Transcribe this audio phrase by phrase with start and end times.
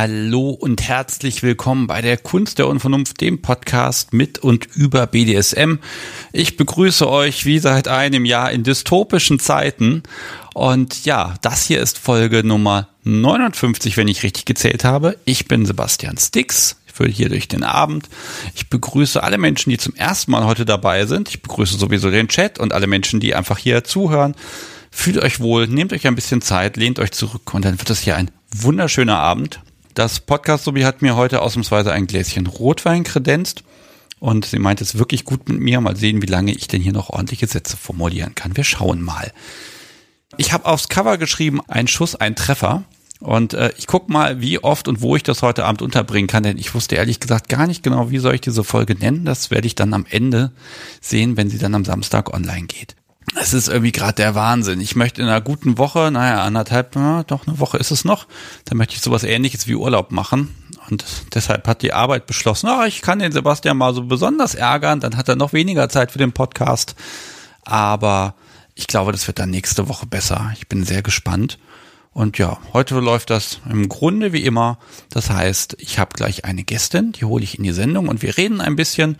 [0.00, 5.80] Hallo und herzlich willkommen bei der Kunst der Unvernunft, dem Podcast mit und über BDSM.
[6.32, 10.04] Ich begrüße euch wie seit einem Jahr in dystopischen Zeiten.
[10.54, 15.16] Und ja, das hier ist Folge Nummer 59, wenn ich richtig gezählt habe.
[15.24, 16.76] Ich bin Sebastian Stix.
[16.86, 18.08] Ich führe hier durch den Abend.
[18.54, 21.28] Ich begrüße alle Menschen, die zum ersten Mal heute dabei sind.
[21.28, 24.36] Ich begrüße sowieso den Chat und alle Menschen, die einfach hier zuhören.
[24.92, 27.98] Fühlt euch wohl, nehmt euch ein bisschen Zeit, lehnt euch zurück und dann wird es
[27.98, 29.58] hier ein wunderschöner Abend.
[29.98, 33.64] Das Podcast-Sobi hat mir heute ausnahmsweise ein Gläschen Rotwein kredenzt
[34.20, 35.80] und sie meint es wirklich gut mit mir.
[35.80, 38.56] Mal sehen, wie lange ich denn hier noch ordentliche Sätze formulieren kann.
[38.56, 39.32] Wir schauen mal.
[40.36, 42.84] Ich habe aufs Cover geschrieben, ein Schuss, ein Treffer.
[43.18, 46.44] Und äh, ich guck mal, wie oft und wo ich das heute Abend unterbringen kann,
[46.44, 49.24] denn ich wusste ehrlich gesagt gar nicht genau, wie soll ich diese Folge nennen.
[49.24, 50.52] Das werde ich dann am Ende
[51.00, 52.94] sehen, wenn sie dann am Samstag online geht.
[53.34, 54.80] Es ist irgendwie gerade der Wahnsinn.
[54.80, 58.26] Ich möchte in einer guten Woche, naja, anderthalb, na, doch eine Woche ist es noch,
[58.64, 60.54] da möchte ich sowas ähnliches wie Urlaub machen.
[60.90, 65.00] Und deshalb hat die Arbeit beschlossen, oh, ich kann den Sebastian mal so besonders ärgern,
[65.00, 66.94] dann hat er noch weniger Zeit für den Podcast.
[67.62, 68.34] Aber
[68.74, 70.52] ich glaube, das wird dann nächste Woche besser.
[70.54, 71.58] Ich bin sehr gespannt.
[72.12, 74.78] Und ja, heute läuft das im Grunde wie immer.
[75.10, 78.36] Das heißt, ich habe gleich eine Gästin, die hole ich in die Sendung und wir
[78.36, 79.18] reden ein bisschen.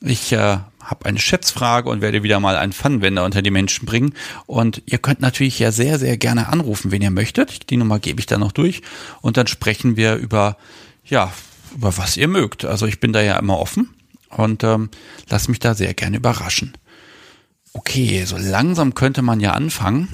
[0.00, 4.14] Ich äh, habe eine Schätzfrage und werde wieder mal einen Pfannenwender unter die Menschen bringen.
[4.46, 7.70] Und ihr könnt natürlich ja sehr, sehr gerne anrufen, wenn ihr möchtet.
[7.70, 8.82] Die Nummer gebe ich dann noch durch.
[9.20, 10.56] Und dann sprechen wir über,
[11.04, 11.32] ja,
[11.74, 12.64] über was ihr mögt.
[12.64, 13.90] Also ich bin da ja immer offen
[14.28, 14.90] und ähm,
[15.28, 16.72] lasst mich da sehr gerne überraschen.
[17.72, 20.08] Okay, so langsam könnte man ja anfangen.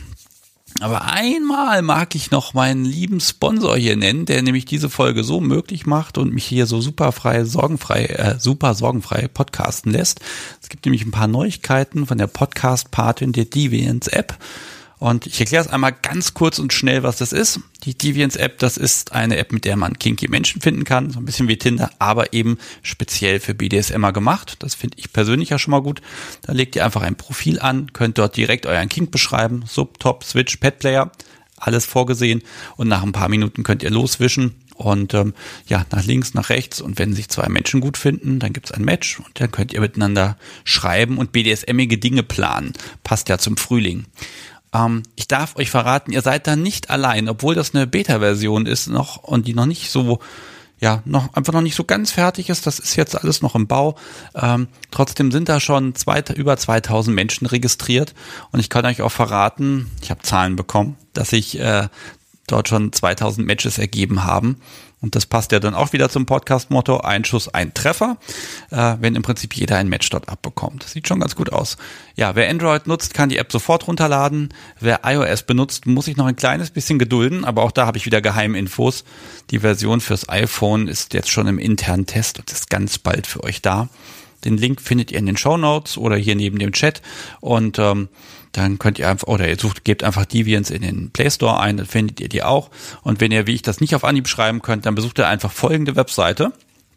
[0.80, 5.40] Aber einmal mag ich noch meinen lieben Sponsor hier nennen, der nämlich diese Folge so
[5.40, 10.20] möglich macht und mich hier so super frei, sorgenfrei, äh, super sorgenfrei podcasten lässt.
[10.62, 14.38] Es gibt nämlich ein paar Neuigkeiten von der Podcast-Patin der Deviants App.
[14.98, 17.60] Und ich erkläre es einmal ganz kurz und schnell, was das ist.
[17.84, 21.20] Die Deviants App, das ist eine App, mit der man kinky Menschen finden kann, so
[21.20, 24.56] ein bisschen wie Tinder, aber eben speziell für BDSMer gemacht.
[24.58, 26.02] Das finde ich persönlich ja schon mal gut.
[26.42, 30.24] Da legt ihr einfach ein Profil an, könnt dort direkt euren Kink beschreiben, Sub, Top,
[30.24, 31.12] Switch, Pet Player,
[31.56, 32.42] alles vorgesehen
[32.76, 35.34] und nach ein paar Minuten könnt ihr loswischen und ähm,
[35.66, 38.84] ja, nach links, nach rechts und wenn sich zwei Menschen gut finden, dann gibt's ein
[38.84, 42.72] Match und dann könnt ihr miteinander schreiben und BDSMige Dinge planen.
[43.02, 44.06] Passt ja zum Frühling.
[44.72, 48.88] Ähm, ich darf euch verraten, ihr seid da nicht allein, obwohl das eine Beta-Version ist
[48.88, 50.18] noch und die noch nicht so
[50.80, 52.66] ja, noch einfach noch nicht so ganz fertig ist.
[52.66, 53.96] Das ist jetzt alles noch im Bau.
[54.34, 58.14] Ähm, trotzdem sind da schon zwei, über 2000 Menschen registriert
[58.52, 61.88] und ich kann euch auch verraten, ich habe Zahlen bekommen, dass sich äh,
[62.46, 64.60] dort schon 2000 Matches ergeben haben.
[65.00, 68.16] Und das passt ja dann auch wieder zum Podcast-Motto, ein Schuss, ein Treffer,
[68.70, 70.82] äh, wenn im Prinzip jeder ein Match dort abbekommt.
[70.82, 71.76] Sieht schon ganz gut aus.
[72.16, 74.52] Ja, wer Android nutzt, kann die App sofort runterladen.
[74.80, 78.06] Wer iOS benutzt, muss sich noch ein kleines bisschen gedulden, aber auch da habe ich
[78.06, 79.04] wieder Geheiminfos.
[79.50, 83.44] Die Version fürs iPhone ist jetzt schon im internen Test und ist ganz bald für
[83.44, 83.88] euch da.
[84.44, 87.02] Den Link findet ihr in den Show Notes oder hier neben dem Chat.
[87.40, 88.08] Und ähm,
[88.52, 91.76] dann könnt ihr einfach, oder ihr sucht, gebt einfach Deviants in den Play Store ein,
[91.76, 92.70] dann findet ihr die auch.
[93.02, 95.52] Und wenn ihr, wie ich das nicht auf Anhieb schreiben könnt, dann besucht ihr einfach
[95.52, 96.52] folgende Webseite,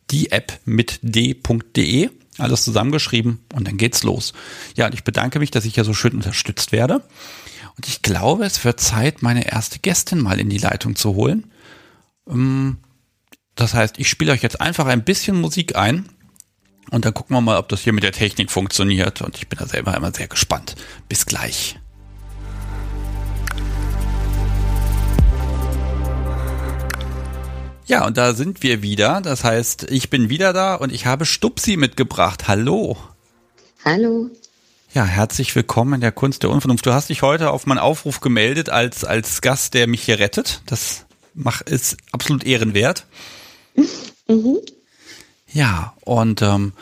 [0.09, 4.34] die App mit d.de, alles zusammengeschrieben und dann geht's los.
[4.75, 7.03] Ja, und ich bedanke mich, dass ich ja so schön unterstützt werde.
[7.78, 11.51] Und ich glaube, es wird Zeit, meine erste Gästin mal in die Leitung zu holen.
[12.28, 12.78] Ähm,
[13.56, 16.09] das heißt, ich spiele euch jetzt einfach ein bisschen Musik ein
[16.91, 19.22] und dann gucken wir mal, ob das hier mit der Technik funktioniert.
[19.22, 20.75] Und ich bin da selber immer sehr gespannt.
[21.07, 21.79] Bis gleich.
[27.85, 29.22] Ja, und da sind wir wieder.
[29.22, 32.47] Das heißt, ich bin wieder da und ich habe Stupsi mitgebracht.
[32.49, 32.97] Hallo.
[33.85, 34.29] Hallo.
[34.93, 36.85] Ja, herzlich willkommen in der Kunst der Unvernunft.
[36.85, 40.61] Du hast dich heute auf meinen Aufruf gemeldet als, als Gast, der mich hier rettet.
[40.66, 43.08] Das mach, ist absolut ehrenwert.
[44.28, 44.59] Mhm.
[45.53, 46.74] Ja, und ähm,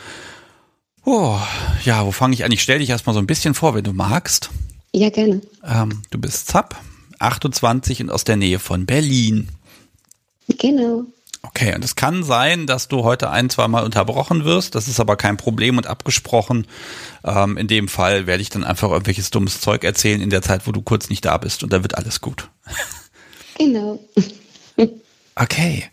[1.05, 1.37] oh,
[1.83, 2.51] ja, wo fange ich an?
[2.51, 4.49] Ich stelle dich erstmal so ein bisschen vor, wenn du magst.
[4.93, 5.41] Ja, gerne.
[5.63, 6.79] Ähm, du bist Zapp,
[7.19, 9.49] 28 und aus der Nähe von Berlin.
[10.47, 11.05] Genau.
[11.41, 14.75] Okay, und es kann sein, dass du heute ein, zwei Mal unterbrochen wirst.
[14.75, 16.67] Das ist aber kein Problem und abgesprochen.
[17.23, 20.67] Ähm, in dem Fall werde ich dann einfach irgendwelches dummes Zeug erzählen in der Zeit,
[20.67, 22.49] wo du kurz nicht da bist und dann wird alles gut.
[23.57, 23.99] Genau.
[25.35, 25.85] okay.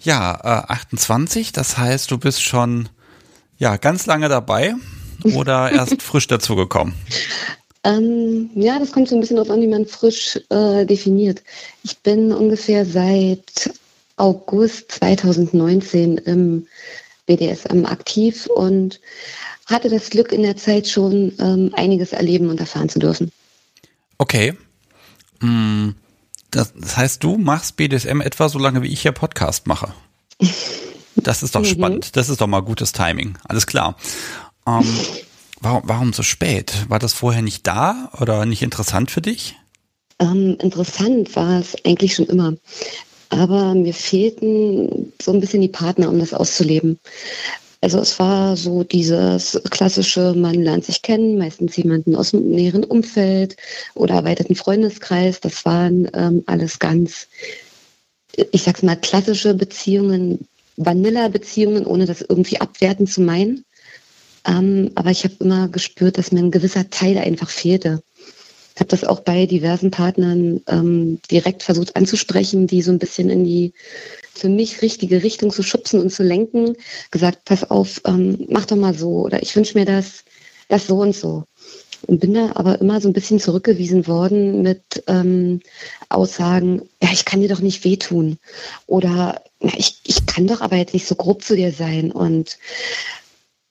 [0.00, 2.88] Ja, äh, 28, das heißt, du bist schon
[3.58, 4.74] ja ganz lange dabei
[5.34, 6.94] oder erst frisch dazugekommen?
[7.84, 11.42] Ähm, ja, das kommt so ein bisschen darauf an, wie man frisch äh, definiert.
[11.82, 13.70] Ich bin ungefähr seit
[14.16, 16.66] August 2019 im
[17.26, 19.00] BDSM aktiv und
[19.66, 23.30] hatte das Glück, in der Zeit schon ähm, einiges erleben und erfahren zu dürfen.
[24.16, 24.54] Okay.
[25.40, 25.94] Hm.
[26.50, 29.92] Das, das heißt, du machst BDSM etwa so lange, wie ich hier Podcast mache.
[31.16, 31.66] Das ist doch mhm.
[31.66, 32.16] spannend.
[32.16, 33.36] Das ist doch mal gutes Timing.
[33.44, 33.96] Alles klar.
[34.66, 34.84] Ähm,
[35.60, 36.86] warum, warum so spät?
[36.88, 39.56] War das vorher nicht da oder nicht interessant für dich?
[40.18, 42.54] Ähm, interessant war es eigentlich schon immer.
[43.30, 46.98] Aber mir fehlten so ein bisschen die Partner, um das auszuleben.
[47.80, 52.82] Also es war so dieses klassische, man lernt sich kennen, meistens jemanden aus dem näheren
[52.82, 53.56] Umfeld
[53.94, 55.40] oder erweiterten Freundeskreis.
[55.40, 57.28] Das waren ähm, alles ganz,
[58.50, 63.64] ich sag's mal, klassische Beziehungen, Vanilla-Beziehungen, ohne das irgendwie abwerten zu meinen.
[64.44, 68.02] Ähm, aber ich habe immer gespürt, dass mir ein gewisser Teil einfach fehlte.
[68.74, 73.28] Ich habe das auch bei diversen Partnern ähm, direkt versucht anzusprechen, die so ein bisschen
[73.28, 73.72] in die
[74.38, 76.76] für mich richtige Richtung zu schubsen und zu lenken,
[77.10, 80.24] gesagt, pass auf, ähm, mach doch mal so oder ich wünsche mir das,
[80.68, 81.44] das so und so.
[82.06, 85.60] Und bin da aber immer so ein bisschen zurückgewiesen worden mit ähm,
[86.08, 88.38] Aussagen, ja, ich kann dir doch nicht wehtun.
[88.86, 92.12] Oder ich, ich kann doch aber jetzt nicht so grob zu dir sein.
[92.12, 92.56] Und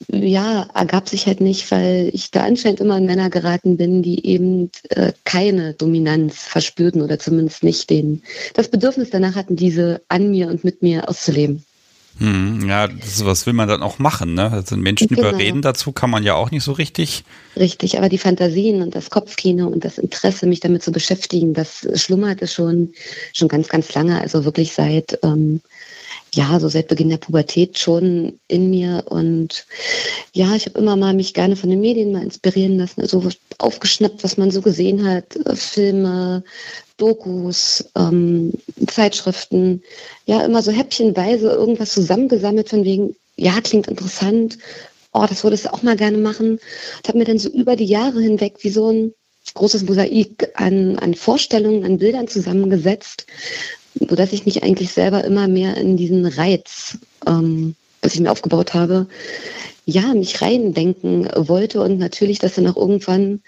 [0.09, 4.25] ja, ergab sich halt nicht, weil ich da anscheinend immer an Männer geraten bin, die
[4.25, 8.21] eben äh, keine Dominanz verspürten oder zumindest nicht den,
[8.53, 11.63] das Bedürfnis danach hatten, diese an mir und mit mir auszuleben.
[12.19, 14.51] Hm, ja, das, was will man dann auch machen, ne?
[14.51, 15.29] Also Menschen genau.
[15.29, 17.23] überreden dazu kann man ja auch nicht so richtig.
[17.55, 21.87] Richtig, aber die Fantasien und das Kopfkino und das Interesse, mich damit zu beschäftigen, das
[21.93, 22.93] schlummerte schon,
[23.33, 25.61] schon ganz, ganz lange, also wirklich seit ähm,
[26.33, 29.03] ja, so seit Beginn der Pubertät schon in mir.
[29.07, 29.65] Und
[30.33, 33.27] ja, ich habe immer mal mich gerne von den Medien mal inspirieren lassen, also
[33.57, 36.43] aufgeschnappt, was man so gesehen hat, äh, Filme,
[36.97, 38.53] Dokus, ähm,
[38.87, 39.83] Zeitschriften,
[40.25, 44.57] ja, immer so häppchenweise irgendwas zusammengesammelt von wegen, ja, klingt interessant,
[45.13, 46.53] oh, das würdest du auch mal gerne machen.
[46.53, 49.13] Und habe mir dann so über die Jahre hinweg wie so ein
[49.53, 53.25] großes Mosaik an, an Vorstellungen, an Bildern zusammengesetzt,
[54.09, 58.73] sodass ich mich eigentlich selber immer mehr in diesen Reiz, ähm, was ich mir aufgebaut
[58.73, 59.07] habe,
[59.85, 63.41] ja, mich reindenken wollte und natürlich, dass dann auch irgendwann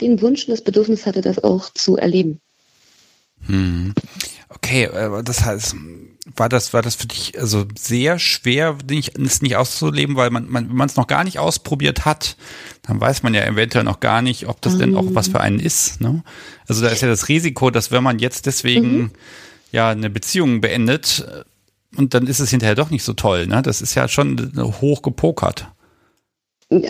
[0.00, 2.40] den Wunsch und das Bedürfnis hatte, das auch zu erleben.
[3.46, 3.94] Hm.
[4.48, 4.88] Okay,
[5.24, 5.76] das heißt,
[6.36, 10.68] war das, war das für dich also sehr schwer, es nicht auszuleben, weil man, man
[10.68, 12.36] wenn man es noch gar nicht ausprobiert hat,
[12.82, 14.78] dann weiß man ja eventuell noch gar nicht, ob das um.
[14.78, 16.00] denn auch was für einen ist.
[16.00, 16.24] Ne?
[16.66, 19.10] Also da ist ja das Risiko, dass wenn man jetzt deswegen mhm
[19.74, 23.46] ja eine Beziehung beendet äh, und dann ist es hinterher doch nicht so toll.
[23.46, 23.62] Ne?
[23.62, 25.66] Das ist ja schon hoch gepokert.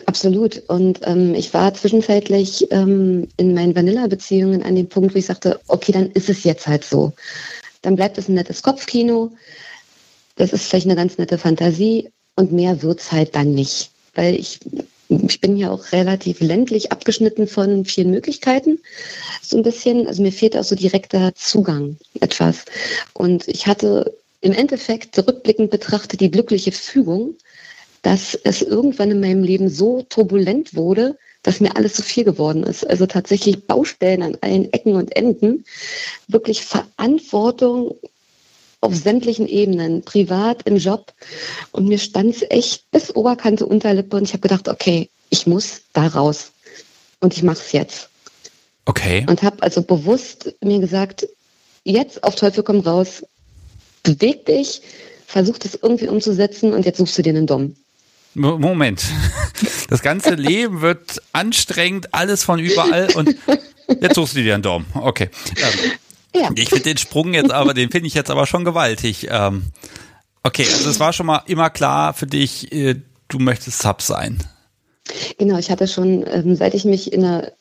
[0.06, 0.62] Absolut.
[0.68, 5.60] Und ähm, ich war zwischenzeitlich ähm, in meinen Vanilla-Beziehungen an dem Punkt, wo ich sagte,
[5.66, 7.12] okay, dann ist es jetzt halt so.
[7.82, 9.32] Dann bleibt es ein nettes Kopfkino.
[10.36, 13.90] Das ist vielleicht eine ganz nette Fantasie und mehr wird es halt dann nicht.
[14.14, 14.60] Weil ich
[15.26, 18.80] ich bin ja auch relativ ländlich abgeschnitten von vielen Möglichkeiten.
[19.42, 22.64] So ein bisschen, also mir fehlt auch so direkter Zugang etwas.
[23.12, 27.36] Und ich hatte im Endeffekt rückblickend betrachtet die glückliche Fügung,
[28.02, 32.62] dass es irgendwann in meinem Leben so turbulent wurde, dass mir alles zu viel geworden
[32.62, 32.86] ist.
[32.86, 35.64] Also tatsächlich Baustellen an allen Ecken und Enden,
[36.28, 37.94] wirklich Verantwortung
[38.84, 41.12] auf sämtlichen Ebenen, privat, im Job.
[41.72, 45.80] Und mir stand es echt bis Oberkante Unterlippe und ich habe gedacht, okay, ich muss
[45.92, 46.52] da raus.
[47.20, 48.10] Und ich mache es jetzt.
[48.84, 49.24] Okay.
[49.28, 51.26] Und habe also bewusst mir gesagt,
[51.84, 53.24] jetzt auf Teufel komm raus,
[54.02, 54.82] beweg dich,
[55.26, 57.76] versuch das irgendwie umzusetzen und jetzt suchst du dir einen Dom.
[58.34, 59.04] Moment.
[59.90, 63.36] Das ganze Leben wird anstrengend, alles von überall und
[64.00, 64.86] jetzt suchst du dir einen Dom.
[64.94, 65.28] Okay.
[66.34, 66.50] Ja.
[66.56, 69.28] Ich finde den Sprung jetzt aber, den finde ich jetzt aber schon gewaltig.
[69.30, 69.64] Ähm,
[70.42, 72.96] okay, also es war schon mal immer klar für dich, äh,
[73.28, 74.42] du möchtest Sub sein.
[75.38, 77.52] Genau, ich hatte schon, ähm, seit ich mich in der,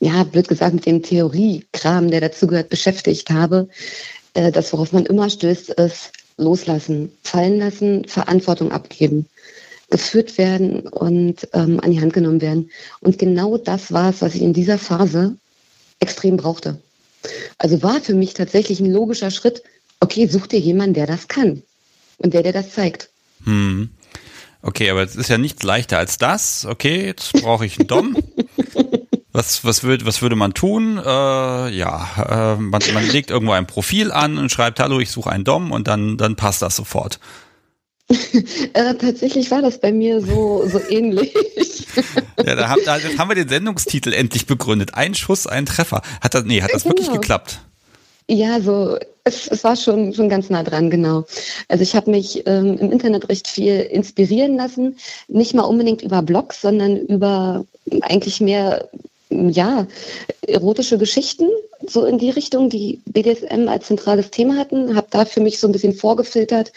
[0.00, 3.68] ja, blöd gesagt, mit dem Theoriekram, der dazugehört, beschäftigt habe,
[4.34, 9.26] äh, das, worauf man immer stößt, ist loslassen, fallen lassen, Verantwortung abgeben,
[9.90, 12.70] geführt werden und ähm, an die Hand genommen werden.
[13.00, 15.36] Und genau das war es, was ich in dieser Phase
[16.00, 16.80] extrem brauchte.
[17.58, 19.62] Also war für mich tatsächlich ein logischer Schritt,
[20.00, 21.62] okay, such dir jemanden, der das kann
[22.18, 23.10] und der dir das zeigt.
[23.44, 23.90] Hm.
[24.62, 26.64] Okay, aber es ist ja nichts leichter als das.
[26.64, 28.16] Okay, jetzt brauche ich einen Dom.
[29.36, 30.96] Was, was, würd, was würde man tun?
[30.96, 31.02] Äh,
[31.70, 35.42] ja, äh, man, man legt irgendwo ein Profil an und schreibt, hallo, ich suche einen
[35.42, 37.18] Dom und dann, dann passt das sofort.
[38.08, 41.34] Äh, tatsächlich war das bei mir so, so ähnlich.
[42.44, 44.94] ja, da, haben, da haben wir den Sendungstitel endlich begründet.
[44.94, 46.02] Ein Schuss, ein Treffer.
[46.20, 46.96] Hat das, nee, hat das genau.
[46.96, 47.60] wirklich geklappt?
[48.28, 51.24] Ja, so es, es war schon, schon ganz nah dran, genau.
[51.68, 56.22] Also ich habe mich ähm, im Internet recht viel inspirieren lassen, nicht mal unbedingt über
[56.22, 57.64] Blogs, sondern über
[58.02, 58.88] eigentlich mehr
[59.30, 59.86] ja,
[60.46, 61.48] erotische Geschichten
[61.88, 65.68] so in die Richtung, die BDSM als zentrales Thema hatten, habe da für mich so
[65.68, 66.72] ein bisschen vorgefiltert,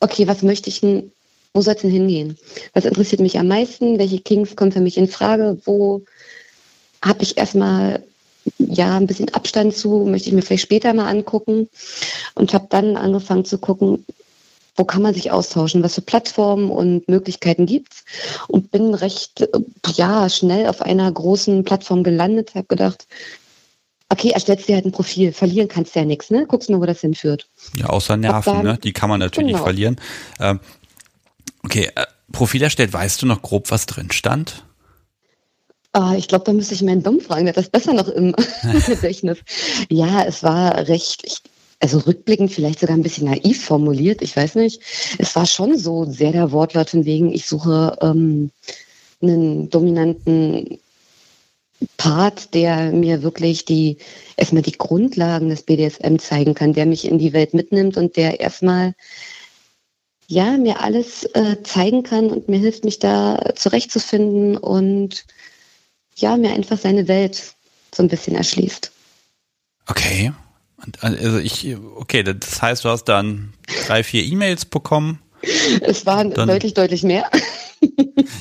[0.00, 1.12] okay, was möchte ich denn,
[1.54, 2.38] wo soll es denn hingehen?
[2.74, 3.98] Was interessiert mich am meisten?
[3.98, 5.58] Welche Kings kommen für mich in Frage?
[5.64, 6.02] Wo
[7.02, 8.02] habe ich erstmal
[8.58, 11.68] ja ein bisschen Abstand zu, möchte ich mir vielleicht später mal angucken
[12.34, 14.04] und habe dann angefangen zu gucken,
[14.76, 18.04] wo kann man sich austauschen, was für Plattformen und Möglichkeiten gibt's
[18.46, 19.48] und bin recht
[19.94, 23.06] ja schnell auf einer großen Plattform gelandet, habe gedacht,
[24.08, 26.46] okay, erstellst dir halt ein Profil, verlieren kannst du ja nichts, ne?
[26.46, 27.48] Guckst nur, wo das hinführt.
[27.76, 28.78] Ja, außer Nerven, dann, ne?
[28.82, 29.64] Die kann man natürlich genau.
[29.64, 29.96] verlieren.
[30.40, 30.60] Ähm,
[31.64, 34.64] okay, äh, Profil erstellt, weißt du noch grob, was drin stand?
[35.92, 38.34] Ah, ich glaube, da müsste ich meinen Dom fragen, der hat das besser noch im
[38.86, 39.38] Gedächtnis.
[39.88, 41.38] Ja, es war recht, ich,
[41.80, 44.80] also rückblickend vielleicht sogar ein bisschen naiv formuliert, ich weiß nicht.
[45.18, 48.50] Es war schon so sehr der Wortlaut von wegen, ich suche ähm,
[49.22, 50.78] einen dominanten
[51.96, 53.98] Part, der mir wirklich die
[54.36, 58.40] erstmal die Grundlagen des BDSM zeigen kann, der mich in die Welt mitnimmt und der
[58.40, 58.94] erstmal
[60.26, 65.24] ja mir alles äh, zeigen kann und mir hilft, mich da zurechtzufinden und
[66.16, 67.54] ja, mir einfach seine Welt
[67.94, 68.90] so ein bisschen erschließt.
[69.86, 70.32] Okay.
[71.00, 73.54] Also ich, okay, das heißt, du hast dann
[73.86, 75.20] drei, vier E-Mails bekommen.
[75.80, 77.30] Es waren dann, deutlich, deutlich mehr.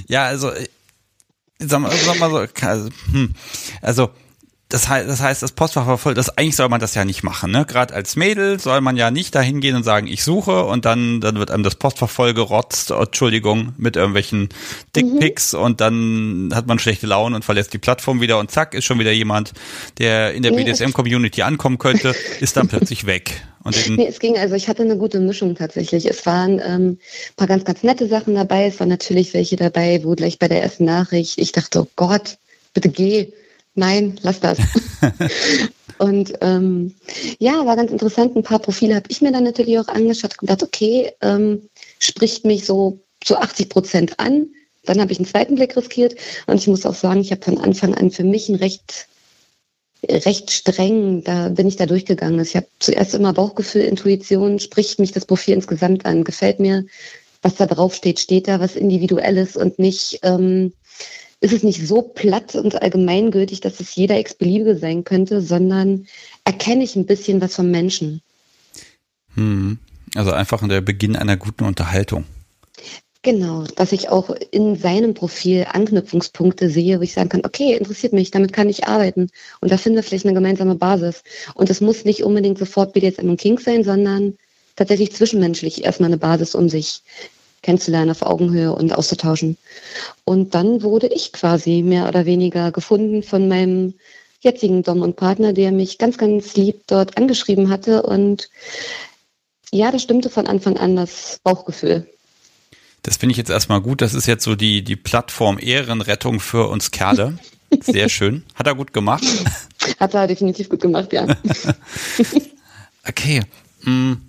[0.07, 0.51] ja, also,
[1.59, 3.33] sag mal, sag mal so, also, hm,
[3.81, 4.11] also
[4.75, 7.23] das heißt, das heißt, das Postfach war voll, das eigentlich soll man das ja nicht
[7.23, 7.63] machen, ne?
[7.65, 11.21] Gerade als Mädel soll man ja nicht dahin gehen und sagen, ich suche und dann,
[11.21, 14.49] dann wird einem das Postfach voll gerotzt, Entschuldigung, mit irgendwelchen
[14.93, 15.59] Dickpics mhm.
[15.61, 18.99] und dann hat man schlechte Laune und verlässt die Plattform wieder und zack, ist schon
[18.99, 19.53] wieder jemand,
[19.97, 23.43] der in der BDSM-Community ankommen könnte, ist dann plötzlich weg.
[23.63, 26.05] Und nee, es ging, also ich hatte eine gute Mischung tatsächlich.
[26.05, 26.99] Es waren ähm,
[27.37, 28.65] paar ganz, ganz nette Sachen dabei.
[28.65, 32.39] Es waren natürlich welche dabei, wo gleich bei der ersten Nachricht ich dachte, oh Gott,
[32.73, 33.31] bitte geh
[33.75, 34.57] nein, lass das.
[35.99, 36.95] und ähm,
[37.39, 38.35] ja, war ganz interessant.
[38.35, 42.45] Ein paar Profile habe ich mir dann natürlich auch angeschaut und gedacht, okay, ähm, spricht
[42.45, 44.47] mich so zu 80 Prozent an.
[44.83, 46.15] Dann habe ich einen zweiten Blick riskiert
[46.47, 49.07] und ich muss auch sagen, ich habe von Anfang an für mich ein recht
[50.07, 52.39] recht streng, da bin ich da durchgegangen.
[52.39, 56.85] Ich habe zuerst immer Bauchgefühl, Intuition, spricht mich das Profil insgesamt an, gefällt mir,
[57.41, 60.73] was da drauf steht, steht da was Individuelles und nicht ähm,
[61.45, 66.07] ist es nicht so platt und allgemeingültig, dass es jeder Ex-Beliebige sein könnte, sondern
[66.43, 68.21] erkenne ich ein bisschen was vom Menschen.
[69.35, 69.77] Hm.
[70.15, 72.25] Also einfach der Beginn einer guten Unterhaltung.
[73.21, 78.13] Genau, dass ich auch in seinem Profil Anknüpfungspunkte sehe, wo ich sagen kann, okay, interessiert
[78.13, 79.29] mich, damit kann ich arbeiten.
[79.61, 81.23] Und da finden wir vielleicht eine gemeinsame Basis.
[81.53, 84.35] Und es muss nicht unbedingt sofort BDSM und King sein, sondern
[84.75, 87.01] tatsächlich zwischenmenschlich erstmal eine Basis, um sich
[87.65, 89.57] kennenzulernen auf Augenhöhe und auszutauschen.
[90.23, 93.95] Und dann wurde ich quasi mehr oder weniger gefunden von meinem
[94.39, 98.03] jetzigen Dom und Partner, der mich ganz, ganz lieb dort angeschrieben hatte.
[98.03, 98.49] Und
[99.71, 102.07] ja, das stimmte von Anfang an das Bauchgefühl.
[103.01, 104.01] Das finde ich jetzt erstmal gut.
[104.01, 107.39] Das ist jetzt so die, die Plattform Ehrenrettung für uns Kerle.
[107.81, 108.43] Sehr schön.
[108.53, 109.25] Hat er gut gemacht?
[109.99, 111.25] Hat er definitiv gut gemacht, ja.
[113.07, 113.41] okay.
[113.81, 114.21] Hm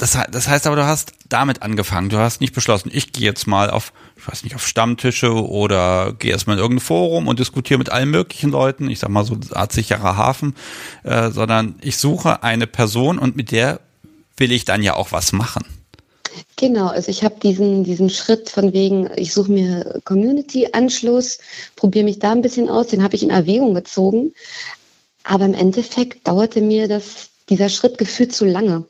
[0.00, 2.08] das, das heißt aber, du hast damit angefangen.
[2.08, 6.14] Du hast nicht beschlossen, ich gehe jetzt mal auf, ich weiß nicht, auf Stammtische oder
[6.18, 8.88] gehe erstmal in irgendein Forum und diskutiere mit allen möglichen Leuten.
[8.88, 10.54] Ich sag mal so Art sicherer Hafen,
[11.02, 13.80] äh, sondern ich suche eine Person und mit der
[14.38, 15.66] will ich dann ja auch was machen.
[16.56, 21.40] Genau, also ich habe diesen, diesen Schritt von wegen, ich suche mir Community-Anschluss,
[21.76, 24.32] probiere mich da ein bisschen aus, den habe ich in Erwägung gezogen.
[25.24, 28.86] Aber im Endeffekt dauerte mir das, dieser Schritt gefühlt zu lange.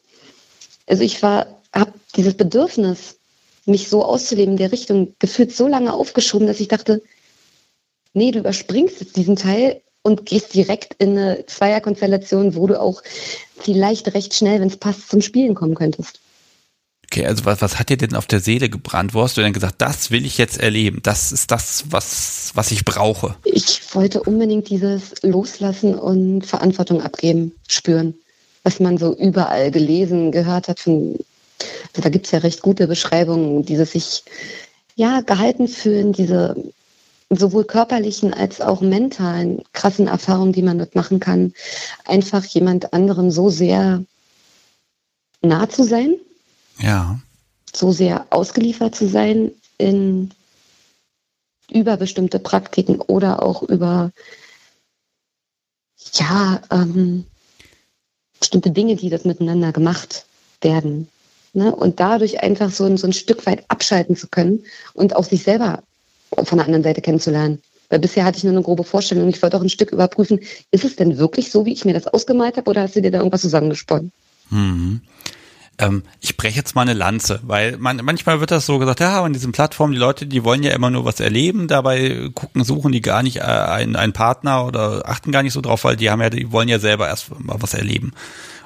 [0.90, 3.16] Also ich war, habe dieses Bedürfnis,
[3.64, 7.00] mich so auszuleben in der Richtung, gefühlt so lange aufgeschoben, dass ich dachte,
[8.12, 13.02] nee, du überspringst jetzt diesen Teil und gehst direkt in eine Zweierkonstellation, wo du auch
[13.56, 16.18] vielleicht recht schnell, wenn es passt, zum Spielen kommen könntest.
[17.06, 19.14] Okay, also was, was hat dir denn auf der Seele gebrannt?
[19.14, 21.00] Wo hast du denn gesagt, das will ich jetzt erleben?
[21.04, 23.36] Das ist das, was, was ich brauche.
[23.44, 28.14] Ich wollte unbedingt dieses Loslassen und Verantwortung abgeben, spüren
[28.62, 30.80] was man so überall gelesen, gehört hat.
[30.80, 31.18] Von,
[31.90, 34.24] also da gibt es ja recht gute Beschreibungen, dieses sich
[34.96, 36.56] ja gehalten fühlen, diese
[37.30, 41.54] sowohl körperlichen als auch mentalen krassen Erfahrungen, die man dort machen kann,
[42.04, 44.04] einfach jemand anderem so sehr
[45.40, 46.16] nah zu sein.
[46.78, 47.20] Ja.
[47.72, 50.30] So sehr ausgeliefert zu sein in
[51.70, 54.10] über bestimmte Praktiken oder auch über
[56.14, 57.26] ja, ähm,
[58.40, 60.24] bestimmte Dinge, die das miteinander gemacht
[60.60, 61.08] werden.
[61.52, 61.74] Ne?
[61.74, 65.42] Und dadurch einfach so ein, so ein Stück weit abschalten zu können und auch sich
[65.42, 65.82] selber
[66.30, 67.60] von der anderen Seite kennenzulernen.
[67.88, 70.40] Weil bisher hatte ich nur eine grobe Vorstellung und ich wollte auch ein Stück überprüfen,
[70.70, 73.10] ist es denn wirklich so, wie ich mir das ausgemalt habe oder hast du dir
[73.10, 74.12] da irgendwas zusammengesponnen?
[74.50, 75.00] Mhm.
[75.80, 79.22] Ähm, ich breche jetzt mal eine Lanze, weil man, manchmal wird das so gesagt, ja,
[79.22, 82.92] an diesen Plattformen, die Leute, die wollen ja immer nur was erleben, dabei gucken, suchen
[82.92, 86.10] die gar nicht äh, einen, einen Partner oder achten gar nicht so drauf, weil die
[86.10, 88.12] haben ja, die wollen ja selber erst mal was erleben.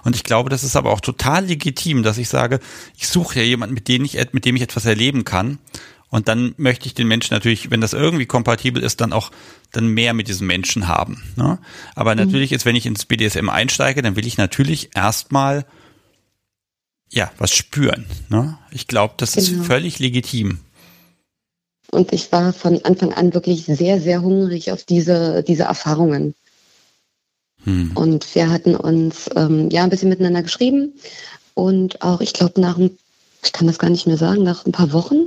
[0.02, 2.59] Und ich glaube, das ist aber auch total legitim, dass ich sage,
[2.97, 5.59] ich suche ja jemanden, mit dem ich, mit dem ich etwas erleben kann.
[6.11, 9.30] Und dann möchte ich den Menschen natürlich, wenn das irgendwie kompatibel ist, dann auch
[9.73, 11.23] dann mehr mit diesen Menschen haben.
[11.37, 11.59] Ne?
[11.94, 12.25] Aber mhm.
[12.25, 15.64] natürlich ist, wenn ich ins BDSM einsteige, dann will ich natürlich erstmal
[17.14, 18.06] ja, was spüren.
[18.28, 18.59] Ne?
[18.71, 19.47] Ich glaube, das genau.
[19.47, 20.59] ist völlig legitim.
[21.90, 26.35] Und ich war von Anfang an wirklich sehr, sehr hungrig auf diese, diese Erfahrungen.
[27.62, 27.92] Hm.
[27.94, 30.94] Und wir hatten uns ähm, ja ein bisschen miteinander geschrieben
[31.54, 34.92] und auch, ich glaube, nach, ich kann das gar nicht mehr sagen, nach ein paar
[34.92, 35.26] Wochen,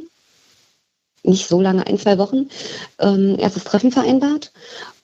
[1.24, 2.50] nicht so lange, ein, zwei Wochen,
[3.00, 4.52] ähm, erstes Treffen vereinbart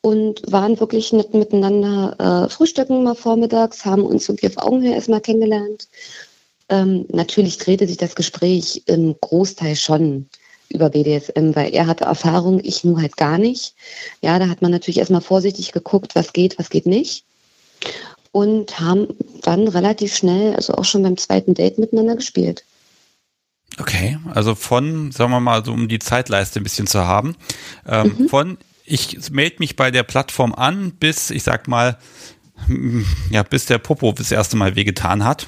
[0.01, 5.21] und waren wirklich nett miteinander äh, frühstücken mal vormittags, haben uns irgendwie auf Augenhöhe erstmal
[5.21, 5.87] kennengelernt
[6.73, 10.27] ähm, natürlich drehte sich das Gespräch im Großteil schon
[10.69, 13.75] über BDSM, weil er hatte Erfahrung, ich nur halt gar nicht.
[14.21, 17.25] Ja, da hat man natürlich erstmal vorsichtig geguckt, was geht, was geht nicht.
[18.31, 19.07] Und haben
[19.43, 22.63] dann relativ schnell, also auch schon beim zweiten Date miteinander gespielt.
[23.77, 27.35] Okay, also von, sagen wir mal, so um die Zeitleiste ein bisschen zu haben,
[27.87, 28.29] ähm, mhm.
[28.29, 31.99] von ich melde mich bei der Plattform an, bis, ich sag mal,
[33.29, 35.47] ja, bis der Popo das erste Mal wehgetan hat.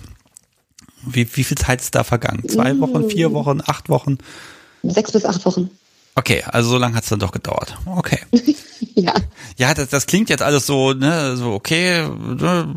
[1.05, 2.47] Wie, wie viel Zeit ist da vergangen?
[2.47, 2.81] Zwei mm.
[2.81, 4.17] Wochen, vier Wochen, acht Wochen?
[4.83, 5.69] Sechs bis acht Wochen.
[6.17, 7.77] Okay, also so lange hat es dann doch gedauert.
[7.85, 8.19] Okay.
[8.95, 9.13] ja.
[9.57, 12.73] Ja, das, das klingt jetzt alles so, ne, so okay, ne,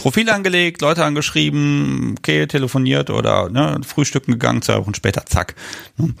[0.00, 5.54] Profil angelegt, Leute angeschrieben, okay, telefoniert oder ne, frühstücken gegangen, zwei Wochen später, zack.
[5.96, 6.14] Ne.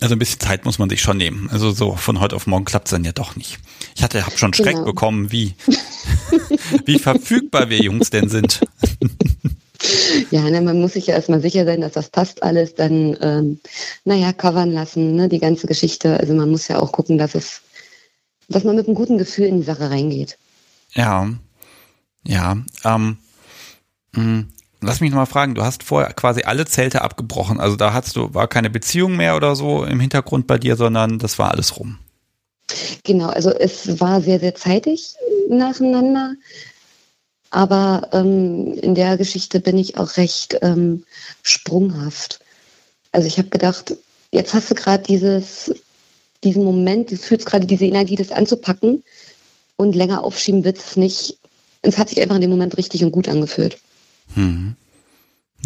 [0.00, 1.48] Also ein bisschen Zeit muss man sich schon nehmen.
[1.50, 3.58] Also so von heute auf morgen klappt es dann ja doch nicht.
[3.94, 4.84] Ich hatte, hab schon Schreck genau.
[4.84, 5.54] bekommen, wie,
[6.84, 8.60] wie verfügbar wir Jungs denn sind.
[10.30, 13.60] Ja, ne, man muss sich ja erstmal sicher sein, dass das passt alles, dann, ähm,
[14.04, 16.18] naja, covern lassen, ne, die ganze Geschichte.
[16.20, 17.62] Also man muss ja auch gucken, dass es,
[18.48, 20.38] dass man mit einem guten Gefühl in die Sache reingeht.
[20.94, 21.28] Ja,
[22.24, 23.18] ja, ähm,
[24.12, 24.48] mh, hm,
[24.80, 28.34] lass mich nochmal fragen, du hast vorher quasi alle Zelte abgebrochen, also da hast du,
[28.34, 31.98] war keine Beziehung mehr oder so im Hintergrund bei dir, sondern das war alles rum.
[33.04, 35.14] Genau, also es war sehr, sehr zeitig
[35.48, 36.34] nacheinander.
[37.52, 41.04] Aber ähm, in der Geschichte bin ich auch recht ähm,
[41.42, 42.40] sprunghaft.
[43.12, 43.94] Also ich habe gedacht,
[44.30, 45.70] jetzt hast du gerade dieses,
[46.42, 49.04] diesen Moment, du fühlst gerade diese Energie, das anzupacken
[49.76, 51.36] und länger aufschieben wird es nicht.
[51.82, 53.76] Es hat sich einfach in dem Moment richtig und gut angefühlt.
[54.34, 54.74] Hm.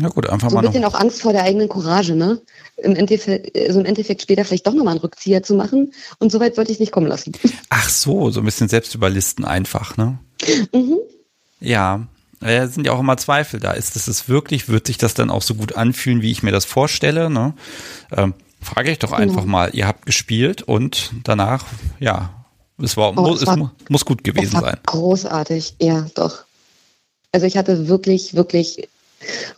[0.01, 0.65] Ja gut, einfach so mal.
[0.65, 2.43] Ein bisschen auch Angst vor der eigenen Courage, ne?
[2.79, 5.93] Im Endeffekt, also im Endeffekt später vielleicht doch nochmal einen Rückzieher zu machen.
[6.19, 7.33] Und so weit wollte ich nicht kommen lassen.
[7.71, 10.19] Ach so, so ein bisschen selbstüberlisten einfach, ne?
[10.73, 10.99] Mhm.
[11.61, 12.07] Ja,
[12.41, 13.73] es sind ja auch immer Zweifel da.
[13.73, 14.69] Ist das es wirklich?
[14.69, 17.31] Wird sich das dann auch so gut anfühlen, wie ich mir das vorstelle?
[17.31, 17.55] Ne?
[18.15, 19.23] Ähm, frage ich doch genau.
[19.23, 19.71] einfach mal.
[19.75, 21.65] Ihr habt gespielt und danach,
[21.99, 22.45] ja,
[22.83, 24.77] es war, oh, muss, es, war, es muss gut gewesen sein.
[24.85, 26.45] Großartig, ja, doch.
[27.33, 28.89] Also ich hatte wirklich, wirklich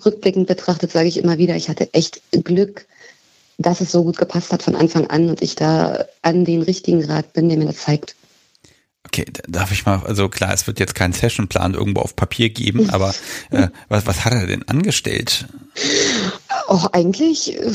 [0.05, 2.87] rückblickend betrachtet, sage ich immer wieder, ich hatte echt Glück,
[3.59, 7.03] dass es so gut gepasst hat von Anfang an und ich da an den richtigen
[7.03, 8.15] Grad bin, der mir das zeigt.
[9.09, 12.91] Okay, darf ich mal, also klar, es wird jetzt keinen Sessionplan irgendwo auf Papier geben,
[12.93, 13.15] aber
[13.51, 15.47] äh, was, was hat er denn angestellt?
[16.67, 17.73] Auch eigentlich, äh,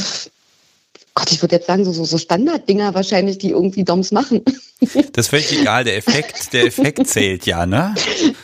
[1.15, 4.41] Gott, ich würde jetzt sagen, so, so, so Standarddinger wahrscheinlich, die irgendwie DOMs machen.
[5.13, 7.95] Das ist völlig egal, der Effekt, der Effekt zählt ja, ne?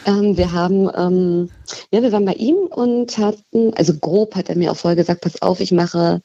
[0.05, 1.49] Ähm, wir haben, ähm,
[1.91, 5.19] ja, wir waren bei ihm und hatten, also grob hat er mir auch vorher gesagt,
[5.19, 6.21] pass auf, ich mache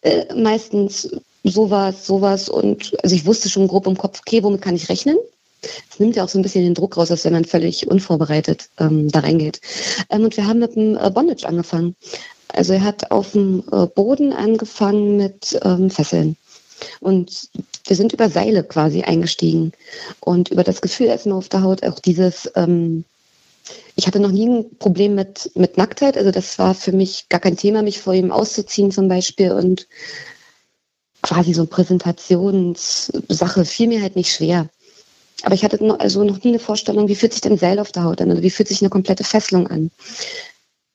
[0.00, 1.10] äh, meistens
[1.44, 5.18] sowas, sowas und also ich wusste schon grob im Kopf, okay, womit kann ich rechnen?
[5.90, 8.68] Es nimmt ja auch so ein bisschen den Druck raus, als wenn man völlig unvorbereitet
[8.78, 9.60] ähm, da reingeht.
[10.10, 11.96] Ähm, und wir haben mit dem äh, Bondage angefangen.
[12.48, 16.36] Also er hat auf dem äh, Boden angefangen mit ähm, Fesseln.
[17.00, 17.48] Und
[17.86, 19.72] wir sind über Seile quasi eingestiegen.
[20.20, 23.04] Und über das Gefühl erstmal auf der Haut auch dieses, ähm,
[23.96, 26.16] ich hatte noch nie ein Problem mit, mit Nacktheit.
[26.16, 29.52] Also das war für mich gar kein Thema, mich vor ihm auszuziehen zum Beispiel.
[29.52, 29.86] Und
[31.22, 34.68] quasi so eine Präsentationssache fiel mir halt nicht schwer.
[35.42, 37.92] Aber ich hatte noch, also noch nie eine Vorstellung, wie fühlt sich denn Seil auf
[37.92, 39.90] der Haut an oder wie fühlt sich eine komplette Fesselung an.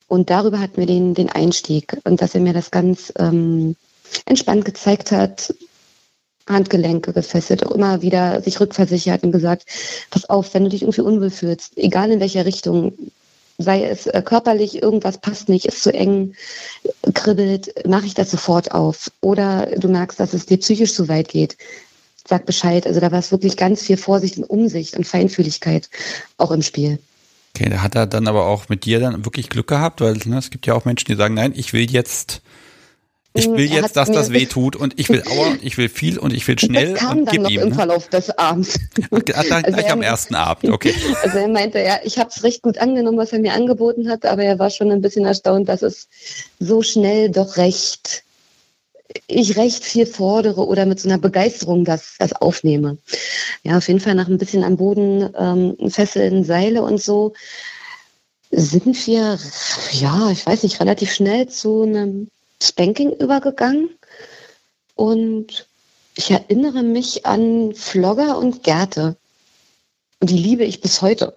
[0.08, 3.74] Und darüber hatten wir den, den Einstieg und dass er mir das ganz ähm,
[4.24, 5.52] entspannt gezeigt hat,
[6.48, 9.66] Handgelenke gefesselt, auch immer wieder sich rückversichert und gesagt,
[10.10, 12.92] pass auf, wenn du dich irgendwie unwohl fühlst, egal in welcher Richtung,
[13.58, 16.34] sei es äh, körperlich, irgendwas passt nicht, ist zu eng,
[17.14, 19.10] kribbelt, mache ich das sofort auf.
[19.22, 21.56] Oder du merkst, dass es dir psychisch zu weit geht,
[22.28, 22.86] sag Bescheid.
[22.86, 25.88] Also da war es wirklich ganz viel Vorsicht und Umsicht und Feinfühligkeit
[26.38, 26.98] auch im Spiel.
[27.56, 30.38] Okay, da hat er dann aber auch mit dir dann wirklich Glück gehabt, weil ne,
[30.38, 32.42] es gibt ja auch Menschen, die sagen, nein, ich will jetzt
[33.36, 36.32] ich will jetzt, dass das weh tut und ich will Aua, ich will viel und
[36.32, 36.94] ich will schnell.
[36.94, 37.74] Das kam und dann noch ihm, im ne?
[37.74, 38.78] Verlauf des Abends.
[39.10, 40.94] Ah, dann Also gleich er- am ersten Abend, okay.
[41.22, 44.24] Also er meinte, ja, ich habe es recht gut angenommen, was er mir angeboten hat,
[44.24, 46.08] aber er war schon ein bisschen erstaunt, dass es
[46.60, 48.22] so schnell doch recht,
[49.26, 52.98] ich recht viel fordere oder mit so einer Begeisterung das, das aufnehme.
[53.62, 57.34] Ja, auf jeden Fall nach ein bisschen am Boden ähm, fesseln, Seile und so
[58.50, 59.38] sind wir,
[59.92, 62.28] ja, ich weiß nicht, relativ schnell zu einem
[62.62, 63.90] Spanking übergegangen.
[64.94, 65.68] Und
[66.16, 69.16] ich erinnere mich an Flogger und Gerte.
[70.20, 71.34] Und die liebe ich bis heute.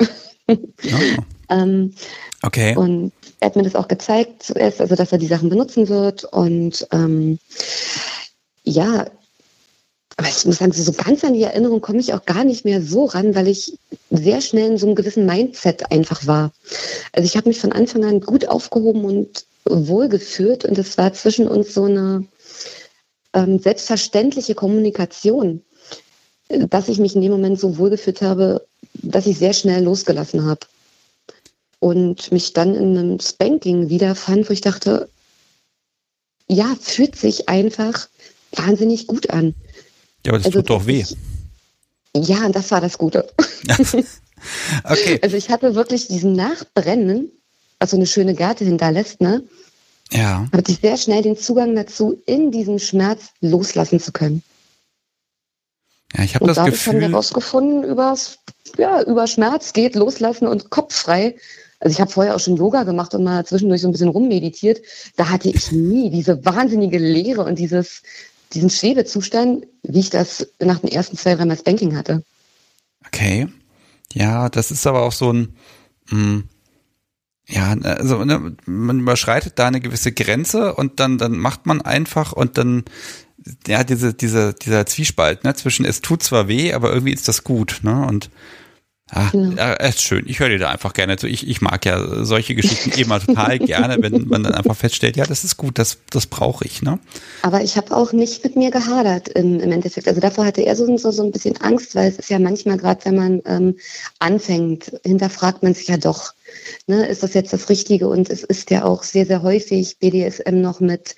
[0.48, 0.56] Oh,
[1.50, 1.94] ähm,
[2.44, 2.76] okay.
[2.76, 6.26] und er hat mir das auch gezeigt zuerst, also dass er die Sachen benutzen wird.
[6.26, 7.40] Und ähm,
[8.64, 9.08] ja,
[10.18, 12.82] aber ich muss sagen, so ganz an die Erinnerung komme ich auch gar nicht mehr
[12.82, 13.78] so ran, weil ich
[14.10, 16.52] sehr schnell in so einem gewissen Mindset einfach war.
[17.14, 21.48] Also ich habe mich von Anfang an gut aufgehoben und wohlgeführt und es war zwischen
[21.48, 22.26] uns so eine
[23.34, 25.62] ähm, selbstverständliche Kommunikation,
[26.50, 30.62] dass ich mich in dem Moment so wohlgefühlt habe, dass ich sehr schnell losgelassen habe
[31.80, 35.10] und mich dann in einem Spanking wiederfand, wo ich dachte,
[36.48, 38.08] ja, fühlt sich einfach
[38.52, 39.56] wahnsinnig gut an.
[40.26, 41.06] Ja, aber das Also tut doch weh.
[42.16, 43.32] Ja, und das war das Gute.
[44.84, 45.20] okay.
[45.22, 47.32] Also ich hatte wirklich diesen Nachbrennen,
[47.80, 49.44] was so eine schöne Gerte hinterlässt, ne?
[50.12, 50.48] Ja.
[50.52, 54.42] hatte ich sehr schnell den Zugang dazu, in diesem Schmerz loslassen zu können.
[56.16, 57.16] Ja, ich habe Und das dadurch haben wir Gefühl.
[57.16, 58.40] rausgefunden, übers,
[58.78, 61.36] ja, über Schmerz geht, loslassen und kopffrei.
[61.80, 64.82] Also ich habe vorher auch schon Yoga gemacht und mal zwischendurch so ein bisschen rummeditiert.
[65.16, 68.02] Da hatte ich nie diese wahnsinnige Leere und dieses,
[68.54, 72.24] diesen Schwebezustand, wie ich das nach den ersten zwei, dreimal Spanking hatte.
[73.08, 73.48] Okay.
[74.14, 75.56] Ja, das ist aber auch so ein,
[76.10, 76.44] mh,
[77.48, 82.32] ja, also ne, man überschreitet da eine gewisse Grenze und dann, dann macht man einfach
[82.32, 82.84] und dann,
[83.68, 87.44] ja, diese, diese, dieser Zwiespalt, ne, zwischen es tut zwar weh, aber irgendwie ist das
[87.44, 88.30] gut, ne, und
[89.12, 89.56] Ah, Genau.
[89.56, 90.26] ja, es ist schön.
[90.28, 91.28] Ich höre dir da einfach gerne zu.
[91.28, 95.26] Ich, ich mag ja solche Geschichten immer total gerne, wenn man dann einfach feststellt, ja,
[95.26, 97.00] das ist gut, das, das brauche ich, ne?
[97.42, 100.08] Aber ich habe auch nicht mit mir gehadert im, im Endeffekt.
[100.08, 102.78] Also davor hatte er so, so, so ein bisschen Angst, weil es ist ja manchmal
[102.78, 103.78] gerade, wenn man ähm,
[104.20, 106.34] anfängt, hinterfragt man sich ja doch,
[106.88, 108.08] ne, ist das jetzt das Richtige?
[108.08, 111.16] Und es ist ja auch sehr, sehr häufig BDSM noch mit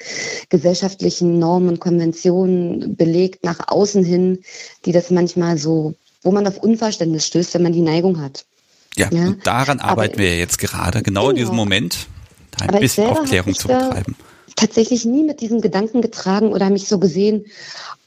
[0.50, 4.40] gesellschaftlichen Normen und Konventionen belegt nach außen hin,
[4.86, 8.46] die das manchmal so, wo man auf Unverständnis stößt, wenn man die Neigung hat.
[8.96, 11.40] Ja, Ja, und daran aber- arbeiten wir jetzt gerade, genau in Genau.
[11.46, 12.08] diesem Moment,
[12.58, 14.16] da ein Aber bisschen Aufklärung zu betreiben.
[14.56, 17.46] tatsächlich nie mit diesem Gedanken getragen oder mich so gesehen,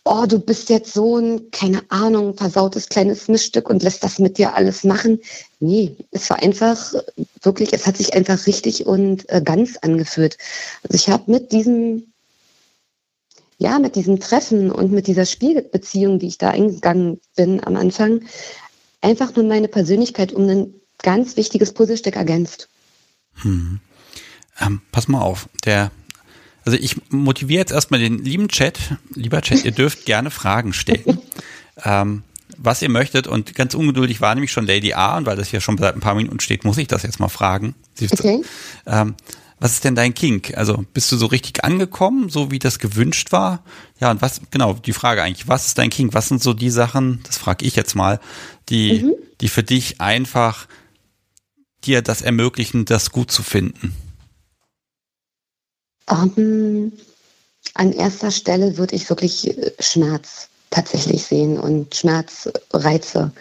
[0.04, 4.36] oh, du bist jetzt so ein, keine Ahnung, versautes kleines Missstück und lässt das mit
[4.36, 5.18] dir alles machen.
[5.60, 6.92] Nee, es war einfach
[7.42, 10.36] wirklich, es hat sich einfach richtig und äh, ganz angefühlt.
[10.82, 12.12] Also ich habe mit diesem,
[13.64, 18.20] ja, mit diesem Treffen und mit dieser Spielbeziehung, die ich da eingegangen bin am Anfang,
[19.00, 22.68] einfach nur meine Persönlichkeit um ein ganz wichtiges Puzzlestück ergänzt.
[24.60, 25.90] Ähm, pass mal auf, der,
[26.66, 28.78] also ich motiviere jetzt erstmal den lieben Chat,
[29.14, 31.22] lieber Chat, ihr dürft gerne Fragen stellen,
[31.84, 32.22] ähm,
[32.58, 35.62] was ihr möchtet und ganz ungeduldig war nämlich schon Lady A und weil das hier
[35.62, 37.74] schon seit ein paar Minuten steht, muss ich das jetzt mal fragen.
[37.98, 38.42] Okay.
[38.86, 39.14] Ähm,
[39.64, 40.58] was ist denn dein Kink?
[40.58, 43.64] Also bist du so richtig angekommen, so wie das gewünscht war?
[43.98, 46.12] Ja, und was, genau, die Frage eigentlich, was ist dein Kink?
[46.12, 48.20] Was sind so die Sachen, das frage ich jetzt mal,
[48.68, 50.68] die, die für dich einfach
[51.82, 53.96] dir das ermöglichen, das gut zu finden?
[56.10, 56.92] Ähm,
[57.72, 63.32] an erster Stelle würde ich wirklich äh, Schmerz tatsächlich sehen und Schmerzreize.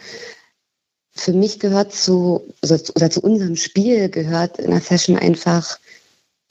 [1.15, 5.79] Für mich gehört zu, also zu- oder zu unserem Spiel gehört in der Session einfach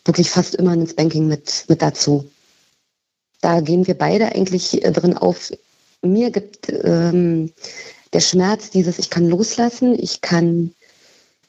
[0.04, 2.28] wirklich fast immer ein Spanking mit, mit dazu.
[3.40, 5.52] Da gehen wir beide eigentlich drin auf.
[6.02, 7.52] Mir gibt ähm,
[8.12, 10.74] der Schmerz dieses, ich kann loslassen, ich kann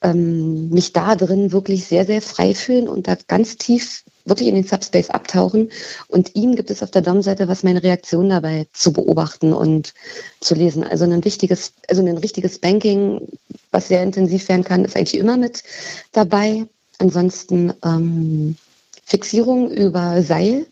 [0.01, 4.55] ähm, mich da drin wirklich sehr, sehr frei fühlen und da ganz tief wirklich in
[4.55, 5.71] den Subspace abtauchen.
[6.07, 9.93] Und ihm gibt es auf der Dom-Seite was meine Reaktion dabei zu beobachten und
[10.39, 10.83] zu lesen.
[10.83, 13.27] Also ein wichtiges, also ein richtiges Banking,
[13.71, 15.63] was sehr intensiv werden kann, ist eigentlich immer mit
[16.11, 16.65] dabei.
[17.03, 18.55] Ansonsten ähm,
[19.03, 20.65] Fixierung über Seil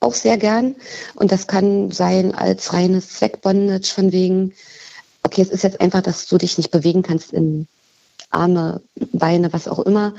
[0.00, 0.76] auch sehr gern.
[1.14, 4.52] Und das kann sein als reines Zweckbondage von wegen,
[5.22, 7.66] okay, es ist jetzt einfach, dass du dich nicht bewegen kannst in
[8.28, 8.82] Arme,
[9.14, 10.12] Beine, was auch immer.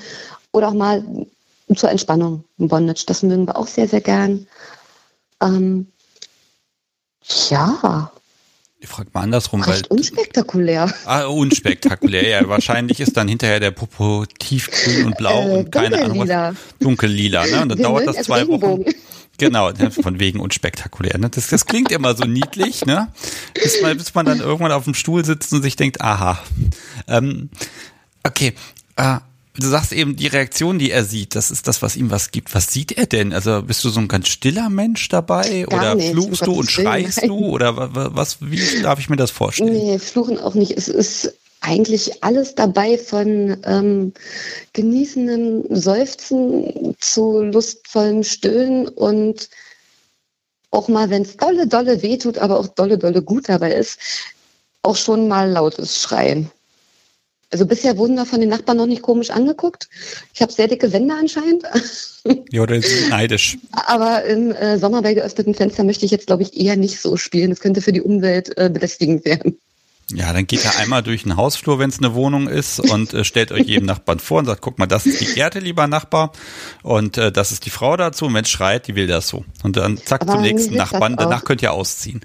[0.52, 1.06] Oder auch mal
[1.76, 3.04] zur Entspannung ein Bondage.
[3.06, 4.48] Das mögen wir auch sehr, sehr gern.
[5.44, 5.92] Ähm,
[7.50, 8.12] ja,
[8.80, 9.62] Ich frage mal andersrum.
[9.64, 10.94] Recht weil, unspektakulär.
[11.06, 12.48] Ah, unspektakulär, ja.
[12.48, 16.56] Wahrscheinlich ist dann hinterher der Popo tiefgrün und blau äh, und keine Ahnung was.
[16.80, 17.62] Dunkellila, ne?
[17.62, 18.84] Und dann Wir dauert das zwei Wochen.
[19.38, 21.18] Genau, ne, von wegen unspektakulär.
[21.18, 21.30] Ne?
[21.30, 23.12] Das, das klingt immer so niedlich, ne?
[23.54, 26.40] Bis man, bis man dann irgendwann auf dem Stuhl sitzt und sich denkt, aha.
[27.08, 27.50] Ähm,
[28.24, 28.54] okay,
[28.96, 29.18] äh,
[29.58, 32.54] du sagst eben, die Reaktion, die er sieht, das ist das, was ihm was gibt.
[32.56, 33.34] Was sieht er denn?
[33.34, 35.66] Also bist du so ein ganz stiller Mensch dabei?
[35.70, 37.30] Gar oder nicht, fluchst du und schreist nein.
[37.30, 37.38] du?
[37.38, 37.76] Oder
[38.16, 39.72] was, wie darf ich mir das vorstellen?
[39.72, 40.72] Nee, fluchen auch nicht.
[40.72, 44.14] Es ist eigentlich alles dabei von ähm,
[44.74, 49.50] genießendem Seufzen zu lustvollem Stöhnen und
[50.72, 53.98] auch mal, wenn es dolle, dolle wehtut, aber auch dolle, dolle gut dabei ist,
[54.84, 56.52] auch schon mal lautes Schreien.
[57.56, 59.88] Also bisher wurden wir von den Nachbarn noch nicht komisch angeguckt.
[60.34, 61.64] Ich habe sehr dicke Wände anscheinend.
[62.52, 63.56] Ja, oder ist neidisch.
[63.72, 67.18] Aber im äh, Sommer bei geöffneten Fenstern möchte ich jetzt, glaube ich, eher nicht so
[67.18, 67.52] spielen.
[67.52, 69.60] Das könnte für die Umwelt äh, belästigend werden.
[70.12, 73.24] Ja, dann geht er einmal durch den Hausflur, wenn es eine Wohnung ist, und äh,
[73.24, 76.32] stellt euch jedem Nachbarn vor und sagt, guck mal, das ist die Gerte, lieber Nachbar,
[76.82, 79.46] und äh, das ist die Frau dazu, und wenn es schreit, die will das so.
[79.62, 82.22] Und dann zack Aber zum nächsten Nachbarn, danach könnt ihr ausziehen.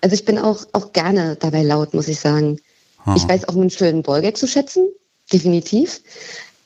[0.00, 2.60] Also ich bin auch, auch gerne dabei laut, muss ich sagen.
[3.04, 3.16] Aha.
[3.16, 4.88] Ich weiß auch einen schönen Bollgag zu schätzen,
[5.32, 6.00] definitiv.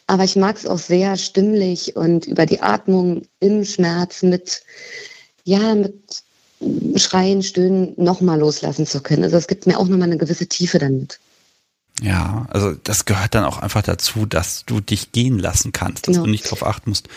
[0.06, 4.62] Aber ich mag es auch sehr stimmlich und über die Atmung im Schmerz mit,
[5.44, 6.22] ja, mit
[6.96, 9.24] Schreien, Stöhnen nochmal loslassen zu können.
[9.24, 11.18] Also es gibt mir auch nochmal eine gewisse Tiefe damit.
[12.02, 16.14] Ja, also das gehört dann auch einfach dazu, dass du dich gehen lassen kannst, dass
[16.14, 16.24] genau.
[16.24, 17.08] du nicht darauf achten musst.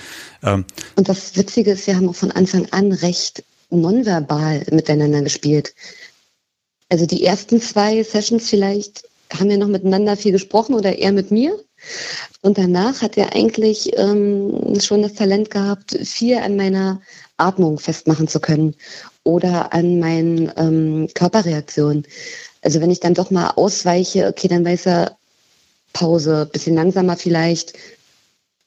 [0.43, 5.73] Ähm, und das Witzige ist, wir haben auch von Anfang an recht nonverbal miteinander gespielt.
[6.89, 11.31] Also die ersten zwei Sessions vielleicht haben wir noch miteinander viel gesprochen oder er mit
[11.31, 11.59] mir.
[12.41, 17.01] Und danach hat er eigentlich ähm, schon das Talent gehabt, viel an meiner
[17.37, 18.75] Atmung festmachen zu können
[19.23, 22.07] oder an meinen ähm, Körperreaktionen.
[22.61, 25.17] Also wenn ich dann doch mal ausweiche, okay, dann weiß er
[25.93, 27.73] Pause, bisschen langsamer vielleicht.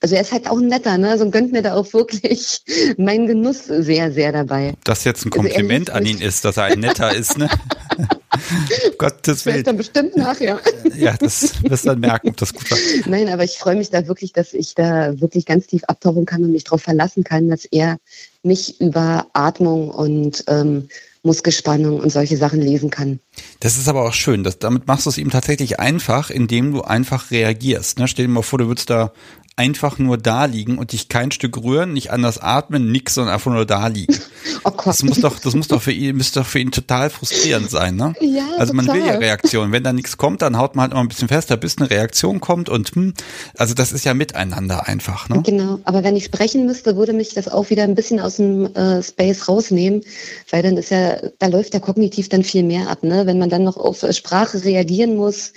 [0.02, 1.08] Also er ist halt auch ein netter, ne?
[1.08, 2.62] So also gönnt mir da auch wirklich
[2.96, 4.74] meinen Genuss sehr, sehr dabei.
[4.84, 7.48] Das jetzt ein also Kompliment also an ihn ist, dass er ein netter ist, ne?
[8.98, 9.64] Gottes Willen.
[9.64, 10.60] dann bestimmt nachher.
[10.96, 12.78] ja, das wirst du dann merken, ob das gut war.
[13.06, 16.44] Nein, aber ich freue mich da wirklich, dass ich da wirklich ganz tief abtauchen kann
[16.44, 17.98] und mich darauf verlassen kann, dass er
[18.42, 20.88] mich über Atmung und ähm,
[21.22, 23.20] Muskelspannung und solche Sachen lesen kann.
[23.58, 24.42] Das ist aber auch schön.
[24.42, 27.98] Das, damit machst du es ihm tatsächlich einfach, indem du einfach reagierst.
[27.98, 28.08] Ne?
[28.08, 29.12] Stell dir mal vor, du würdest da
[29.56, 33.52] einfach nur da liegen und dich kein Stück rühren, nicht anders atmen, nix, sondern einfach
[33.52, 34.16] nur da liegen.
[34.64, 34.88] Oh Gott.
[34.88, 37.96] Das muss doch, das muss doch für ihn, müsste doch für ihn total frustrierend sein,
[37.96, 38.12] ne?
[38.20, 39.72] Ja, also man will ja Reaktion.
[39.72, 42.40] Wenn da nichts kommt, dann haut man halt immer ein bisschen fester, bis eine Reaktion
[42.40, 43.14] kommt und hm,
[43.56, 45.42] also das ist ja miteinander einfach, ne?
[45.44, 45.78] Genau.
[45.84, 49.02] Aber wenn ich sprechen müsste, würde mich das auch wieder ein bisschen aus dem äh,
[49.02, 50.02] Space rausnehmen,
[50.50, 53.24] weil dann ist ja, da läuft ja kognitiv dann viel mehr ab, ne?
[53.24, 55.52] Wenn man dann noch auf Sprache reagieren muss,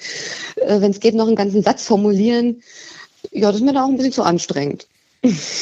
[0.55, 2.61] äh, wenn es geht, noch einen ganzen Satz formulieren
[3.31, 4.87] ja, das ist mir da auch ein bisschen zu anstrengend.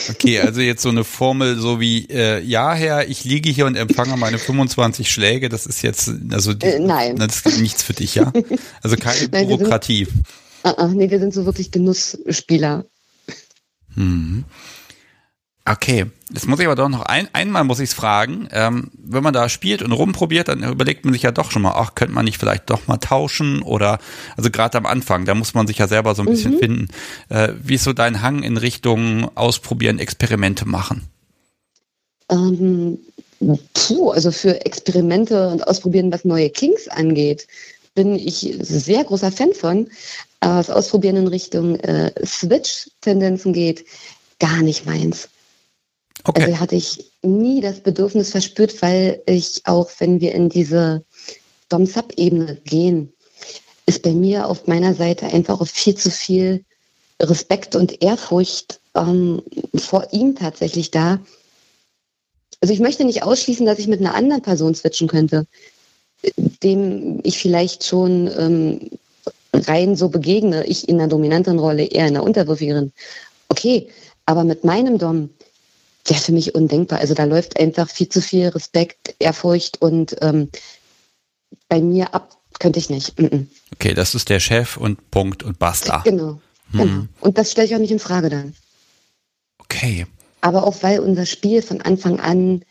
[0.10, 3.76] Okay, also jetzt so eine Formel so wie äh, ja Herr, ich liege hier und
[3.76, 7.94] empfange meine 25 Schläge, das ist jetzt also die, äh, nein, das ist nichts für
[7.94, 8.34] dich, ja?
[8.82, 10.06] Also keine nein, Bürokratie.
[10.06, 10.26] Sind,
[10.66, 12.86] uh, uh, nee, wir sind so wirklich Genussspieler.
[13.96, 14.46] Mhm.
[15.64, 18.48] Okay, jetzt muss ich aber doch noch ein, einmal muss ich es fragen.
[18.52, 21.74] Ähm, wenn man da spielt und rumprobiert, dann überlegt man sich ja doch schon mal,
[21.76, 24.00] ach, könnte man nicht vielleicht doch mal tauschen oder,
[24.36, 26.60] also gerade am Anfang, da muss man sich ja selber so ein bisschen mhm.
[26.60, 26.88] finden.
[27.30, 31.04] Äh, wie ist so dein Hang in Richtung Ausprobieren, Experimente machen?
[32.32, 32.98] Ähm,
[33.74, 37.48] puh, also für Experimente und Ausprobieren, was neue Kings angeht,
[37.94, 39.88] bin ich sehr großer Fan von.
[40.40, 43.86] Aber was Ausprobieren in Richtung äh, Switch-Tendenzen geht,
[44.40, 45.30] gar nicht meins.
[46.24, 46.44] Okay.
[46.44, 51.04] Also hatte ich nie das Bedürfnis verspürt, weil ich auch, wenn wir in diese
[51.70, 53.12] Dom-Sub-Ebene gehen,
[53.86, 56.64] ist bei mir auf meiner Seite einfach auch viel zu viel
[57.22, 59.42] Respekt und Ehrfurcht ähm,
[59.76, 61.20] vor ihm tatsächlich da.
[62.62, 65.48] Also ich möchte nicht ausschließen, dass ich mit einer anderen Person switchen könnte,
[66.64, 68.90] dem ich vielleicht schon ähm,
[69.54, 72.94] rein so begegne, ich in einer dominanten Rolle, eher in einer unterwürfigeren.
[73.50, 73.88] Okay,
[74.26, 75.30] aber mit meinem Dom,
[76.06, 77.00] wäre für mich undenkbar.
[77.00, 80.50] Also da läuft einfach viel zu viel Respekt, Ehrfurcht und ähm,
[81.68, 83.20] bei mir ab könnte ich nicht.
[83.20, 83.48] Mm -mm.
[83.74, 86.02] Okay, das ist der Chef und Punkt und basta.
[86.06, 86.40] Genau.
[86.72, 86.80] Hm.
[86.80, 87.04] genau.
[87.20, 88.54] Und das stelle ich auch nicht in Frage dann.
[89.60, 90.06] Okay.
[90.42, 92.64] Aber auch weil unser Spiel von Anfang an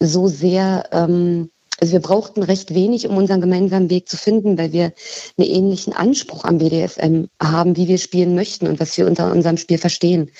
[0.00, 4.72] so sehr, ähm, also wir brauchten recht wenig, um unseren gemeinsamen Weg zu finden, weil
[4.72, 4.92] wir
[5.38, 9.56] einen ähnlichen Anspruch am BDSM haben, wie wir spielen möchten und was wir unter unserem
[9.56, 10.30] Spiel verstehen.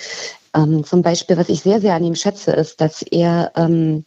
[0.54, 4.04] Ähm, zum Beispiel, was ich sehr, sehr an ihm schätze, ist, dass er ähm,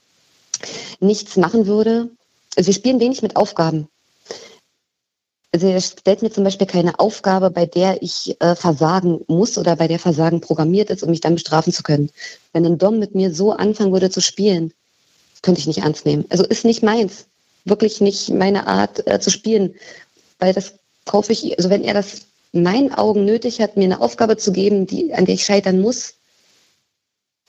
[1.00, 2.10] nichts machen würde.
[2.56, 3.88] Also wir spielen wenig mit Aufgaben.
[5.54, 9.76] Also er stellt mir zum Beispiel keine Aufgabe, bei der ich äh, versagen muss oder
[9.76, 12.10] bei der Versagen programmiert ist, um mich dann bestrafen zu können.
[12.54, 14.74] Wenn ein Dom mit mir so anfangen würde zu spielen,
[15.44, 16.26] könnte ich nicht ernst nehmen.
[16.30, 17.28] Also ist nicht meins.
[17.66, 19.76] Wirklich nicht meine Art äh, zu spielen.
[20.40, 20.74] Weil das
[21.06, 24.52] kaufe ich, also wenn er das in meinen Augen nötig hat, mir eine Aufgabe zu
[24.52, 26.16] geben, die, an der ich scheitern muss,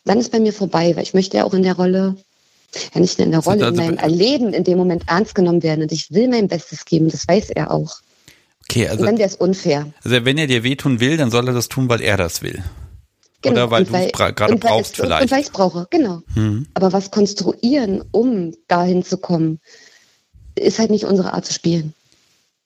[0.05, 2.17] dann ist bei mir vorbei, weil ich möchte ja auch in der Rolle,
[2.95, 5.83] ja nicht in der Rolle, in meinem Erleben in dem Moment ernst genommen werden.
[5.83, 8.01] Und ich will mein Bestes geben, das weiß er auch.
[8.69, 9.01] Okay, also.
[9.01, 9.93] Und dann wäre es unfair.
[10.03, 12.63] Also wenn er dir wehtun will, dann soll er das tun, weil er das will.
[13.43, 13.53] Genau.
[13.53, 15.23] Oder weil du es gerade brauchst vielleicht.
[15.23, 16.23] Und weil ich es brauche, genau.
[16.35, 16.67] Mhm.
[16.73, 19.61] Aber was konstruieren, um dahin zu kommen,
[20.55, 21.95] ist halt nicht unsere Art zu spielen.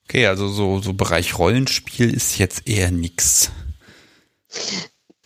[0.05, 3.51] Okay, also so, so Bereich Rollenspiel ist jetzt eher nix.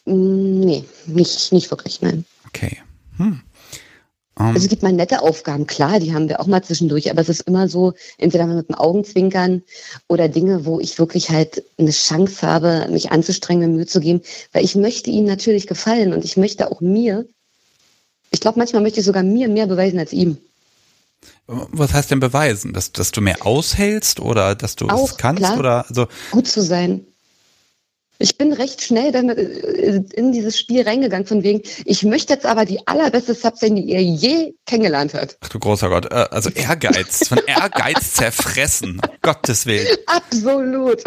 [0.05, 2.25] Nee, nicht, nicht wirklich, nein.
[2.49, 2.79] Okay.
[3.17, 3.41] Hm.
[4.35, 4.47] Um.
[4.47, 7.29] Also es gibt mal nette Aufgaben, klar, die haben wir auch mal zwischendurch, aber es
[7.29, 9.63] ist immer so, entweder mit dem Augenzwinkern
[10.09, 14.23] oder Dinge, wo ich wirklich halt eine Chance habe, mich anzustrengen, mir Mühe zu geben,
[14.53, 17.27] weil ich möchte ihnen natürlich gefallen und ich möchte auch mir,
[18.31, 20.39] ich glaube, manchmal möchte ich sogar mir mehr beweisen als ihm.
[21.47, 22.73] Was heißt denn beweisen?
[22.73, 25.43] Dass, dass du mehr aushältst oder dass du Auch, es kannst?
[25.43, 25.59] Klar.
[25.59, 27.07] Oder also gut zu sein.
[28.19, 32.47] Ich bin recht schnell damit äh, in dieses Spiel reingegangen, von wegen, ich möchte jetzt
[32.47, 35.37] aber die allerbeste Sub sein, die ihr je kennengelernt habt.
[35.41, 39.87] Ach du großer Gott, äh, also Ehrgeiz, von Ehrgeiz zerfressen, um Gottes Willen.
[40.07, 41.03] Absolut.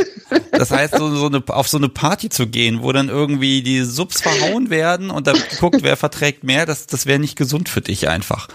[0.52, 3.84] Das heißt, so, so eine, auf so eine Party zu gehen, wo dann irgendwie die
[3.84, 7.82] Subs verhauen werden und dann guckt, wer verträgt mehr, das, das wäre nicht gesund für
[7.82, 8.50] dich einfach.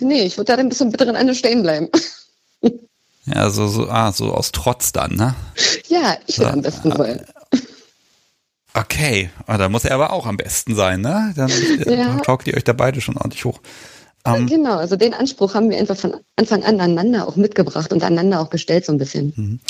[0.00, 1.88] nee, ich würde da ein bisschen bitteren Ende stehen bleiben.
[3.26, 5.34] ja, so, so, ah, so aus Trotz dann, ne?
[5.88, 7.24] Ja, ich will so, am besten äh, sein.
[8.74, 11.32] Okay, ah, da muss er aber auch am besten sein, ne?
[11.36, 11.50] Dann
[11.86, 12.16] äh, ja.
[12.18, 13.60] taugt ihr euch da beide schon ordentlich hoch.
[14.26, 18.02] Ähm, genau, also den Anspruch haben wir einfach von Anfang an aneinander auch mitgebracht und
[18.02, 19.34] aneinander auch gestellt so ein bisschen.
[19.36, 19.60] Mhm.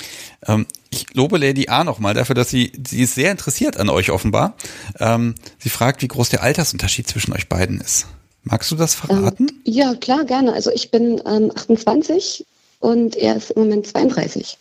[0.46, 4.10] Ähm, ich lobe Lady A nochmal dafür, dass sie, sie ist sehr interessiert an euch
[4.10, 4.56] offenbar.
[5.00, 8.06] Ähm, sie fragt, wie groß der Altersunterschied zwischen euch beiden ist.
[8.44, 9.48] Magst du das verraten?
[9.48, 10.52] Ähm, ja, klar, gerne.
[10.52, 12.46] Also ich bin ähm, 28
[12.78, 14.56] und er ist im Moment 32.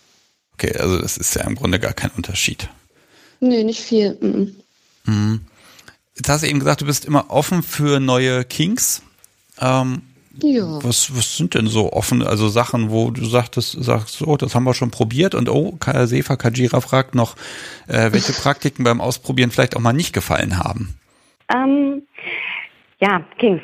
[0.54, 2.68] Okay, also das ist ja im Grunde gar kein Unterschied.
[3.40, 4.18] Nee, nicht viel.
[4.22, 4.56] Mhm.
[5.06, 5.42] Mhm.
[6.16, 9.02] Jetzt hast du eben gesagt, du bist immer offen für neue Kings.
[9.60, 10.04] Ähm,
[10.42, 10.64] ja.
[10.84, 14.64] Was, was sind denn so offen, also Sachen, wo du sagtest, sagst, so, das haben
[14.64, 17.36] wir schon probiert und oh, Sefa Kajira fragt noch,
[17.88, 20.96] äh, welche Praktiken beim Ausprobieren vielleicht auch mal nicht gefallen haben.
[21.54, 22.04] Ähm,
[23.00, 23.62] ja, Kings.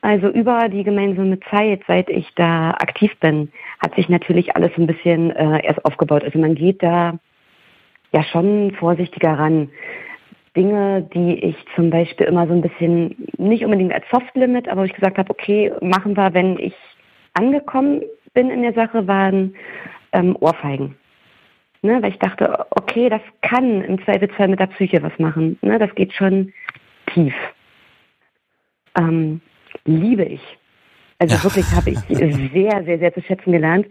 [0.00, 4.86] Also über die gemeinsame Zeit, seit ich da aktiv bin, hat sich natürlich alles ein
[4.86, 6.22] bisschen äh, erst aufgebaut.
[6.22, 7.18] Also man geht da
[8.12, 9.70] ja schon vorsichtiger ran.
[10.56, 14.84] Dinge, die ich zum Beispiel immer so ein bisschen, nicht unbedingt als Soft-Limit, aber wo
[14.84, 16.74] ich gesagt habe, okay, machen wir, wenn ich
[17.34, 18.02] angekommen
[18.34, 19.54] bin in der Sache, waren
[20.12, 20.96] ähm, Ohrfeigen.
[21.82, 25.58] Ne, weil ich dachte, okay, das kann im Zweifelsfall mit der Psyche was machen.
[25.62, 26.52] Ne, das geht schon
[27.14, 27.34] tief
[28.98, 29.40] ähm,
[29.84, 30.57] liebe ich.
[31.20, 31.44] Also ja.
[31.44, 31.98] wirklich habe ich
[32.52, 33.86] sehr, sehr, sehr zu schätzen gelernt.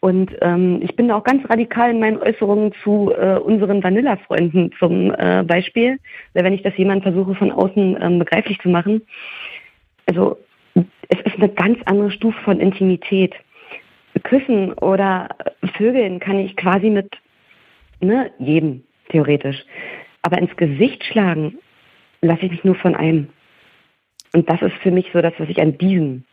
[0.00, 5.12] Und ähm, ich bin auch ganz radikal in meinen Äußerungen zu äh, unseren Vanilla-Freunden zum
[5.12, 5.98] äh, Beispiel.
[6.34, 9.02] Wenn ich das jemand versuche von außen ähm, begreiflich zu machen.
[10.06, 10.38] Also
[11.08, 13.34] es ist eine ganz andere Stufe von Intimität.
[14.22, 15.28] Küssen oder
[15.76, 17.10] Vögeln kann ich quasi mit
[18.00, 19.64] ne, jedem, theoretisch.
[20.22, 21.58] Aber ins Gesicht schlagen
[22.20, 23.28] lasse ich mich nur von einem.
[24.32, 26.24] Und das ist für mich so das, was ich an diesem,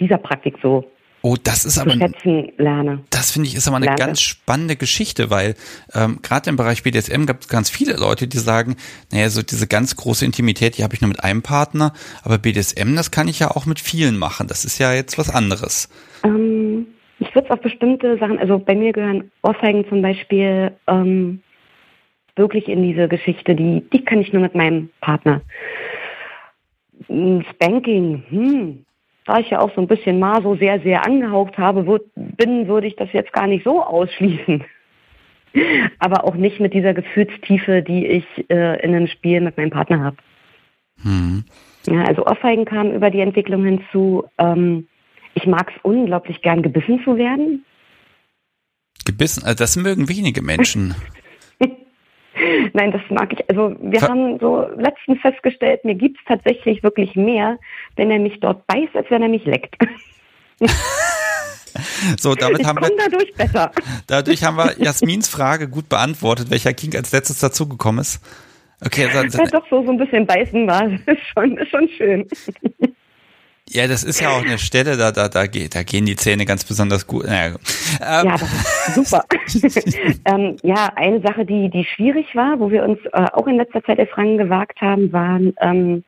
[0.00, 0.90] dieser Praktik so
[1.22, 3.04] Oh, das ist aber schätzen lerne.
[3.10, 3.98] Das finde ich ist aber eine lerne.
[3.98, 5.54] ganz spannende Geschichte, weil
[5.94, 8.76] ähm, gerade im Bereich BDSM gibt es ganz viele Leute, die sagen,
[9.12, 11.92] naja, so diese ganz große Intimität, die habe ich nur mit einem Partner,
[12.22, 14.46] aber BDSM, das kann ich ja auch mit vielen machen.
[14.46, 15.90] Das ist ja jetzt was anderes.
[16.24, 16.86] Ähm,
[17.18, 21.42] ich würde es auf bestimmte Sachen, also bei mir gehören Ohrfeigen zum Beispiel ähm,
[22.34, 25.42] wirklich in diese Geschichte, die, die kann ich nur mit meinem Partner.
[27.06, 28.86] Spanking, hm,
[29.30, 32.66] da ich ja auch so ein bisschen mal so sehr, sehr angehaucht habe, würd, bin,
[32.66, 34.64] würde ich das jetzt gar nicht so ausschließen.
[36.00, 40.02] Aber auch nicht mit dieser Gefühlstiefe, die ich äh, in einem Spiel mit meinem Partner
[40.02, 40.16] habe.
[41.02, 41.44] Hm.
[41.86, 44.24] Ja, also Ohrfeigen kam über die Entwicklung hinzu.
[44.38, 44.88] Ähm,
[45.34, 47.64] ich mag es unglaublich gern, gebissen zu werden.
[49.04, 49.44] Gebissen?
[49.44, 50.96] Also das mögen wenige Menschen.
[52.72, 53.48] Nein, das mag ich.
[53.48, 57.58] Also wir Ver haben so letztens festgestellt, mir gibt es tatsächlich wirklich mehr,
[57.96, 59.76] wenn er mich dort beißt, als wenn er mich leckt.
[62.18, 63.70] So, damit ich haben wir dadurch besser.
[64.08, 68.20] Dadurch haben wir Jasmins Frage gut beantwortet, welcher King als letztes dazugekommen ist.
[68.84, 72.26] Okay, also, ja, doch so so ein bisschen beißen war, ist schon ist schon schön.
[73.72, 76.64] Ja, das ist ja auch eine Stelle, da, da, da, da gehen die Zähne ganz
[76.64, 77.24] besonders gut.
[77.26, 77.54] Naja.
[78.00, 78.26] Ähm.
[78.26, 78.36] Ja,
[78.92, 79.24] super.
[80.24, 83.84] ähm, ja, eine Sache, die, die schwierig war, wo wir uns äh, auch in letzter
[83.84, 86.02] Zeit erst gewagt haben, waren, ähm,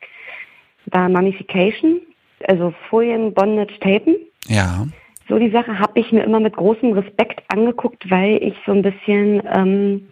[0.87, 2.01] war Mummification,
[2.49, 4.17] also Folien, Bondage, Tapen.
[4.49, 4.89] Ja.
[5.29, 8.83] So die Sache habe ich mir immer mit großem Respekt angeguckt, weil ich so ein
[8.83, 10.09] bisschen ähm,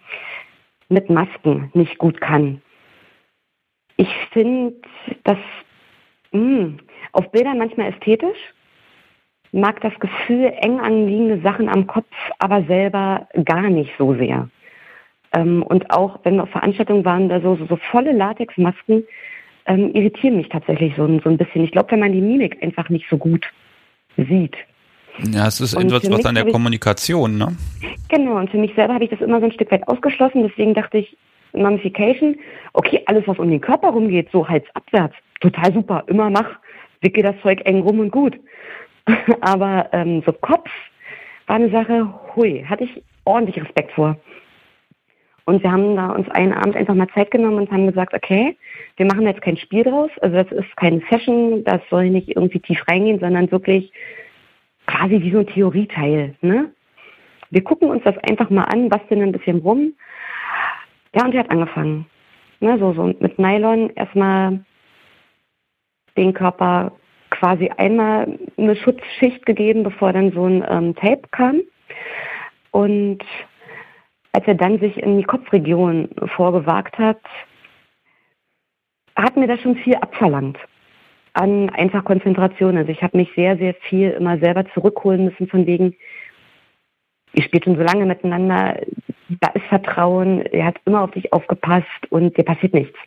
[0.89, 2.63] mit Masken nicht gut kann.
[3.97, 4.77] Ich finde
[5.25, 5.39] das
[6.31, 6.79] mh, hm,
[7.13, 8.39] auf Bildern manchmal ästhetisch,
[9.53, 14.49] mag das Gefühl eng anliegende Sachen am Kopf, aber selber gar nicht so sehr.
[15.33, 19.05] Ähm, und auch wenn wir auf Veranstaltungen waren, da so, so, so volle Latexmasken
[19.67, 21.65] ähm, irritieren mich tatsächlich so, so ein bisschen.
[21.65, 23.47] Ich glaube, wenn man die Mimik einfach nicht so gut
[24.17, 24.57] sieht.
[25.33, 27.57] Ja, es ist etwas was an der Kommunikation, ne?
[28.09, 30.43] Genau, und für mich selber habe ich das immer so ein Stück weit ausgeschlossen.
[30.43, 31.17] Deswegen dachte ich,
[31.53, 32.37] Mummification,
[32.73, 36.59] okay, alles, was um den Körper rumgeht, so halsabwärts, total super, immer mach,
[37.01, 38.39] wicke das Zeug eng rum und gut.
[39.41, 40.71] Aber ähm, so Kopf
[41.47, 44.17] war eine Sache, hui, hatte ich ordentlich Respekt vor.
[45.47, 48.57] Und wir haben da uns einen Abend einfach mal Zeit genommen und haben gesagt, okay,
[48.97, 50.11] wir machen jetzt kein Spiel draus.
[50.21, 53.93] Also das ist keine Session, das soll nicht irgendwie tief reingehen, sondern wirklich
[54.87, 56.37] quasi wie so ein Theorieteil.
[56.41, 56.71] Ne?
[57.51, 59.95] Wir gucken uns das einfach mal an, basteln ein bisschen rum.
[61.15, 62.07] Ja, und er hat angefangen.
[62.61, 64.61] Ne, so, so mit Nylon erstmal
[66.17, 66.93] den Körper
[67.31, 71.61] quasi einmal eine Schutzschicht gegeben, bevor dann so ein ähm, Tape kam.
[72.73, 73.21] Und
[74.33, 77.21] als er dann sich in die Kopfregion vorgewagt hat,
[79.17, 80.59] hat mir das schon viel abverlangt
[81.33, 82.77] an einfach Konzentration.
[82.77, 85.95] Also ich habe mich sehr, sehr viel immer selber zurückholen müssen von wegen,
[87.33, 88.81] ihr spielt schon so lange miteinander,
[89.41, 92.99] da ist Vertrauen, er hat immer auf dich aufgepasst und dir passiert nichts.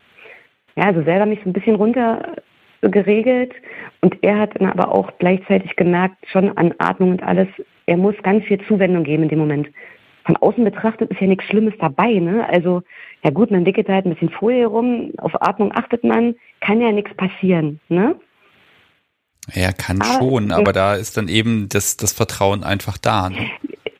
[0.76, 2.36] Ja, also selber mich so ein bisschen runter
[2.90, 3.54] geregelt
[4.02, 7.48] und er hat dann aber auch gleichzeitig gemerkt, schon an Atmung und alles,
[7.86, 9.68] er muss ganz viel Zuwendung geben in dem Moment.
[10.26, 12.48] Von außen betrachtet ist ja nichts Schlimmes dabei, ne?
[12.50, 12.82] Also,
[13.24, 16.92] ja gut, man wickelt halt ein bisschen Folie rum, auf Atmung achtet man, kann ja
[16.92, 18.16] nichts passieren, ne?
[19.54, 23.30] Ja, kann aber, schon, aber da ist dann eben das, das Vertrauen einfach da.
[23.30, 23.38] Ne?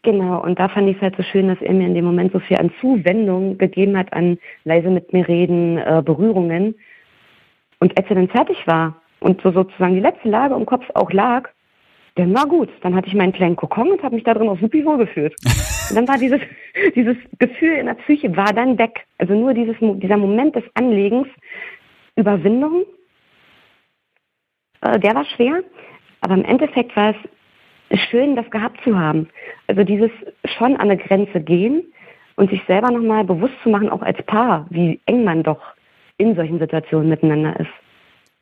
[0.06, 2.34] Genau, und da fand ich es halt so schön, dass er mir in dem Moment
[2.34, 6.76] so viel an Zuwendung gegeben hat, an leise mit mir reden, äh, Berührungen.
[7.84, 11.12] Und als er dann fertig war und so sozusagen die letzte Lage im Kopf auch
[11.12, 11.50] lag,
[12.16, 12.70] dann war gut.
[12.80, 15.36] Dann hatte ich meinen kleinen Kokon und habe mich da drin auch super wohl gefühlt.
[15.90, 16.40] Und dann war dieses,
[16.96, 19.06] dieses Gefühl in der Psyche war dann weg.
[19.18, 21.28] Also nur dieses, dieser Moment des Anlegens,
[22.16, 22.86] Überwindung,
[24.80, 25.62] äh, der war schwer.
[26.22, 27.14] Aber im Endeffekt war
[27.90, 29.28] es schön, das gehabt zu haben.
[29.68, 30.10] Also dieses
[30.46, 31.84] schon an eine Grenze gehen
[32.38, 35.60] und sich selber nochmal bewusst zu machen, auch als Paar, wie eng man doch
[36.18, 37.70] in solchen Situationen miteinander ist.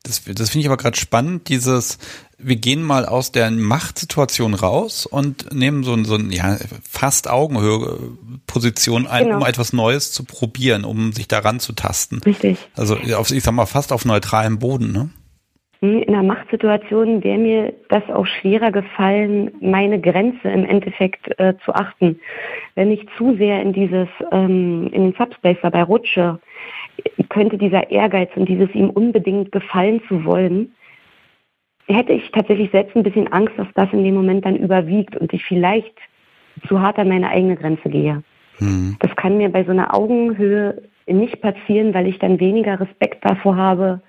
[0.03, 1.99] Das, das finde ich aber gerade spannend, dieses,
[2.39, 9.05] wir gehen mal aus der Machtsituation raus und nehmen so so ein ja, fast Augenhöhe-Position
[9.05, 9.38] ein, genau.
[9.38, 12.19] um etwas Neues zu probieren, um sich daran zu tasten.
[12.26, 12.57] Richtig.
[12.76, 15.09] Also auf, ich sag mal, fast auf neutralem Boden, ne?
[15.82, 21.74] In einer Machtsituation wäre mir das auch schwerer gefallen, meine Grenze im Endeffekt äh, zu
[21.74, 22.19] achten.
[22.76, 26.39] Wenn ich zu sehr in dieses, ähm, in den Subspace dabei rutsche,
[27.30, 30.74] könnte dieser Ehrgeiz und dieses ihm unbedingt gefallen zu wollen,
[31.88, 35.34] hätte ich tatsächlich selbst ein bisschen Angst, dass das in dem Moment dann überwiegt und
[35.34, 35.93] ich vielleicht
[36.68, 38.24] zu hart an meine eigene Grenze gehe.
[38.60, 38.97] Mhm.
[38.99, 43.56] Das kann mir bei so einer Augenhöhe nicht passieren, weil ich dann weniger Respekt davor
[43.56, 44.02] habe,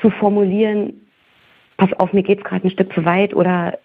[0.00, 1.06] zu formulieren,
[1.76, 3.78] pass auf, mir geht's gerade ein Stück zu weit oder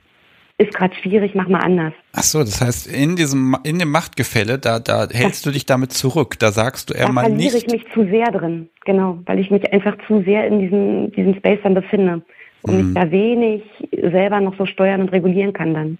[0.61, 1.93] ist gerade schwierig, mach mal anders.
[2.13, 5.93] Ach so, das heißt, in diesem, in dem Machtgefälle, da, da hältst du dich damit
[5.93, 6.37] zurück.
[6.39, 7.53] Da sagst du er mal nicht.
[7.53, 10.59] Da verliere ich mich zu sehr drin, genau, weil ich mich einfach zu sehr in
[10.59, 12.21] diesem, diesem Space dann befinde
[12.63, 12.85] und mhm.
[12.85, 15.97] mich da wenig selber noch so steuern und regulieren kann dann.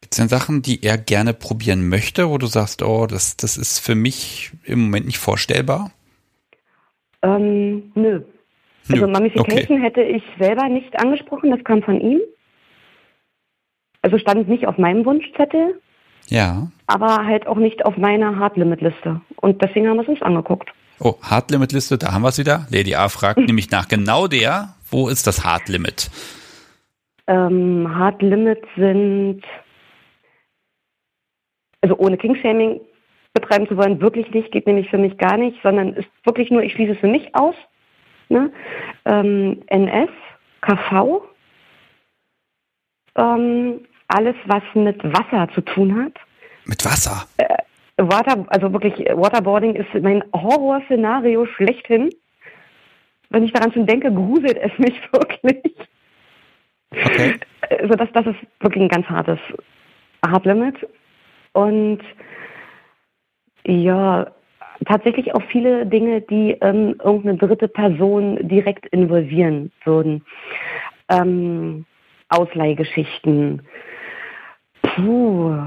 [0.00, 3.56] Gibt es denn Sachen, die er gerne probieren möchte, wo du sagst, oh, das, das
[3.56, 5.92] ist für mich im Moment nicht vorstellbar?
[7.22, 8.22] Ähm, nö.
[8.90, 9.80] Also Mummification okay.
[9.80, 12.20] hätte ich selber nicht angesprochen, das kam von ihm.
[14.02, 15.80] Also stand nicht auf meinem Wunschzettel.
[16.28, 16.68] Ja.
[16.86, 19.20] Aber halt auch nicht auf meiner Hard-Limit-Liste.
[19.36, 20.70] Und deswegen haben wir es uns angeguckt.
[21.00, 22.66] Oh, Hard-Limit-Liste, da haben wir es wieder.
[22.70, 26.10] Lady A fragt nämlich nach genau der, wo ist das Hard-Limit?
[27.28, 29.42] Ähm, Hard-Limit sind,
[31.80, 32.80] also ohne King-Shaming
[33.34, 36.62] betreiben zu wollen, wirklich nicht, geht nämlich für mich gar nicht, sondern ist wirklich nur,
[36.62, 37.54] ich schließe es für mich aus.
[38.28, 38.52] Ne?
[39.04, 40.10] Ähm, NS,
[40.60, 41.22] KV,
[43.16, 43.80] ähm,
[44.12, 46.14] alles, was mit Wasser zu tun hat.
[46.64, 47.26] Mit Wasser?
[47.38, 47.56] Äh,
[47.96, 52.10] Water, also wirklich, Waterboarding ist mein Horrorszenario schlechthin.
[53.30, 55.74] Wenn ich daran schon denke, gruselt es mich wirklich.
[56.90, 57.38] Okay.
[57.80, 59.38] Also das, das ist wirklich ein ganz hartes
[60.24, 60.76] Hard Limit.
[61.52, 62.00] Und
[63.64, 64.30] ja,
[64.86, 70.24] tatsächlich auch viele Dinge, die ähm, irgendeine dritte Person direkt involvieren würden.
[71.08, 71.86] Ähm,
[72.28, 73.62] Ausleihgeschichten.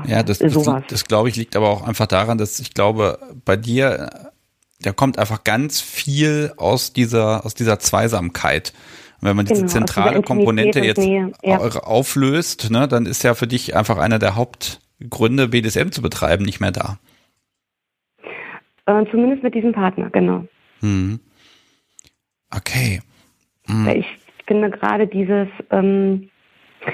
[0.08, 0.54] Ja, das, das,
[0.88, 4.10] das glaube ich liegt aber auch einfach daran, dass ich glaube, bei dir,
[4.82, 8.74] da kommt einfach ganz viel aus dieser, aus dieser Zweisamkeit.
[9.22, 11.58] Und wenn man diese genau, zentrale Komponente jetzt ja.
[11.58, 16.60] auflöst, ne, dann ist ja für dich einfach einer der Hauptgründe, BDSM zu betreiben, nicht
[16.60, 17.00] mehr da.
[18.86, 20.46] Äh, zumindest mit diesem Partner, genau.
[20.82, 21.20] Hm.
[22.56, 23.02] Okay.
[23.68, 23.88] Hm.
[23.88, 24.06] Ich
[24.46, 26.30] finde gerade dieses, ähm,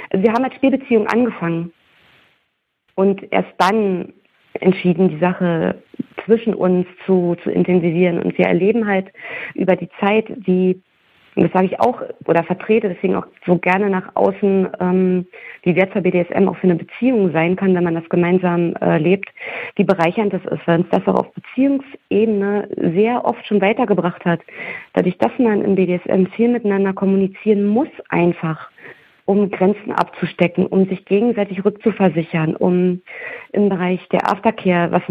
[0.10, 1.74] also wir haben als Spielbeziehung angefangen
[2.96, 4.14] und erst dann
[4.54, 5.76] entschieden, die Sache
[6.26, 8.22] zwischen uns zu, zu intensivieren.
[8.22, 9.12] Und wir erleben halt
[9.56, 10.30] über die Zeit,
[11.36, 15.26] und das sage ich auch oder vertrete deswegen auch so gerne nach außen, ähm,
[15.64, 19.30] wie wertvoll BDSM auch für eine Beziehung sein kann, wenn man das gemeinsam äh, lebt,
[19.78, 24.42] wie bereichernd das ist, weil uns das auch auf Beziehungsebene sehr oft schon weitergebracht hat.
[24.94, 28.70] Dadurch, dass man im BDSM viel miteinander kommunizieren muss einfach,
[29.26, 33.02] um Grenzen abzustecken, um sich gegenseitig rückzuversichern, um
[33.52, 35.04] im Bereich der Aftercare was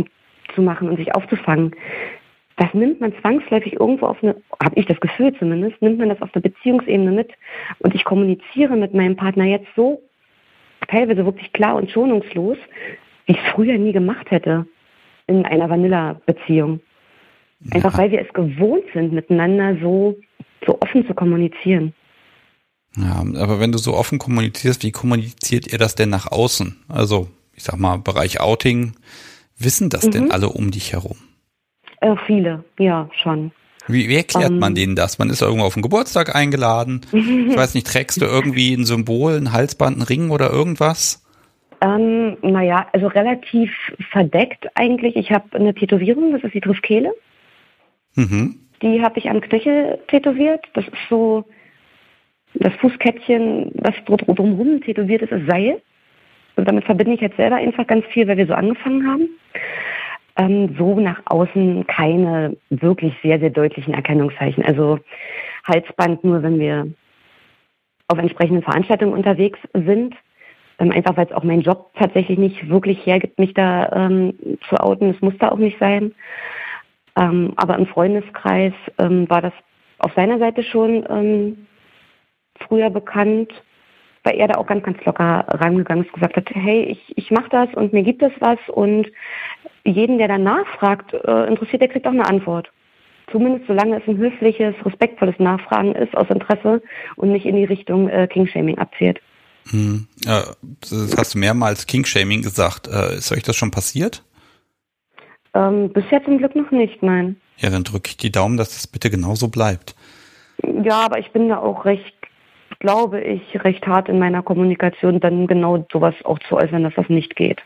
[0.54, 1.74] zu machen und sich aufzufangen
[2.60, 6.20] das nimmt man zwangsläufig irgendwo auf eine, habe ich das Gefühl zumindest, nimmt man das
[6.20, 7.30] auf der Beziehungsebene mit.
[7.78, 10.02] Und ich kommuniziere mit meinem Partner jetzt so
[10.88, 12.58] teilweise wirklich klar und schonungslos,
[13.24, 14.66] wie ich es früher nie gemacht hätte
[15.26, 16.80] in einer Vanilla-Beziehung.
[17.72, 17.98] Einfach ja.
[17.98, 20.18] weil wir es gewohnt sind, miteinander so,
[20.66, 21.94] so offen zu kommunizieren.
[22.96, 26.76] Ja, aber wenn du so offen kommunizierst, wie kommuniziert ihr das denn nach außen?
[26.88, 28.94] Also, ich sag mal, Bereich Outing,
[29.56, 30.10] wissen das mhm.
[30.10, 31.16] denn alle um dich herum?
[32.00, 33.52] Äh, viele, ja, schon.
[33.86, 34.76] Wie, wie erklärt um, man ähm.
[34.76, 35.18] denen das?
[35.18, 37.02] Man ist irgendwo auf den Geburtstag eingeladen.
[37.12, 41.24] Ich weiß nicht, trägst du irgendwie ein Symbol, ein Halsband, einen Ring oder irgendwas?
[41.80, 43.70] Ähm, naja, also relativ
[44.10, 45.16] verdeckt eigentlich.
[45.16, 47.14] Ich habe eine Tätowierung, das ist die Triskele.
[48.14, 48.60] Mhm.
[48.82, 50.64] Die habe ich am Knöchel tätowiert.
[50.74, 51.44] Das ist so
[52.54, 55.80] das Fußkettchen, das drumherum tätowiert ist, ist Seil.
[56.56, 59.28] Und damit verbinde ich jetzt selber einfach ganz viel, weil wir so angefangen haben
[60.40, 64.64] ähm, so nach außen keine wirklich sehr, sehr deutlichen Erkennungszeichen.
[64.64, 64.98] Also
[65.64, 66.88] Halsband nur, wenn wir
[68.08, 70.14] auf entsprechenden Veranstaltungen unterwegs sind.
[70.78, 74.34] Ähm, einfach weil es auch mein Job tatsächlich nicht wirklich hergibt, mich da ähm,
[74.68, 75.10] zu outen.
[75.10, 76.14] Es muss da auch nicht sein.
[77.16, 79.52] Ähm, aber im Freundeskreis ähm, war das
[79.98, 81.66] auf seiner Seite schon ähm,
[82.66, 83.52] früher bekannt
[84.24, 87.48] weil er da auch ganz, ganz locker reingegangen ist, gesagt hat, hey, ich, ich mache
[87.50, 89.06] das und mir gibt es was und
[89.84, 92.70] jeden, der dann nachfragt, äh, interessiert, der kriegt auch eine Antwort.
[93.30, 96.82] Zumindest solange es ein höfliches, respektvolles Nachfragen ist aus Interesse
[97.16, 99.20] und nicht in die Richtung äh, Kingshaming abzielt.
[99.70, 100.06] Hm.
[100.24, 100.42] Ja,
[100.80, 102.88] das hast du mehrmals Kingshaming gesagt.
[102.88, 104.24] Äh, ist euch das schon passiert?
[105.54, 107.36] Ähm, bisher zum Glück noch nicht, nein.
[107.58, 109.94] Ja, dann drücke ich die Daumen, dass das bitte genauso bleibt.
[110.82, 112.19] Ja, aber ich bin da auch recht
[112.80, 117.08] glaube ich, recht hart in meiner Kommunikation, dann genau sowas auch zu äußern, dass das
[117.08, 117.60] nicht geht.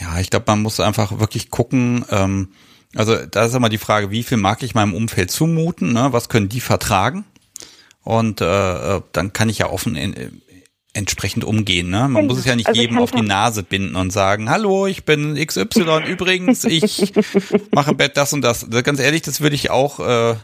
[0.00, 2.52] Ja, ich glaube, man muss einfach wirklich gucken, ähm,
[2.96, 6.08] also da ist immer die Frage, wie viel mag ich meinem Umfeld zumuten, ne?
[6.12, 7.24] was können die vertragen?
[8.02, 10.30] Und äh, äh dann kann ich ja offen in, äh,
[10.92, 11.90] entsprechend umgehen.
[11.90, 12.08] Ne?
[12.08, 15.04] Man muss es ja nicht also jedem auf die Nase binden und sagen, hallo, ich
[15.04, 17.12] bin XY, übrigens, ich
[17.72, 18.68] mache im Bett das und das.
[18.82, 20.34] Ganz ehrlich, das würde ich auch äh,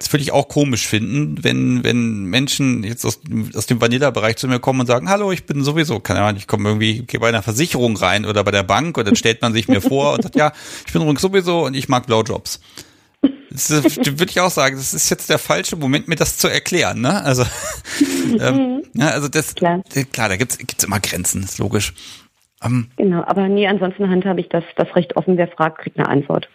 [0.00, 3.20] das würde ich auch komisch finden, wenn, wenn Menschen jetzt aus,
[3.54, 6.46] aus dem Vanilla-Bereich zu mir kommen und sagen, hallo, ich bin sowieso, keine Ahnung, ich
[6.46, 9.52] komme irgendwie gehe bei einer Versicherung rein oder bei der Bank und dann stellt man
[9.52, 10.52] sich mir vor und sagt, ja,
[10.86, 12.62] ich bin übrigens sowieso und ich mag Blowjobs.
[13.50, 17.02] Das würde ich auch sagen, das ist jetzt der falsche Moment, mir das zu erklären.
[17.02, 17.22] Ne?
[17.22, 17.44] Also,
[18.40, 19.82] ähm, ja, also das klar,
[20.12, 21.92] klar da gibt's gibt's immer Grenzen, ist logisch.
[22.64, 25.36] Ähm, genau, aber nie ansonsten handhabe ich das, das recht offen.
[25.36, 26.48] Wer fragt, kriegt eine Antwort.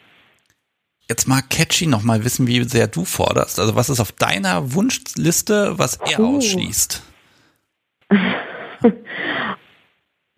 [1.07, 3.59] Jetzt mal catchy noch mal wissen, wie sehr du forderst.
[3.59, 6.37] Also was ist auf deiner Wunschliste, was er uh.
[6.37, 7.03] ausschließt?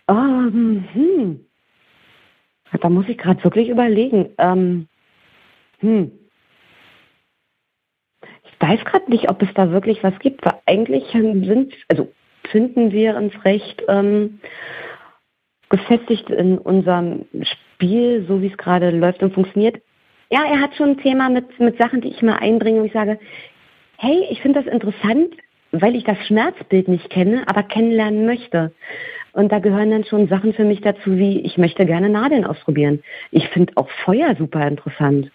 [0.08, 1.40] um, hm.
[2.82, 4.30] Da muss ich gerade wirklich überlegen.
[4.38, 4.88] Ähm,
[5.80, 6.12] hm.
[8.44, 12.12] Ich weiß gerade nicht, ob es da wirklich was gibt, weil eigentlich sind, also
[12.50, 14.40] finden wir uns recht ähm,
[15.70, 19.82] gefestigt in unserem Spiel, so wie es gerade läuft und funktioniert.
[20.30, 22.94] Ja, er hat schon ein Thema mit, mit Sachen, die ich mal einbringe, und ich
[22.94, 23.20] sage,
[23.98, 25.34] hey, ich finde das interessant,
[25.72, 28.74] weil ich das Schmerzbild nicht kenne, aber kennenlernen möchte.
[29.34, 33.04] Und da gehören dann schon Sachen für mich dazu, wie ich möchte gerne Nadeln ausprobieren.
[33.32, 35.32] Ich finde auch Feuer super interessant.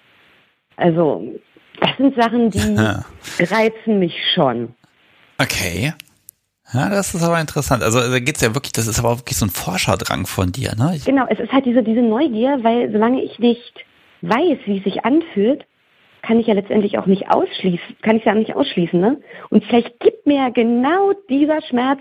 [0.77, 1.41] Also,
[1.81, 4.75] das sind Sachen, die reizen mich schon.
[5.39, 5.93] Okay.
[6.73, 7.83] Ja, das ist aber interessant.
[7.83, 10.95] Also da geht's ja wirklich, das ist aber wirklich so ein Forscherdrang von dir, ne?
[10.97, 13.85] Ich genau, es ist halt diese, diese Neugier, weil solange ich nicht
[14.23, 15.65] weiß, wie es sich anfühlt,
[16.23, 19.21] kann ich ja letztendlich auch nicht ausschließen, kann ich ja nicht ausschließen, ne?
[19.51, 22.01] Und vielleicht gibt mir genau dieser Schmerz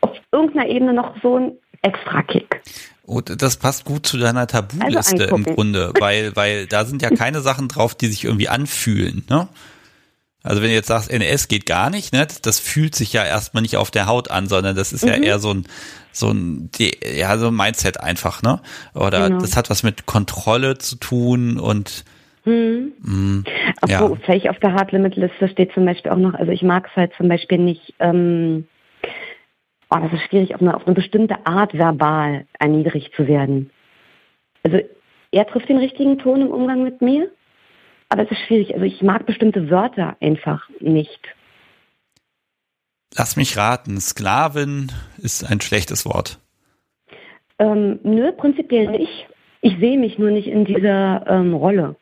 [0.00, 1.52] auf irgendeiner Ebene noch so einen
[1.82, 2.62] Extra-Kick.
[3.06, 7.10] Und das passt gut zu deiner Tabuliste also im Grunde, weil, weil da sind ja
[7.16, 9.48] keine Sachen drauf, die sich irgendwie anfühlen, ne?
[10.44, 13.62] Also wenn du jetzt sagst, NS geht gar nicht, ne, das fühlt sich ja erstmal
[13.62, 15.08] nicht auf der Haut an, sondern das ist mhm.
[15.08, 15.64] ja eher so ein,
[16.12, 16.70] so ein,
[17.02, 18.60] ja, so ein Mindset einfach, ne?
[18.94, 19.40] Oder genau.
[19.40, 22.04] das hat was mit Kontrolle zu tun und
[22.44, 22.92] hm.
[23.00, 23.44] Mm,
[23.88, 24.10] ja.
[24.22, 26.94] vielleicht auf der Hard Limit Liste steht zum Beispiel auch noch, also ich mag es
[26.94, 28.68] halt zum Beispiel nicht, ähm,
[29.90, 33.70] oh, das ist schwierig, auf eine, auf eine bestimmte Art verbal erniedrigt zu werden.
[34.62, 34.78] Also
[35.32, 37.30] er trifft den richtigen Ton im Umgang mit mir,
[38.08, 38.74] aber es ist schwierig.
[38.74, 41.20] Also ich mag bestimmte Wörter einfach nicht.
[43.16, 46.38] Lass mich raten, Sklavin ist ein schlechtes Wort.
[47.58, 49.28] Ähm, nö, prinzipiell nicht.
[49.60, 51.96] Ich sehe mich nur nicht in dieser ähm, Rolle.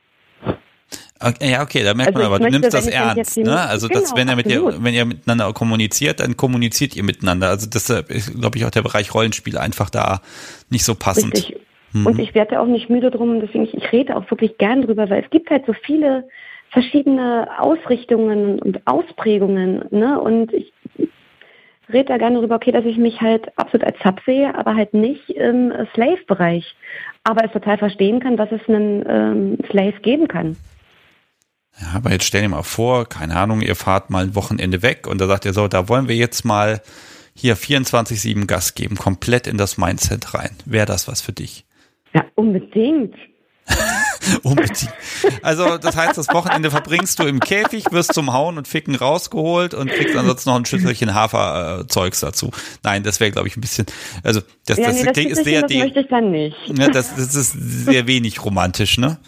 [1.21, 3.61] Okay, ja, okay, da merkt also man aber, du nimmst das ernst, ne?
[3.61, 7.49] Also genau, das, wenn er mit dir, wenn ihr miteinander kommuniziert, dann kommuniziert ihr miteinander.
[7.49, 10.21] Also das ist, glaube ich, auch der Bereich Rollenspiel einfach da
[10.69, 11.35] nicht so passend.
[11.35, 11.61] Richtig.
[11.93, 12.07] Mhm.
[12.07, 15.09] Und ich werde auch nicht müde drum, deswegen ich, ich rede auch wirklich gern drüber,
[15.11, 16.29] weil es gibt halt so viele
[16.71, 20.21] verschiedene Ausrichtungen und Ausprägungen, ne?
[20.21, 20.73] Und ich
[21.93, 24.95] rede da gerne darüber, okay, dass ich mich halt absolut als Sub sehe, aber halt
[24.95, 26.75] nicht im Slave-Bereich.
[27.25, 30.57] Aber es total verstehen kann, dass es einen ähm, Slave geben kann.
[31.81, 35.07] Ja, aber jetzt stell dir mal vor, keine Ahnung, ihr fahrt mal ein Wochenende weg
[35.07, 36.83] und da sagt ihr so, da wollen wir jetzt mal
[37.35, 40.51] hier 24-7 Gas geben, komplett in das Mindset rein.
[40.67, 41.65] Wäre das was für dich?
[42.15, 43.15] Ja, unbedingt.
[44.43, 44.89] Unbedingt.
[45.43, 49.75] Also das heißt, das Wochenende verbringst du im Käfig, wirst zum Hauen und Ficken rausgeholt
[49.75, 52.51] und kriegst ansonsten noch ein Schüsselchen Haferzeugs dazu.
[52.83, 53.87] Nein, das wäre, glaube ich, ein bisschen,
[54.23, 56.57] also das, ja, das, nee, das ist sehr, das möchte ich dann nicht.
[56.77, 59.19] Ja, das, das ist sehr wenig romantisch, ne?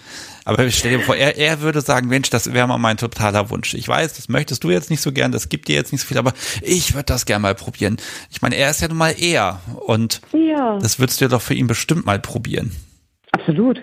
[0.44, 3.74] Aber stell dir vor, er, er würde sagen, Mensch, das wäre mal mein totaler Wunsch.
[3.74, 6.08] Ich weiß, das möchtest du jetzt nicht so gern, das gibt dir jetzt nicht so
[6.08, 7.96] viel, aber ich würde das gern mal probieren.
[8.30, 10.78] Ich meine, er ist ja nun mal er und ja.
[10.78, 12.72] das würdest du ja doch für ihn bestimmt mal probieren.
[13.32, 13.82] Absolut.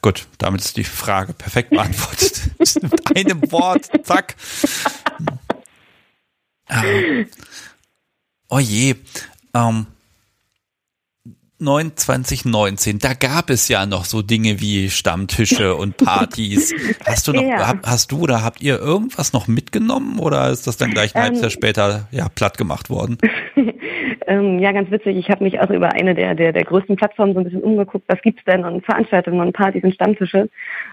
[0.00, 2.50] Gut, damit ist die Frage perfekt beantwortet.
[3.14, 4.34] Mit einem Wort, zack.
[6.68, 7.28] Ähm,
[8.48, 8.96] oh je.
[9.54, 9.86] Ähm,
[11.64, 16.74] 2019, da gab es ja noch so Dinge wie Stammtische und Partys.
[17.06, 17.68] Hast du noch, ja.
[17.68, 21.22] hab, hast du oder habt ihr irgendwas noch mitgenommen oder ist das dann gleich ein
[21.22, 23.18] halbes Jahr ähm, später ja platt gemacht worden?
[24.26, 25.16] ähm, ja, ganz witzig.
[25.16, 28.04] Ich habe mich auch über eine der, der, der größten Plattformen so ein bisschen umgeguckt,
[28.08, 30.48] was gibt's denn und Veranstaltungen und Partys und Stammtische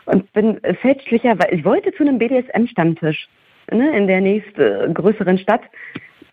[0.06, 3.28] und bin fälschlicher, weil ich wollte zu einem BDSM-Stammtisch
[3.72, 5.62] ne, in der nächsten größeren Stadt,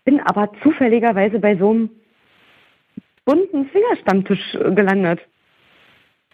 [0.05, 1.89] bin aber zufälligerweise bei so einem
[3.27, 5.19] bunten Fingerstammtisch äh, gelandet.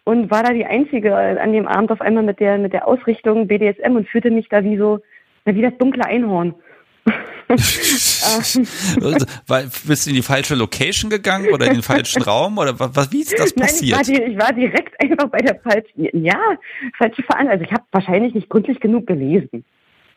[0.05, 2.87] Und war da die Einzige äh, an dem Abend auf einmal mit der, mit der
[2.87, 4.99] Ausrichtung BDSM und fühlte mich da wie so,
[5.45, 6.55] wie das dunkle Einhorn.
[8.25, 8.61] Also,
[9.47, 13.11] weil, bist du in die falsche Location gegangen oder in den falschen Raum oder was,
[13.11, 14.07] wie ist das passiert?
[14.07, 16.39] Nein, ich, war, ich war direkt einfach bei der falschen, ja,
[16.97, 17.51] falsche Veranstaltung.
[17.51, 19.65] Also ich habe wahrscheinlich nicht gründlich genug gelesen.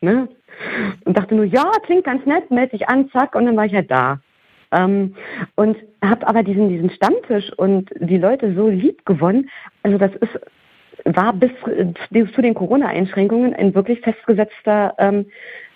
[0.01, 0.29] Ne?
[1.05, 3.75] Und dachte nur, ja, klingt ganz nett, melde dich an, zack, und dann war ich
[3.75, 4.21] halt da.
[4.77, 5.15] Ähm,
[5.55, 9.51] und habe aber diesen, diesen Stammtisch und die Leute so lieb gewonnen.
[9.83, 10.39] Also das ist
[11.05, 11.53] war bis
[12.33, 15.27] zu den Corona-Einschränkungen ein wirklich festgesetzter ähm,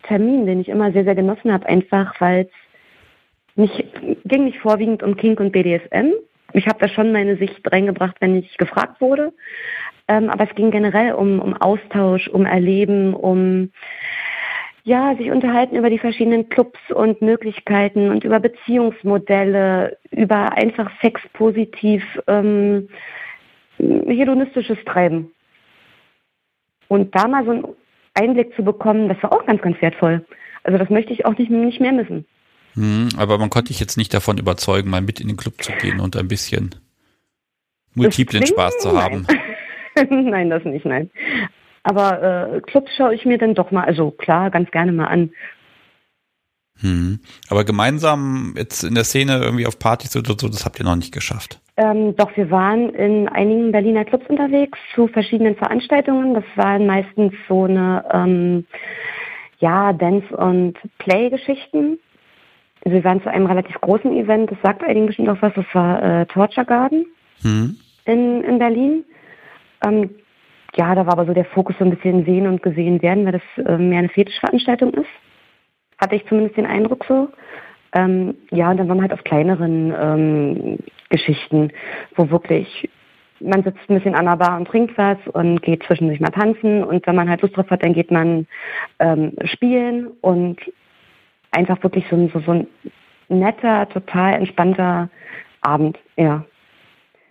[0.02, 3.84] Termin, den ich immer sehr, sehr genossen habe, einfach weil es nicht,
[4.24, 6.12] ging nicht vorwiegend um Kink und BDSM.
[6.52, 9.32] Ich habe da schon meine Sicht reingebracht, wenn ich gefragt wurde.
[10.08, 13.70] Ähm, aber es ging generell um, um Austausch, um Erleben, um
[14.84, 22.02] ja, sich unterhalten über die verschiedenen Clubs und Möglichkeiten und über Beziehungsmodelle, über einfach sexpositiv
[22.26, 22.88] ähm,
[23.78, 25.30] hedonistisches Treiben.
[26.88, 27.64] Und da mal so einen
[28.14, 30.24] Einblick zu bekommen, das war auch ganz, ganz wertvoll.
[30.64, 32.26] Also das möchte ich auch nicht, nicht mehr missen.
[32.74, 35.72] Hm, aber man konnte dich jetzt nicht davon überzeugen, mal mit in den Club zu
[35.72, 36.74] gehen und ein bisschen
[37.94, 39.26] multiplen Spaß zu haben.
[39.94, 40.08] Nein.
[40.30, 41.10] nein, das nicht, nein.
[41.82, 45.30] Aber äh, Clubs schaue ich mir dann doch mal, also klar, ganz gerne mal an.
[46.80, 47.20] Hm.
[47.48, 50.96] Aber gemeinsam jetzt in der Szene irgendwie auf Partys oder so, das habt ihr noch
[50.96, 51.60] nicht geschafft.
[51.76, 56.34] Ähm, doch, wir waren in einigen Berliner Clubs unterwegs zu verschiedenen Veranstaltungen.
[56.34, 58.66] Das waren meistens so eine ähm,
[59.58, 61.98] ja, Dance- und Play-Geschichten.
[62.84, 65.66] Also wir waren zu einem relativ großen Event, das sagt einigen bestimmt auch was, das
[65.74, 67.06] war äh, Torture Garden
[67.42, 67.76] hm.
[68.06, 69.04] in, in Berlin.
[69.84, 70.10] Ähm,
[70.76, 73.32] ja, da war aber so der Fokus so ein bisschen sehen und gesehen werden, weil
[73.32, 75.08] das äh, mehr eine Fetischveranstaltung ist.
[75.98, 77.28] hatte ich zumindest den Eindruck so.
[77.92, 81.72] Ähm, ja, und dann waren wir halt auf kleineren ähm, Geschichten,
[82.14, 82.88] wo wirklich
[83.40, 86.84] man sitzt ein bisschen an der Bar und trinkt was und geht zwischendurch mal tanzen
[86.84, 88.46] und wenn man halt Lust drauf hat, dann geht man
[88.98, 90.58] ähm, spielen und
[91.50, 92.66] einfach wirklich so, so, so ein
[93.28, 95.08] netter, total entspannter
[95.62, 96.44] Abend, ja,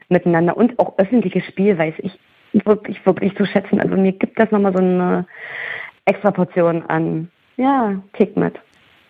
[0.10, 2.20] miteinander und auch öffentliches Spiel weiß ich
[2.54, 3.80] wirklich, wirklich zu schätzen.
[3.80, 5.26] Also mir gibt das nochmal so eine
[6.06, 8.56] extra Portion an, ja, Kick mit.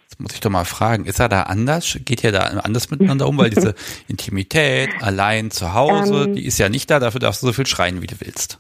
[0.04, 2.00] Jetzt muss ich doch mal fragen, ist er da anders?
[2.04, 3.38] Geht ihr da anders miteinander um?
[3.38, 3.76] Weil diese
[4.08, 7.68] Intimität allein zu Hause, ähm, die ist ja nicht da, dafür darfst du so viel
[7.68, 8.60] schreien, wie du willst.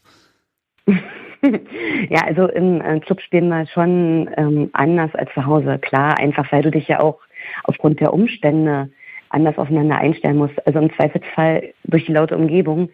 [2.09, 5.79] ja, also im äh, Club spielen wir schon ähm, anders als zu Hause.
[5.79, 7.19] Klar, einfach weil du dich ja auch
[7.63, 8.89] aufgrund der Umstände
[9.29, 10.65] anders aufeinander einstellen musst.
[10.67, 12.89] Also im Zweifelsfall durch die laute Umgebung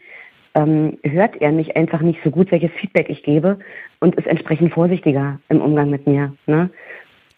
[0.55, 3.59] ähm, hört er mich einfach nicht so gut, welches Feedback ich gebe
[3.99, 6.33] und ist entsprechend vorsichtiger im Umgang mit mir.
[6.47, 6.69] Ne?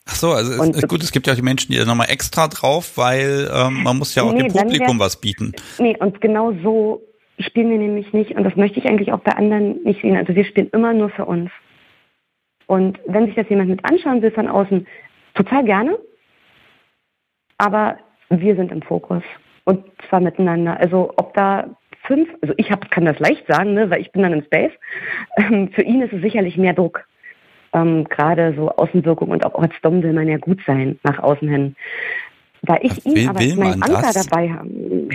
[0.08, 2.10] Ach so, also und, ist, gut, es gibt ja auch die Menschen, die da nochmal
[2.10, 5.54] extra drauf, weil ähm, man muss ja auch nee, dem Publikum was bieten.
[5.80, 7.02] Nee, und genau so
[7.40, 10.16] spielen wir nämlich nicht und das möchte ich eigentlich auch bei anderen nicht sehen.
[10.16, 11.50] Also wir spielen immer nur für uns.
[12.68, 14.88] Und wenn sich das jemand mit anschauen will von außen,
[15.34, 15.98] total gerne.
[17.58, 17.98] Aber
[18.30, 19.24] wir sind im Fokus
[19.64, 20.80] und zwar miteinander.
[20.80, 21.76] Also ob da
[22.08, 24.72] fünf, also ich hab, kann das leicht sagen, ne, weil ich bin dann im Space.
[25.38, 27.06] Ähm, für ihn ist es sicherlich mehr Druck
[27.74, 31.48] ähm, gerade so Außenwirkung und auch als Dom will man ja gut sein nach außen
[31.48, 31.76] hin.
[32.64, 34.26] Da ich will, ihn aber als meinen Anker das?
[34.26, 34.68] dabei habe,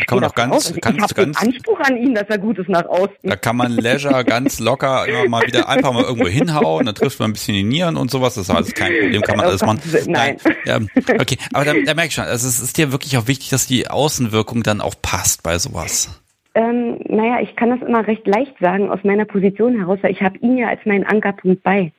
[0.06, 2.56] kann man doch ganz, also ganz, ich habe den Anspruch an ihn, dass er gut
[2.58, 3.16] ist nach außen.
[3.24, 7.18] Da kann man Leisure ganz locker immer mal wieder einfach mal irgendwo hinhauen, dann trifft
[7.18, 9.62] man ein bisschen die Nieren und sowas, das ist alles kein Problem, kann man alles
[9.62, 9.80] machen.
[10.06, 10.36] Nein.
[10.64, 10.78] Ja,
[11.18, 13.66] okay, aber da, da merke ich schon, also es ist dir wirklich auch wichtig, dass
[13.66, 16.21] die Außenwirkung dann auch passt bei sowas.
[16.54, 20.22] Ähm, naja, ich kann das immer recht leicht sagen aus meiner Position heraus, weil ich
[20.22, 21.92] habe ihn ja als meinen Ankerpunkt bei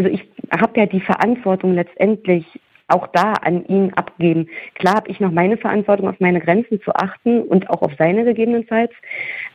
[0.00, 2.46] also ich habe ja die Verantwortung letztendlich
[2.88, 4.48] auch da an ihn abgeben.
[4.74, 8.24] Klar habe ich noch meine Verantwortung, auf meine Grenzen zu achten und auch auf seine
[8.24, 8.90] gegebenenfalls,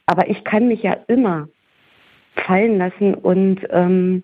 [0.05, 1.49] aber ich kann mich ja immer
[2.35, 4.23] fallen lassen und ähm,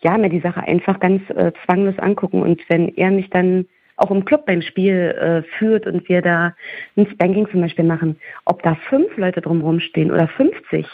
[0.00, 2.42] ja, mir die Sache einfach ganz äh, zwanglos angucken.
[2.42, 6.54] Und wenn er mich dann auch im Club beim Spiel äh, führt und wir da
[6.96, 10.86] ein Spanking zum Beispiel machen, ob da fünf Leute drumherum stehen oder 50,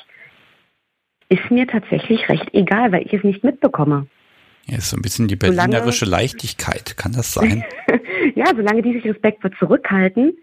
[1.29, 4.07] ist mir tatsächlich recht egal, weil ich es nicht mitbekomme.
[4.67, 7.65] Ja, ist so ein bisschen die berlinerische solange, Leichtigkeit, kann das sein?
[8.35, 10.37] ja, solange die sich respektvoll zurückhalten,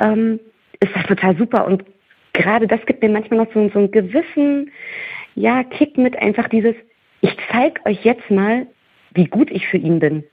[0.00, 0.40] ähm,
[0.80, 1.66] ist das total super.
[1.66, 1.84] Und
[2.32, 4.70] gerade das gibt mir manchmal noch so, so einen gewissen,
[5.34, 6.74] ja, Kick mit einfach dieses,
[7.20, 8.66] ich zeige euch jetzt mal,
[9.14, 10.24] wie gut ich für ihn bin.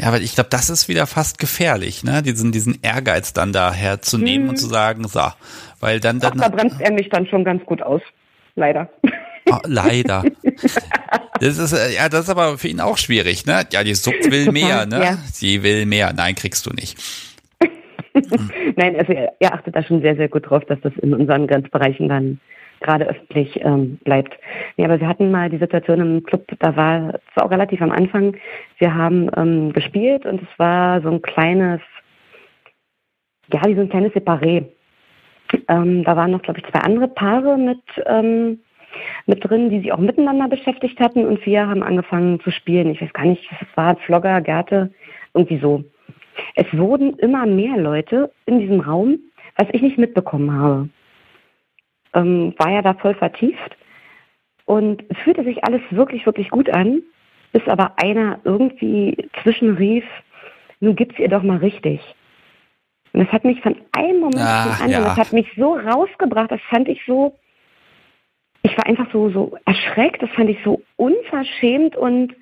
[0.00, 2.22] Ja, weil ich glaube, das ist wieder fast gefährlich, ne?
[2.22, 4.48] Diesen, diesen Ehrgeiz dann da herzunehmen hm.
[4.50, 5.20] und zu sagen, so,
[5.80, 6.40] weil dann, dann.
[6.40, 8.00] Ach, da bremst er mich dann schon ganz gut aus.
[8.56, 8.88] Leider.
[9.50, 10.24] Oh, leider.
[11.40, 13.64] Das ist, äh, ja, das ist aber für ihn auch schwierig, ne?
[13.72, 15.02] Ja, die Sucht will mehr, ne?
[15.02, 15.18] Ja.
[15.32, 16.12] Sie will mehr.
[16.12, 16.98] Nein, kriegst du nicht.
[18.76, 21.46] Nein, also er, er, achtet da schon sehr, sehr gut drauf, dass das in unseren
[21.46, 22.40] Grenzbereichen dann
[22.80, 24.38] gerade öffentlich ähm, bleibt.
[24.76, 27.90] Ja, aber wir hatten mal die Situation im Club, da war es auch relativ am
[27.90, 28.36] Anfang,
[28.78, 31.80] wir haben ähm, gespielt und es war so ein kleines,
[33.52, 34.64] ja, wie so ein kleines Separé.
[35.68, 38.60] Ähm, da waren noch, glaube ich, zwei andere Paare mit ähm,
[39.26, 42.90] mit drin, die sich auch miteinander beschäftigt hatten und wir haben angefangen zu spielen.
[42.90, 44.92] Ich weiß gar nicht, es war, Flogger, Gerte,
[45.34, 45.84] irgendwie so.
[46.54, 49.18] Es wurden immer mehr Leute in diesem Raum,
[49.56, 50.88] was ich nicht mitbekommen habe.
[52.14, 53.76] Ähm, war ja da voll vertieft
[54.64, 57.02] und fühlte sich alles wirklich, wirklich gut an,
[57.52, 60.04] bis aber einer irgendwie zwischenrief,
[60.80, 62.00] nun gibt's ihr doch mal richtig.
[63.12, 65.08] Und das hat mich von einem Moment ah, zum anderen, ja.
[65.08, 67.36] das hat mich so rausgebracht, das fand ich so,
[68.62, 72.34] ich war einfach so, so erschreckt, das fand ich so unverschämt und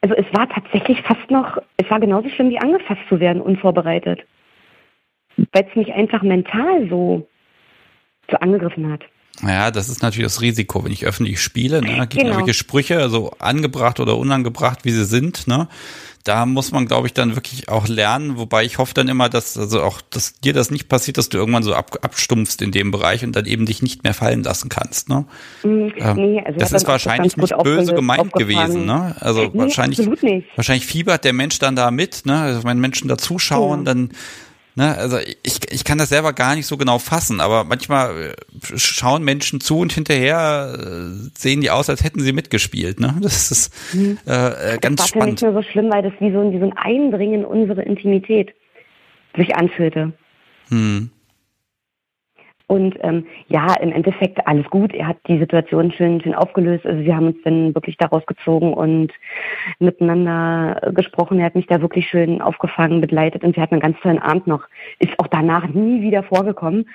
[0.00, 4.24] also es war tatsächlich fast noch, es war genauso schlimm wie angefasst zu werden, unvorbereitet.
[5.52, 7.28] Weil es mich einfach mental so,
[8.30, 9.02] so angegriffen hat.
[9.46, 12.34] Ja, das ist natürlich das Risiko, wenn ich öffentlich spiele, ne, gibt genau.
[12.34, 15.68] irgendwelche Sprüche, also angebracht oder unangebracht, wie sie sind, ne?
[16.24, 19.56] Da muss man, glaube ich, dann wirklich auch lernen, wobei ich hoffe dann immer, dass
[19.56, 22.90] also auch, dass dir das nicht passiert, dass du irgendwann so ab, abstumpfst in dem
[22.90, 25.24] Bereich und dann eben dich nicht mehr fallen lassen kannst, ne?
[25.62, 29.14] Mm, ähm, nee, also das ist wahrscheinlich nicht böse gemeint gewesen, ne?
[29.20, 30.00] Also nee, wahrscheinlich,
[30.56, 32.40] wahrscheinlich fiebert der Mensch dann da mit, ne?
[32.40, 33.84] Also wenn Menschen da zuschauen, ja.
[33.84, 34.10] dann
[34.78, 38.76] Ne, also ich, ich kann das selber gar nicht so genau fassen, aber manchmal äh,
[38.76, 43.00] schauen Menschen zu und hinterher äh, sehen die aus, als hätten sie mitgespielt.
[43.00, 43.12] Ne?
[43.20, 44.18] Das ist mhm.
[44.24, 45.42] äh, äh ganz das war spannend.
[45.42, 47.82] Das war nur so schlimm, weil das wie so, wie so ein Eindringen in unsere
[47.82, 48.54] Intimität
[49.36, 50.12] sich anfühlte.
[50.68, 51.10] Hm.
[52.68, 54.94] Und ähm, ja, im Endeffekt alles gut.
[54.94, 56.84] Er hat die Situation schön, schön aufgelöst.
[56.84, 59.10] Also wir haben uns dann wirklich daraus gezogen und
[59.78, 61.40] miteinander gesprochen.
[61.40, 64.46] Er hat mich da wirklich schön aufgefangen, begleitet und wir hatten einen ganz tollen Abend
[64.46, 64.64] noch.
[64.98, 66.86] Ist auch danach nie wieder vorgekommen.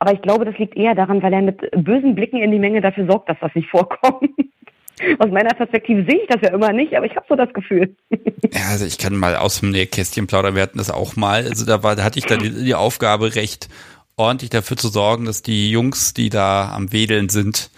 [0.00, 2.80] Aber ich glaube, das liegt eher daran, weil er mit bösen Blicken in die Menge
[2.80, 4.30] dafür sorgt, dass das nicht vorkommt.
[5.18, 7.94] Aus meiner Perspektive sehe ich das ja immer nicht, aber ich habe so das Gefühl.
[8.52, 10.56] Ja, also ich kann mal aus dem Nähkästchen plaudern.
[10.56, 11.46] Wir hatten das auch mal.
[11.46, 13.68] Also da war, da hatte ich dann die, die Aufgabe recht
[14.20, 17.70] ordentlich dafür zu sorgen, dass die Jungs, die da am Wedeln sind,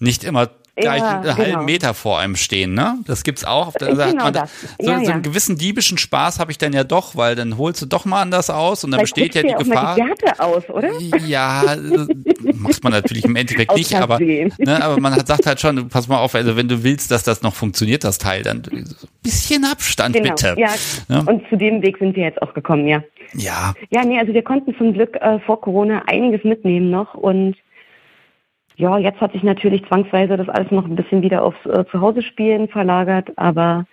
[0.00, 1.36] nicht immer gleich ja, einen genau.
[1.36, 2.98] halben Meter vor einem stehen, ne?
[3.06, 3.72] Das gibt's auch.
[3.72, 4.50] Da genau man, das.
[4.78, 7.80] So, ja, so, einen gewissen diebischen Spaß habe ich dann ja doch, weil dann holst
[7.80, 9.94] du doch mal anders aus und dann Vielleicht besteht ja die Gefahr.
[9.94, 10.90] Die Werte aus, oder?
[11.26, 12.06] Ja, äh,
[12.54, 14.50] macht man natürlich im Endeffekt nicht, aber, ne,
[14.82, 17.42] aber man hat, sagt halt schon, pass mal auf, also wenn du willst, dass das
[17.42, 20.34] noch funktioniert, das Teil, dann ein bisschen Abstand genau.
[20.34, 20.56] bitte.
[20.58, 20.74] Ja,
[21.08, 23.02] ja, und zu dem Weg sind wir jetzt auch gekommen, ja.
[23.34, 23.74] Ja.
[23.90, 27.56] Ja, nee, also wir konnten zum Glück äh, vor Corona einiges mitnehmen noch und
[28.76, 32.68] ja, jetzt hat sich natürlich zwangsweise das alles noch ein bisschen wieder aufs äh, Zuhause-Spielen
[32.68, 33.86] verlagert, aber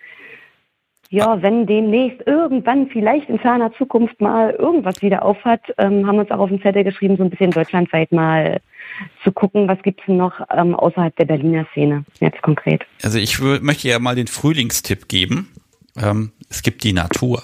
[1.10, 6.22] ja, wenn demnächst irgendwann vielleicht in ferner Zukunft mal irgendwas wieder aufhat, ähm, haben wir
[6.22, 8.60] uns auch auf den Zettel geschrieben, so ein bisschen deutschlandweit mal
[9.24, 12.84] zu gucken, was gibt's denn noch ähm, außerhalb der Berliner Szene, jetzt konkret.
[13.04, 15.50] Also ich möchte ja mal den Frühlingstipp geben.
[15.96, 17.44] Ähm, es gibt die Natur.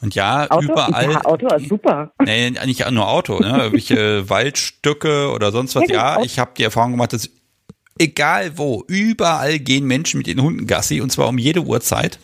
[0.00, 0.72] Und ja, Auto?
[0.72, 1.12] überall.
[1.12, 2.12] Ja, Auto ist super.
[2.24, 3.48] Nee, nicht nur Auto, ne?
[3.58, 5.88] Irgendwelche Waldstücke oder sonst was.
[5.88, 7.30] Ja, ich habe die Erfahrung gemacht, dass
[7.98, 12.18] egal wo, überall gehen Menschen mit den Hunden Gassi und zwar um jede Uhrzeit.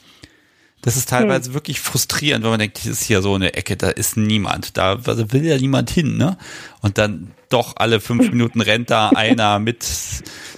[0.82, 1.54] Das ist teilweise hm.
[1.54, 4.98] wirklich frustrierend, wenn man denkt, das ist hier so eine Ecke, da ist niemand, da
[5.06, 6.36] will ja niemand hin, ne?
[6.82, 9.86] Und dann doch alle fünf Minuten rennt da einer mit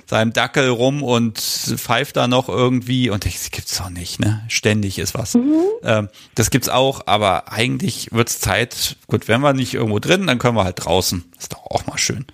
[0.06, 4.42] seinem Dackel rum und pfeift da noch irgendwie und das gibt's doch nicht, ne?
[4.48, 5.34] Ständig ist was.
[5.34, 5.62] Mhm.
[5.82, 10.38] Ähm, das gibt's auch, aber eigentlich wird's Zeit, gut, wenn wir nicht irgendwo drin, dann
[10.38, 11.24] können wir halt draußen.
[11.38, 12.24] Ist doch auch mal schön.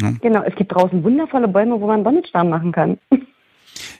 [0.00, 0.12] Ja.
[0.20, 2.98] Genau, es gibt draußen wundervolle Bäume, wo man Bonnetstamm machen kann.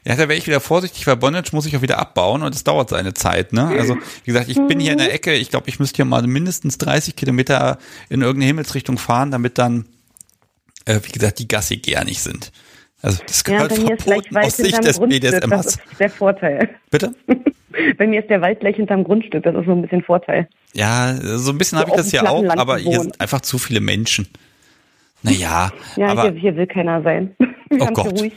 [0.05, 2.65] Ja, da wäre ich wieder vorsichtig, weil Bonnage muss ich auch wieder abbauen und es
[2.65, 3.53] dauert seine Zeit.
[3.53, 3.67] Ne?
[3.67, 5.35] Also wie gesagt, ich bin hier in der Ecke.
[5.35, 7.79] Ich glaube, ich müsste hier mal mindestens 30 Kilometer
[8.09, 9.87] in irgendeine Himmelsrichtung fahren, damit dann,
[10.85, 12.53] äh, wie gesagt, die Gassigeher nicht sind.
[13.07, 15.49] Also das gehört ja, verboten aus Sicht des BDSM.
[15.49, 16.71] Das ist der Vorteil.
[16.91, 17.15] Bitte?
[17.99, 19.45] bei mir ist der Wald gleich hinterm Grundstück.
[19.45, 20.49] Das ist so ein bisschen Vorteil.
[20.73, 23.59] Ja, so ein bisschen so habe ich das ja auch, aber hier sind einfach zu
[23.59, 24.27] viele Menschen.
[25.23, 27.37] Naja, ja, aber, hier, hier will keiner sein.
[27.71, 28.21] oh Gott.
[28.21, 28.33] Ruhig.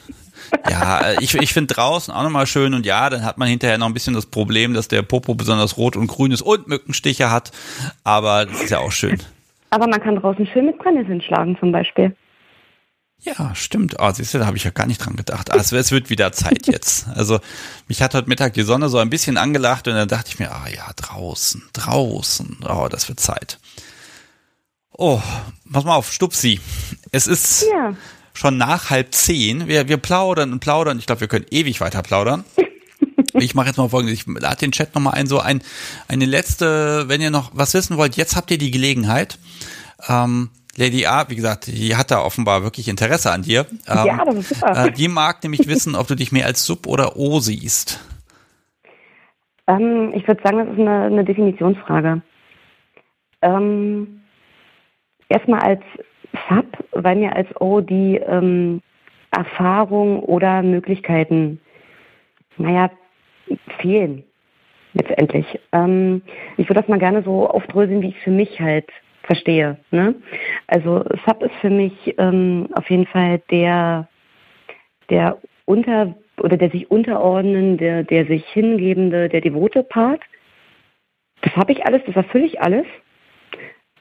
[0.70, 3.88] Ja, ich, ich finde draußen auch nochmal schön und ja, dann hat man hinterher noch
[3.88, 7.52] ein bisschen das Problem, dass der Popo besonders rot und grün ist und Mückenstiche hat,
[8.04, 9.18] aber das ist ja auch schön.
[9.72, 12.16] Aber man kann draußen schön mit Brennnesseln schlagen zum Beispiel.
[13.22, 14.00] Ja, stimmt.
[14.00, 15.52] Ah, siehst du, da habe ich ja gar nicht dran gedacht.
[15.52, 17.08] Also es wird wieder Zeit jetzt.
[17.16, 17.40] Also
[17.88, 20.52] mich hat heute Mittag die Sonne so ein bisschen angelacht und dann dachte ich mir,
[20.52, 23.60] ah ja, draußen, draußen, oh, das wird Zeit.
[24.92, 25.22] Oh,
[25.72, 26.62] pass mal auf, Stupsi.
[27.12, 27.94] Es ist ja
[28.34, 29.68] schon nach halb zehn.
[29.68, 30.98] Wir, wir plaudern und plaudern.
[30.98, 32.44] Ich glaube, wir können ewig weiter plaudern.
[33.34, 34.20] Ich mache jetzt mal folgendes.
[34.20, 35.28] Ich lade den Chat nochmal ein.
[35.28, 35.62] So ein,
[36.08, 39.38] eine letzte, wenn ihr noch was wissen wollt, jetzt habt ihr die Gelegenheit.
[40.08, 40.50] Ähm,
[40.80, 43.66] Lady A, wie gesagt, die hat da offenbar wirklich Interesse an dir.
[43.88, 44.86] Ähm, ja, das ist super.
[44.86, 48.00] Äh, die mag nämlich wissen, ob du dich mehr als Sub oder O siehst.
[49.68, 52.22] Ähm, ich würde sagen, das ist eine, eine Definitionsfrage.
[53.42, 54.22] Ähm,
[55.28, 55.82] erstmal als
[56.48, 58.82] Sub, weil mir als O die ähm,
[59.32, 61.60] Erfahrung oder Möglichkeiten,
[62.58, 62.90] naja,
[63.82, 64.24] fehlen
[64.94, 65.60] letztendlich.
[65.74, 66.22] Ähm,
[66.56, 68.88] ich würde das mal gerne so aufdröseln, wie ich es für mich halt
[69.30, 69.78] verstehe.
[69.92, 70.16] Ne?
[70.66, 74.08] Also Sub ist für mich ähm, auf jeden Fall der,
[75.12, 80.22] der unter oder der sich unterordnende, der sich hingebende, der devote Part.
[81.42, 82.86] Das habe ich alles, das erfülle ich alles.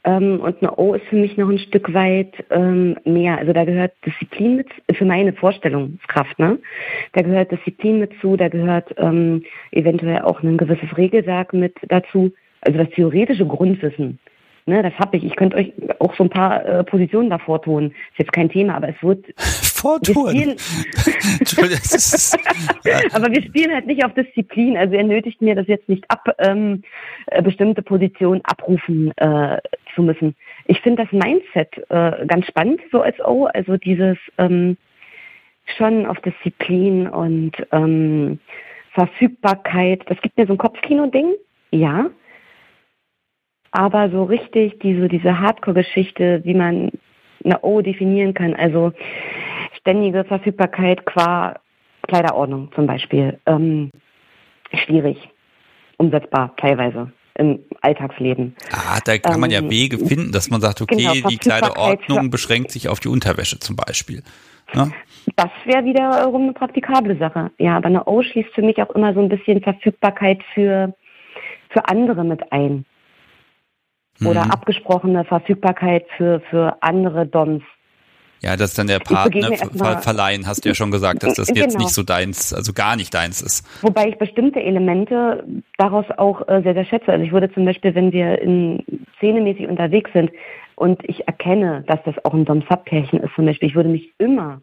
[0.05, 3.37] Ähm, und eine O ist für mich noch ein Stück weit ähm, mehr.
[3.37, 6.59] Also da gehört Disziplin mit, für meine Vorstellungskraft, ne?
[7.13, 12.33] Da gehört Disziplin mit zu, da gehört ähm, eventuell auch ein gewisses Regelwerk mit dazu.
[12.63, 14.19] Also das theoretische Grundwissen.
[14.69, 15.25] Ne, das habe ich.
[15.25, 17.87] Ich könnte euch auch so ein paar äh, Positionen davor tun.
[17.87, 19.25] Ist jetzt kein Thema, aber es wird.
[19.79, 20.27] Vortun.
[23.13, 24.77] Aber wir spielen halt nicht auf Disziplin.
[24.77, 26.83] Also er nötigt mir das jetzt nicht ab, ähm,
[27.27, 29.59] äh, bestimmte Positionen abrufen äh,
[29.95, 30.35] zu müssen.
[30.67, 33.47] Ich finde das Mindset äh, ganz spannend, so als O.
[33.47, 34.77] Also dieses ähm,
[35.77, 38.41] schon auf Disziplin und ähm,
[38.95, 40.03] Verfügbarkeit.
[40.09, 41.35] Das gibt mir so ein Kopfkino-Ding.
[41.71, 42.11] Ja.
[43.71, 46.91] Aber so richtig diese, diese Hardcore-Geschichte, wie man
[47.45, 48.93] eine O definieren kann, also
[49.81, 51.55] ständige Verfügbarkeit qua
[52.07, 53.91] Kleiderordnung zum Beispiel, ähm,
[54.73, 55.17] schwierig,
[55.99, 57.13] umsetzbar teilweise.
[57.39, 58.57] im Alltagsleben.
[58.73, 61.77] Ah, da kann man ja ähm, Wege finden, dass man sagt, okay, genau, die kleine
[61.77, 64.23] Ordnung beschränkt sich auf die Unterwäsche zum Beispiel.
[64.75, 64.93] Ne?
[65.37, 67.51] Das wäre wiederum eine praktikable Sache.
[67.59, 70.95] Ja, aber eine O schließt für mich auch immer so ein bisschen Verfügbarkeit für,
[71.71, 72.85] für andere mit ein.
[74.25, 74.51] Oder mhm.
[74.51, 77.63] abgesprochene Verfügbarkeit für, für andere Dons.
[78.41, 81.61] Ja, dass dann der Partner ver verleihen, hast du ja schon gesagt, dass das genau.
[81.61, 83.67] jetzt nicht so deins, also gar nicht deins ist.
[83.83, 85.45] Wobei ich bestimmte Elemente
[85.77, 87.11] daraus auch äh, sehr, sehr schätze.
[87.11, 88.85] Also ich würde zum Beispiel, wenn wir in
[89.17, 90.31] szenemäßig unterwegs sind
[90.77, 94.61] und ich erkenne, dass das auch ein Dom-Sub-Pärchen ist zum Beispiel, ich würde mich immer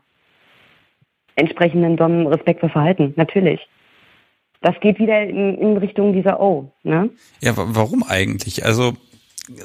[1.36, 3.68] entsprechenden Dom respektvoll verhalten, natürlich.
[4.62, 7.10] Das geht wieder in, in Richtung dieser O, ne?
[7.42, 8.66] Ja, warum eigentlich?
[8.66, 8.94] Also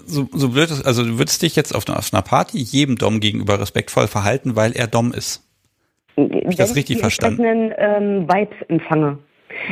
[0.06, 3.20] so, so blöd ist, also du würdest dich jetzt auf, auf einer Party jedem Dom
[3.20, 5.46] gegenüber respektvoll verhalten, weil er Dom ist.
[6.16, 7.72] Habe ich das richtig ich verstanden?
[7.76, 9.18] Ähm, Vibes empfange.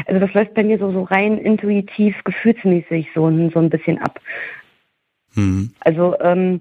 [0.06, 4.20] Also das läuft bei mir so, so rein intuitiv, gefühlsmäßig so, so ein bisschen ab.
[5.34, 5.70] Hm.
[5.80, 6.60] Also ähm,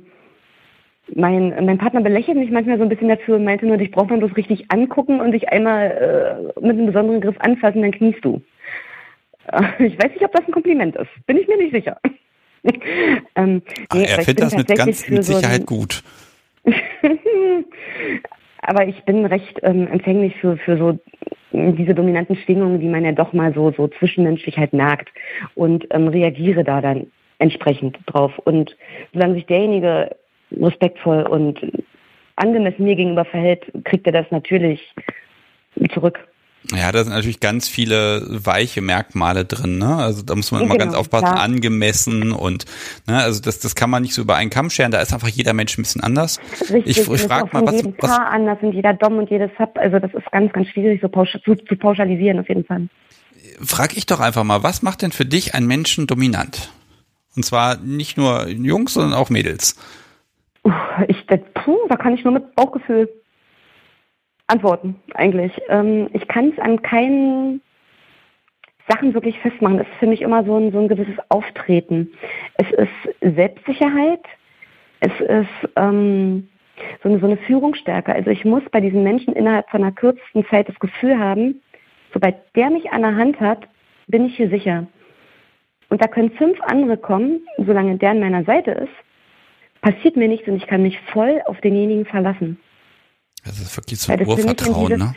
[1.15, 4.09] mein, mein Partner belächelt mich manchmal so ein bisschen dafür und meinte nur, dich braucht
[4.09, 8.23] man bloß richtig angucken und dich einmal äh, mit einem besonderen Griff anfassen, dann kniest
[8.23, 8.41] du.
[9.79, 11.07] Ich weiß nicht, ob das ein Kompliment ist.
[11.25, 11.97] Bin ich mir nicht sicher.
[13.35, 13.61] ähm,
[13.93, 16.03] nee, er findet das mit ganz mit Sicherheit so gut.
[18.61, 20.99] aber ich bin recht ähm, empfänglich für, für so
[21.51, 25.09] diese dominanten Schwingungen, die man ja doch mal so, so zwischenmenschlich halt merkt
[25.55, 27.07] und ähm, reagiere da dann
[27.39, 28.37] entsprechend drauf.
[28.39, 28.75] Und
[29.13, 30.15] solange sich derjenige
[30.51, 31.59] respektvoll und
[32.35, 34.93] angemessen mir gegenüber verhält, kriegt er das natürlich
[35.93, 36.26] zurück.
[36.73, 39.77] Ja, da sind natürlich ganz viele weiche Merkmale drin.
[39.77, 39.95] Ne?
[39.95, 41.39] Also da muss man immer genau, ganz aufpassen, klar.
[41.39, 42.65] angemessen und
[43.07, 44.91] ne, also das, das kann man nicht so über einen Kamm scheren.
[44.91, 46.39] Da ist einfach jeder Mensch ein bisschen anders.
[46.69, 49.49] Richtig, ich, ich frage mal, was, jedem was Paar anders und jeder Dom und jedes
[49.57, 49.77] Sub.
[49.77, 52.89] Also das ist ganz, ganz schwierig so pausch zu, zu pauschalisieren auf jeden Fall.
[53.61, 56.71] Frag ich doch einfach mal, was macht denn für dich einen Menschen dominant?
[57.35, 59.77] Und zwar nicht nur Jungs, sondern auch Mädels.
[61.07, 63.07] Ich, puh, da kann ich nur mit Bauchgefühl
[64.47, 65.51] antworten, eigentlich.
[65.69, 67.61] Ähm, ich kann es an keinen
[68.87, 69.79] Sachen wirklich festmachen.
[69.79, 72.11] Es ist für mich immer so ein, so ein gewisses Auftreten.
[72.55, 74.23] Es ist Selbstsicherheit,
[75.01, 76.47] es ist ähm,
[77.03, 78.13] so, eine, so eine Führungsstärke.
[78.13, 81.61] Also ich muss bei diesen Menschen innerhalb von einer kürzesten Zeit das Gefühl haben,
[82.13, 83.67] sobald der mich an der Hand hat,
[84.07, 84.87] bin ich hier sicher.
[85.89, 88.93] Und da können fünf andere kommen, solange der an meiner Seite ist,
[89.81, 92.59] passiert mir nichts und ich kann mich voll auf denjenigen verlassen.
[93.47, 95.15] Das ist wirklich so Urvertrauen, dieses, ne?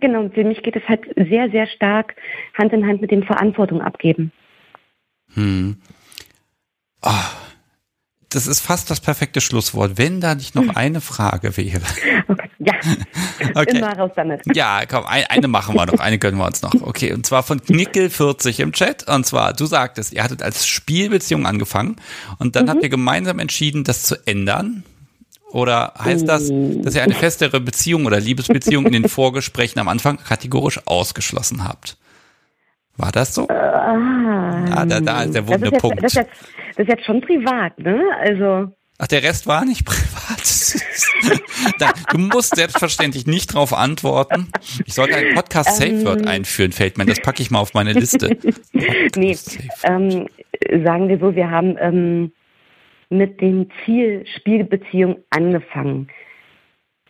[0.00, 2.14] Genau, für mich geht es halt sehr, sehr stark
[2.58, 4.32] Hand in Hand mit dem Verantwortung abgeben.
[5.34, 5.76] Hm.
[7.02, 7.10] Oh,
[8.28, 11.82] das ist fast das perfekte Schlusswort, wenn da nicht noch eine Frage wäre.
[12.28, 12.48] Okay.
[12.60, 12.74] Ja,
[13.54, 13.78] okay.
[13.78, 14.42] immer raus damit.
[14.54, 16.72] Ja, komm, ein, eine machen wir noch, eine gönnen wir uns noch.
[16.80, 19.08] Okay, und zwar von Knickel40 im Chat.
[19.08, 21.96] Und zwar, du sagtest, ihr hattet als Spielbeziehung angefangen
[22.38, 22.70] und dann mhm.
[22.70, 24.84] habt ihr gemeinsam entschieden, das zu ändern.
[25.52, 30.16] Oder heißt das, dass ihr eine festere Beziehung oder Liebesbeziehung in den Vorgesprächen am Anfang
[30.16, 31.98] kategorisch ausgeschlossen habt?
[32.96, 33.48] War das so?
[33.48, 36.02] Ah, ah da, da ist der wunde das ist Punkt.
[36.02, 36.30] Das, ist jetzt,
[36.76, 38.02] das ist jetzt schon privat, ne?
[38.20, 38.72] Also.
[38.98, 40.42] Ach, der Rest war nicht privat.
[42.12, 44.48] du musst selbstverständlich nicht darauf antworten.
[44.86, 46.28] Ich sollte ein Podcast Safe Word ähm.
[46.28, 47.04] einführen, fällt mir.
[47.04, 48.38] Das packe ich mal auf meine Liste.
[49.16, 49.36] nee,
[49.82, 50.28] ähm,
[50.84, 52.32] sagen wir so, wir haben ähm,
[53.12, 56.08] mit dem Ziel Spielbeziehung angefangen.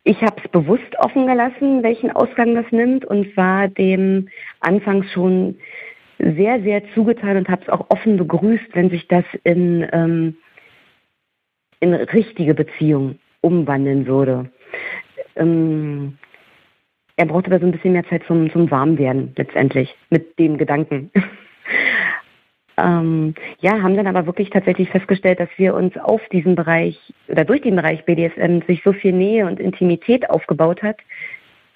[0.05, 4.29] Ich habe es bewusst offen gelassen, welchen Ausgang das nimmt und war dem
[4.61, 5.57] anfangs schon
[6.19, 10.37] sehr, sehr zugetan und habe es auch offen begrüßt, wenn sich das in, ähm,
[11.81, 14.51] in richtige Beziehung umwandeln würde.
[15.37, 16.19] Ähm,
[17.17, 21.11] er brauchte aber so ein bisschen mehr Zeit zum, zum Warmwerden letztendlich mit dem Gedanken.
[22.79, 26.99] Ähm, ja, haben dann aber wirklich tatsächlich festgestellt, dass wir uns auf diesem Bereich
[27.29, 30.97] oder durch den Bereich BDSM sich so viel Nähe und Intimität aufgebaut hat.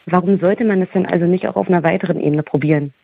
[0.07, 2.95] Warum sollte man das dann also nicht auch auf einer weiteren Ebene probieren?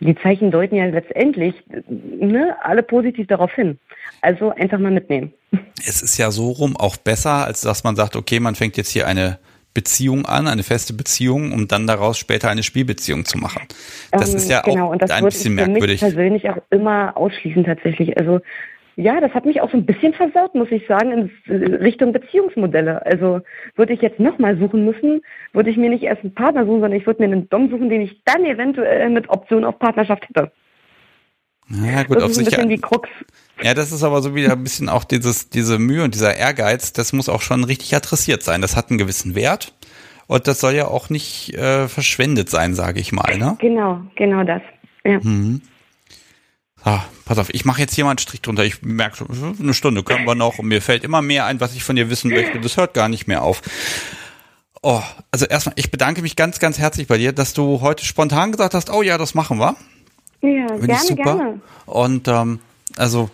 [0.00, 1.54] Die Zeichen deuten ja letztendlich
[1.88, 3.78] ne, alle positiv darauf hin.
[4.22, 5.32] Also einfach mal mitnehmen.
[5.86, 8.90] Es ist ja so rum auch besser, als dass man sagt, okay, man fängt jetzt
[8.90, 9.38] hier eine
[9.78, 13.62] Beziehung an, eine feste Beziehung, um dann daraus später eine Spielbeziehung zu machen.
[14.10, 15.94] Das ähm, ist ja genau, auch und das ein bisschen merkwürdig.
[15.94, 18.18] Ich persönlich auch immer ausschließen tatsächlich.
[18.18, 18.40] Also
[18.96, 23.06] ja, das hat mich auch so ein bisschen versaut, muss ich sagen, in Richtung Beziehungsmodelle.
[23.06, 23.40] Also
[23.76, 25.22] würde ich jetzt nochmal suchen müssen,
[25.52, 27.88] würde ich mir nicht erst einen Partner suchen, sondern ich würde mir einen Dom suchen,
[27.88, 30.50] den ich dann eventuell mit Option auf Partnerschaft hätte.
[31.70, 32.54] Ja, gut, das auf ist ein sich.
[32.54, 33.08] bisschen wie Krux.
[33.62, 36.92] Ja, das ist aber so wieder ein bisschen auch dieses, diese Mühe und dieser Ehrgeiz,
[36.92, 38.62] das muss auch schon richtig adressiert sein.
[38.62, 39.74] Das hat einen gewissen Wert.
[40.26, 43.38] Und das soll ja auch nicht äh, verschwendet sein, sage ich mal.
[43.38, 43.56] Ne?
[43.60, 44.60] Genau, genau das.
[45.04, 45.18] Ja.
[45.22, 45.62] Mhm.
[46.84, 48.64] Ah, pass auf, ich mache jetzt hier mal einen Strich drunter.
[48.64, 49.26] Ich merke,
[49.58, 52.08] eine Stunde können wir noch und mir fällt immer mehr ein, was ich von dir
[52.08, 52.60] wissen möchte.
[52.60, 53.62] Das hört gar nicht mehr auf.
[54.82, 55.02] Oh,
[55.32, 58.74] also erstmal, ich bedanke mich ganz, ganz herzlich bei dir, dass du heute spontan gesagt
[58.74, 59.76] hast, oh ja, das machen wir.
[60.40, 61.60] Ja, Find gerne, gerne.
[61.86, 62.60] Und ähm,
[62.96, 63.30] also,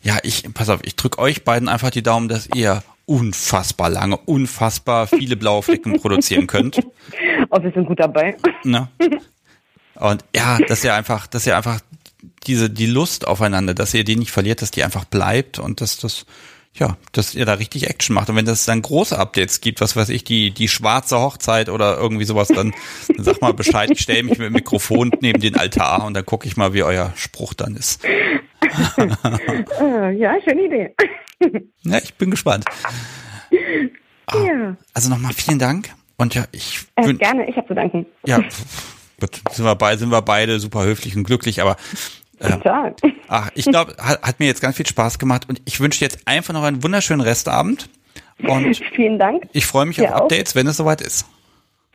[0.00, 4.16] ja, ich, pass auf, ich drücke euch beiden einfach die Daumen, dass ihr unfassbar lange,
[4.16, 6.80] unfassbar viele blaue Flecken produzieren könnt.
[7.50, 8.36] Oh, wir sind gut dabei.
[8.64, 8.88] Ne?
[9.94, 11.80] Und ja, dass ihr einfach, dass ihr einfach
[12.46, 15.96] diese, die Lust aufeinander, dass ihr die nicht verliert, dass die einfach bleibt und dass
[15.96, 16.26] das,
[16.78, 18.28] ja, dass ihr da richtig Action macht.
[18.28, 21.96] Und wenn es dann große Updates gibt, was weiß ich, die, die schwarze Hochzeit oder
[21.96, 22.74] irgendwie sowas, dann,
[23.08, 26.26] dann sag mal Bescheid, ich stelle mich mit dem Mikrofon neben den Altar und dann
[26.26, 28.04] gucke ich mal, wie euer Spruch dann ist.
[28.04, 30.94] Äh, ja, schöne Idee.
[31.82, 32.64] ja, ich bin gespannt.
[34.32, 34.76] Ja.
[34.92, 35.90] Also nochmal vielen Dank.
[36.16, 36.86] Und ja, ich.
[36.96, 38.06] Äh, gerne, ich habe zu danken.
[38.24, 38.38] Ja,
[39.20, 41.76] gut, sind wir beide, sind wir beide super höflich und glücklich, aber
[42.38, 42.58] äh,
[43.28, 46.06] ach, ich glaube, hat, hat, mir jetzt ganz viel Spaß gemacht und ich wünsche dir
[46.06, 47.88] jetzt einfach noch einen wunderschönen Restabend.
[48.46, 49.48] Und Vielen Dank.
[49.52, 50.56] Ich freue mich auf Updates, auch.
[50.56, 51.26] wenn es soweit ist.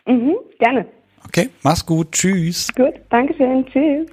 [0.07, 0.87] Mhm, gerne.
[1.25, 2.11] Okay, mach's gut.
[2.11, 2.67] Tschüss.
[2.75, 3.65] Gut, danke schön.
[3.67, 4.09] Tschüss.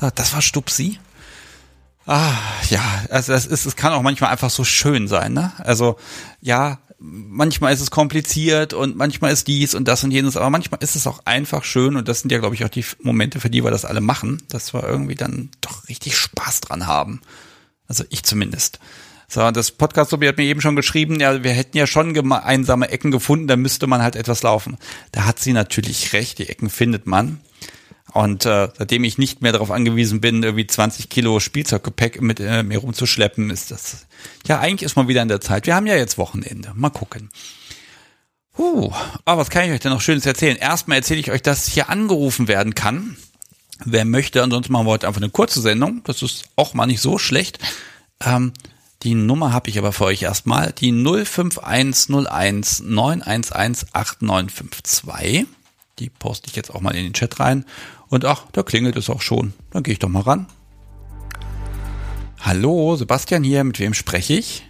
[0.00, 0.98] So, das war Stupsi.
[2.06, 2.38] Ah,
[2.70, 2.80] ja,
[3.10, 5.52] also das ist, es kann auch manchmal einfach so schön sein, ne?
[5.58, 5.96] Also,
[6.40, 10.82] ja, manchmal ist es kompliziert und manchmal ist dies und das und jenes, aber manchmal
[10.82, 13.50] ist es auch einfach schön und das sind ja, glaube ich, auch die Momente, für
[13.50, 17.20] die wir das alle machen, dass wir irgendwie dann doch richtig Spaß dran haben.
[17.86, 18.80] Also ich zumindest.
[19.30, 23.10] So, das podcast hat mir eben schon geschrieben, ja, wir hätten ja schon einsame Ecken
[23.10, 24.78] gefunden, da müsste man halt etwas laufen.
[25.12, 27.40] Da hat sie natürlich recht, die Ecken findet man.
[28.14, 32.62] Und äh, seitdem ich nicht mehr darauf angewiesen bin, irgendwie 20 Kilo Spielzeuggepäck mit äh,
[32.62, 34.07] mir rumzuschleppen, ist das
[34.46, 35.66] ja eigentlich ist mal wieder in der Zeit.
[35.66, 36.72] Wir haben ja jetzt Wochenende.
[36.74, 37.30] Mal gucken.
[38.56, 38.92] Huh,
[39.24, 40.56] aber was kann ich euch denn noch Schönes erzählen?
[40.56, 43.16] Erstmal erzähle ich euch, dass hier angerufen werden kann.
[43.84, 46.02] Wer möchte, ansonsten machen wir heute einfach eine kurze Sendung.
[46.04, 47.60] Das ist auch mal nicht so schlecht.
[48.20, 48.52] Ähm,
[49.04, 50.72] die Nummer habe ich aber für euch erstmal.
[50.72, 55.46] Die 05101 911 8952.
[56.00, 57.64] Die poste ich jetzt auch mal in den Chat rein.
[58.08, 59.52] Und ach, da klingelt es auch schon.
[59.70, 60.46] Dann gehe ich doch mal ran.
[62.40, 63.64] Hallo, Sebastian hier.
[63.64, 64.64] Mit wem spreche ich?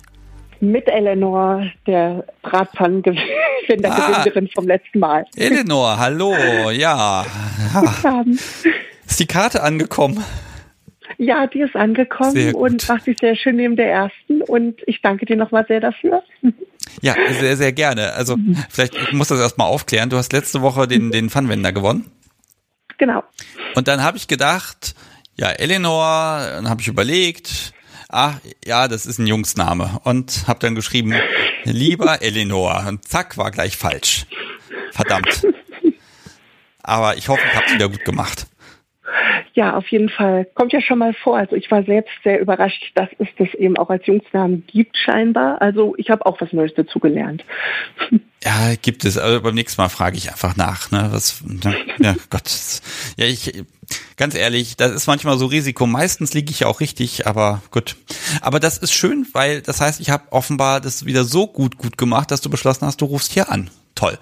[0.60, 3.84] Mit Eleanor, der Bratpfannengewinnerin
[4.48, 5.24] ah, vom letzten Mal.
[5.36, 6.34] Eleanor, hallo,
[6.70, 7.24] ja.
[8.02, 8.24] ja.
[9.06, 10.24] Ist die Karte angekommen?
[11.16, 15.26] Ja, die ist angekommen und macht sich sehr schön neben der ersten und ich danke
[15.26, 16.22] dir nochmal sehr dafür.
[17.02, 18.12] Ja, sehr, sehr gerne.
[18.14, 18.36] Also
[18.68, 20.10] vielleicht, ich muss das erstmal aufklären.
[20.10, 22.10] Du hast letzte Woche den, den Funwender gewonnen.
[22.98, 23.22] Genau.
[23.74, 24.94] Und dann habe ich gedacht,
[25.38, 27.72] ja, Eleanor, dann habe ich überlegt,
[28.08, 28.34] ah,
[28.64, 30.00] ja, das ist ein Jungsname.
[30.04, 31.14] Und habe dann geschrieben,
[31.64, 32.84] lieber Eleanor.
[32.88, 34.26] Und zack, war gleich falsch.
[34.92, 35.46] Verdammt.
[36.82, 38.46] Aber ich hoffe, ich habe es wieder gut gemacht.
[39.54, 40.46] Ja, auf jeden Fall.
[40.54, 41.36] Kommt ja schon mal vor.
[41.36, 45.60] Also ich war selbst sehr überrascht, dass es das eben auch als Jungsnamen gibt scheinbar.
[45.60, 47.44] Also ich habe auch was Neues dazu gelernt.
[48.44, 49.18] Ja, gibt es.
[49.18, 50.92] Also beim nächsten Mal frage ich einfach nach.
[50.92, 51.08] Ne?
[51.10, 51.76] Was, ne?
[51.98, 52.48] Ja, Gott.
[53.16, 53.64] Ja, ich,
[54.16, 55.86] ganz ehrlich, das ist manchmal so Risiko.
[55.86, 57.96] Meistens liege ich ja auch richtig, aber gut.
[58.40, 61.98] Aber das ist schön, weil das heißt, ich habe offenbar das wieder so gut, gut
[61.98, 63.70] gemacht, dass du beschlossen hast, du rufst hier an.
[63.96, 64.16] Toll.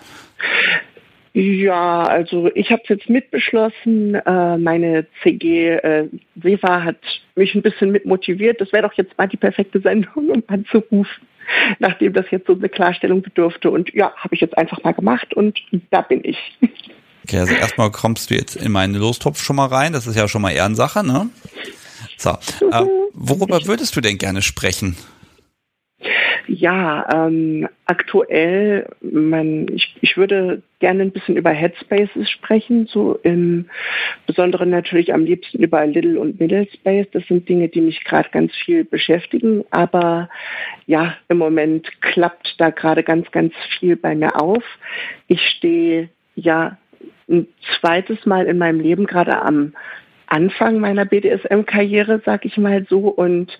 [1.38, 4.14] Ja, also ich habe es jetzt mitbeschlossen.
[4.14, 6.08] Äh, meine CG äh,
[6.42, 6.96] Seva hat
[7.34, 8.58] mich ein bisschen mitmotiviert.
[8.58, 11.06] Das wäre doch jetzt mal die perfekte Sendung, um anzurufen,
[11.78, 13.70] nachdem das jetzt so eine Klarstellung bedurfte.
[13.70, 15.60] Und ja, habe ich jetzt einfach mal gemacht und
[15.90, 16.38] da bin ich.
[17.24, 19.92] Okay, also erstmal kommst du jetzt in meinen Lostopf schon mal rein.
[19.92, 21.28] Das ist ja schon mal Ehrensache, ne?
[22.16, 24.96] So, äh, worüber würdest du denn gerne sprechen?
[26.48, 33.66] Ja, ähm, aktuell, man, ich, ich würde gerne ein bisschen über Headspaces sprechen, so im
[34.26, 37.08] Besonderen natürlich am liebsten über Little und Middle Space.
[37.12, 40.28] Das sind Dinge, die mich gerade ganz viel beschäftigen, aber
[40.86, 44.62] ja, im Moment klappt da gerade ganz, ganz viel bei mir auf.
[45.26, 46.78] Ich stehe ja
[47.28, 47.48] ein
[47.80, 49.72] zweites Mal in meinem Leben gerade am
[50.28, 53.56] Anfang meiner BDSM-Karriere, sag ich mal so, und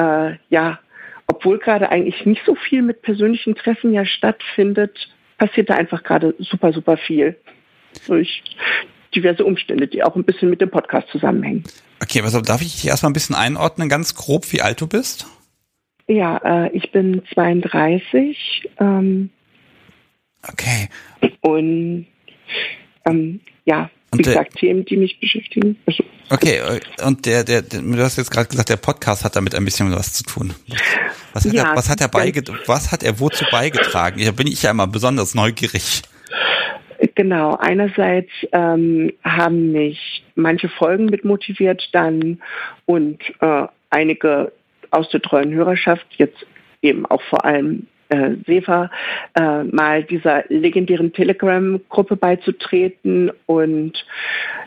[0.00, 0.78] äh, ja,
[1.26, 5.08] obwohl gerade eigentlich nicht so viel mit persönlichen Treffen ja stattfindet,
[5.38, 7.36] passiert da einfach gerade super, super viel.
[8.06, 8.42] Durch
[9.14, 11.64] diverse Umstände, die auch ein bisschen mit dem Podcast zusammenhängen.
[12.02, 15.26] Okay, was darf ich dich erstmal ein bisschen einordnen, ganz grob, wie alt du bist?
[16.08, 18.68] Ja, äh, ich bin 32.
[18.78, 19.30] Ähm,
[20.46, 20.88] okay.
[21.40, 22.06] Und
[23.06, 25.76] ähm, ja, wie gesagt, Themen, die mich beschäftigen.
[25.86, 26.60] Also, okay,
[27.04, 29.90] und der, der, der, du hast jetzt gerade gesagt, der Podcast hat damit ein bisschen
[29.94, 30.54] was zu tun.
[31.32, 34.24] Was hat, ja, er, was hat er beige was hat er wozu beigetragen?
[34.24, 36.02] Da bin ich ja immer besonders neugierig.
[37.14, 37.56] genau.
[37.56, 42.40] Einerseits ähm, haben mich manche Folgen mit motiviert dann
[42.86, 44.52] und äh, einige
[44.90, 46.46] aus der treuen Hörerschaft, jetzt
[46.82, 48.90] eben auch vor allem äh, Sefa,
[49.34, 53.30] äh, mal dieser legendären Telegram-Gruppe beizutreten.
[53.46, 54.04] Und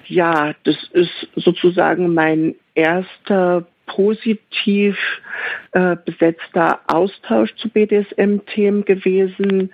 [0.07, 4.97] ja, das ist sozusagen mein erster positiv
[5.71, 9.71] äh, besetzter Austausch zu BDSM-Themen gewesen.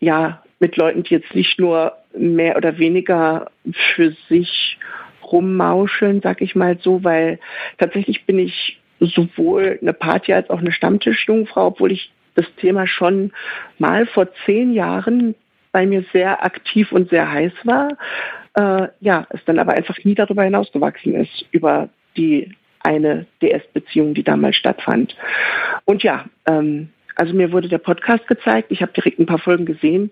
[0.00, 3.50] Ja, mit Leuten, die jetzt nicht nur mehr oder weniger
[3.94, 4.78] für sich
[5.30, 7.38] rummauscheln, sag ich mal so, weil
[7.78, 13.32] tatsächlich bin ich sowohl eine Party als auch eine Stammtischjungfrau, obwohl ich das Thema schon
[13.78, 15.34] mal vor zehn Jahren
[15.72, 17.90] bei mir sehr aktiv und sehr heiß war.
[18.54, 24.22] Äh, ja, es dann aber einfach nie darüber hinausgewachsen ist, über die eine DS-Beziehung, die
[24.22, 25.16] damals stattfand.
[25.84, 29.66] Und ja, ähm, also mir wurde der Podcast gezeigt, ich habe direkt ein paar Folgen
[29.66, 30.10] gesehen,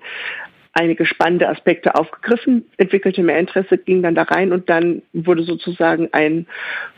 [0.73, 6.09] einige spannende Aspekte aufgegriffen, entwickelte mehr Interesse, ging dann da rein und dann wurde sozusagen
[6.13, 6.47] ein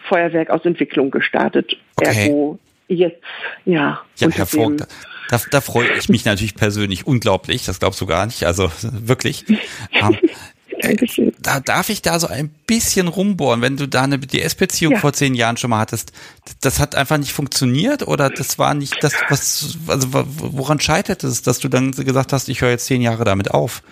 [0.09, 1.77] Feuerwerk aus Entwicklung gestartet.
[1.97, 2.29] Okay.
[2.29, 3.21] Ergo jetzt,
[3.65, 4.01] ja.
[4.17, 4.87] Ja, hervorragend.
[5.31, 9.45] Da, da freue ich mich natürlich persönlich unglaublich, das glaubst du gar nicht, also wirklich.
[9.93, 10.17] Ähm,
[10.81, 11.33] Dankeschön.
[11.41, 14.99] Da darf ich da so ein bisschen rumbohren, wenn du da eine DS-Beziehung ja.
[15.01, 16.13] vor zehn Jahren schon mal hattest.
[16.61, 21.43] Das hat einfach nicht funktioniert oder das war nicht das, was, also woran scheitert es,
[21.43, 23.83] dass du dann gesagt hast, ich höre jetzt zehn Jahre damit auf?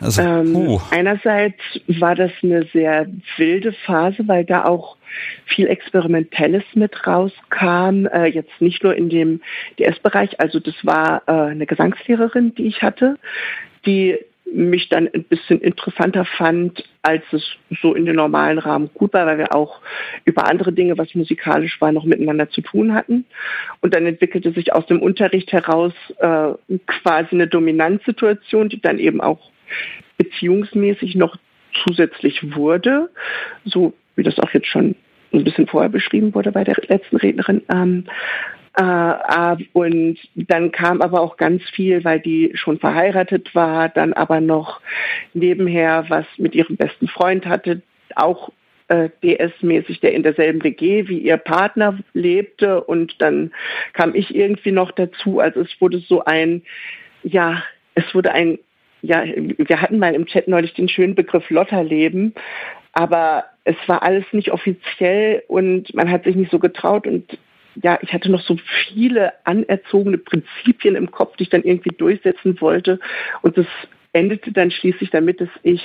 [0.00, 3.06] Also, ähm, einerseits war das eine sehr
[3.36, 4.96] wilde Phase, weil da auch
[5.46, 9.40] viel Experimentelles mit rauskam, äh, jetzt nicht nur in dem
[9.78, 13.18] DS-Bereich, also das war äh, eine Gesangslehrerin, die ich hatte,
[13.86, 14.18] die
[14.52, 17.42] mich dann ein bisschen interessanter fand, als es
[17.82, 19.80] so in den normalen Rahmen gut war, weil wir auch
[20.24, 23.24] über andere Dinge, was musikalisch war, noch miteinander zu tun hatten.
[23.80, 26.52] Und dann entwickelte sich aus dem Unterricht heraus äh,
[26.86, 29.50] quasi eine Dominanzsituation, die dann eben auch
[30.16, 31.36] beziehungsmäßig noch
[31.84, 33.10] zusätzlich wurde,
[33.64, 34.96] so wie das auch jetzt schon
[35.32, 37.62] ein bisschen vorher beschrieben wurde bei der letzten Rednerin.
[37.72, 38.04] Ähm,
[38.78, 44.40] äh, und dann kam aber auch ganz viel, weil die schon verheiratet war, dann aber
[44.40, 44.80] noch
[45.34, 47.82] nebenher was mit ihrem besten Freund hatte,
[48.14, 48.50] auch
[48.88, 52.82] äh, DS-mäßig, der in derselben WG wie ihr Partner lebte.
[52.82, 53.52] Und dann
[53.92, 55.40] kam ich irgendwie noch dazu.
[55.40, 56.62] Also es wurde so ein,
[57.22, 57.62] ja,
[57.94, 58.58] es wurde ein,
[59.02, 62.34] ja, wir hatten mal im Chat neulich den schönen Begriff Lotterleben.
[62.92, 67.38] Aber es war alles nicht offiziell und man hat sich nicht so getraut und
[67.82, 68.56] ja, ich hatte noch so
[68.88, 72.98] viele anerzogene Prinzipien im Kopf, die ich dann irgendwie durchsetzen wollte.
[73.42, 73.66] Und das
[74.12, 75.82] endete dann schließlich damit, dass ich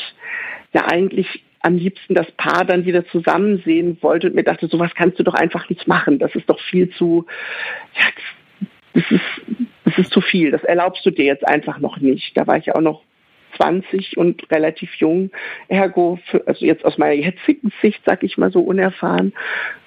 [0.74, 4.92] ja eigentlich am liebsten das Paar dann wieder zusammen sehen wollte und mir dachte, sowas
[4.96, 6.20] kannst du doch einfach nicht machen.
[6.20, 7.26] Das ist doch viel zu,
[7.96, 8.06] ja,
[8.94, 10.52] das ist, das ist zu viel.
[10.52, 12.36] Das erlaubst du dir jetzt einfach noch nicht.
[12.36, 13.02] Da war ich auch noch
[13.58, 15.30] 20 und relativ jung,
[15.68, 19.34] ergo, für, also jetzt aus meiner jetzigen Sicht, sag ich mal so unerfahren.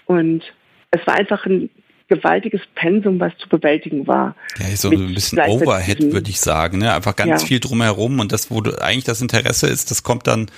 [0.06, 0.42] Und
[0.90, 1.70] es war einfach ein
[2.08, 4.36] gewaltiges Pensum, was zu bewältigen war.
[4.58, 6.94] Ja, so ein bisschen Overhead, würde ich sagen, ne?
[6.94, 7.48] Einfach ganz ja.
[7.48, 10.48] viel drumherum und das, wo du eigentlich das Interesse ist, das kommt dann,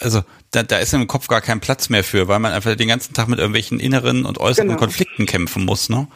[0.00, 2.88] also da, da ist im Kopf gar kein Platz mehr für, weil man einfach den
[2.88, 4.80] ganzen Tag mit irgendwelchen inneren und äußeren genau.
[4.80, 6.08] Konflikten kämpfen muss, ne?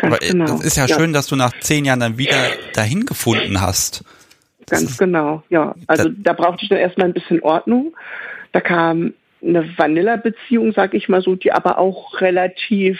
[0.00, 0.46] Ganz Aber genau.
[0.46, 4.02] das ist ja, ja, schön, dass du nach zehn Jahren dann wieder dahin gefunden hast.
[4.64, 5.74] Das Ganz genau, ja.
[5.86, 7.94] Also da, da brauchte ich dann erstmal ein bisschen Ordnung.
[8.52, 9.12] Da kam
[9.42, 12.98] eine Vanilla-Beziehung, sag ich mal so, die aber auch relativ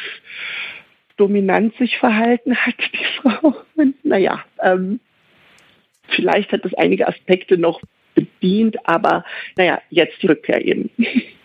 [1.17, 3.55] dominant sich verhalten hat, die Frau.
[3.77, 5.01] Und naja, ähm,
[6.11, 7.81] vielleicht hat es einige Aspekte noch
[8.15, 9.25] bedient, aber
[9.57, 10.91] naja, jetzt die Rückkehr eben.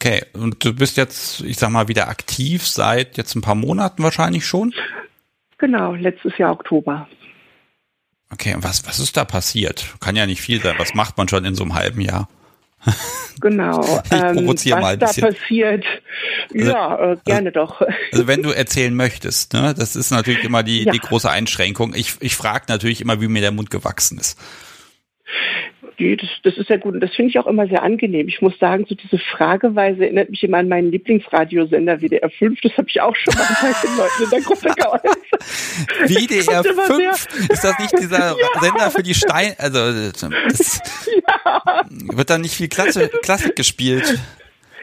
[0.00, 4.00] Okay, und du bist jetzt, ich sag mal, wieder aktiv seit jetzt ein paar Monaten
[4.04, 4.72] wahrscheinlich schon?
[5.58, 7.08] Genau, letztes Jahr Oktober.
[8.32, 9.96] Okay, und was, was ist da passiert?
[9.98, 10.76] Kann ja nicht viel sein.
[10.78, 12.28] Was macht man schon in so einem halben Jahr?
[13.40, 13.80] Genau.
[13.80, 15.22] ich ähm, provoziere ähm, mal ein bisschen.
[15.22, 15.84] Was da passiert,
[16.52, 17.82] also, ja, äh, gerne also, doch.
[18.10, 20.90] Also wenn du erzählen möchtest, ne, das ist natürlich immer die, ja.
[20.90, 21.94] die große Einschränkung.
[21.94, 24.36] Ich, ich frage natürlich immer, wie mir der Mund gewachsen ist
[25.98, 28.28] das, das ist ja gut und das finde ich auch immer sehr angenehm.
[28.28, 32.60] Ich muss sagen, so diese Frageweise erinnert mich immer an meinen Lieblingsradiosender WDR 5.
[32.60, 33.44] Das habe ich auch schon mal
[33.82, 35.18] den Leuten in der Gruppe geäußert.
[36.08, 37.50] WDR 5?
[37.50, 38.60] Ist das nicht dieser ja.
[38.60, 39.54] Sender für die Stein...
[39.58, 40.20] Also ja.
[42.14, 44.20] wird dann nicht viel Klassik, Klassik gespielt?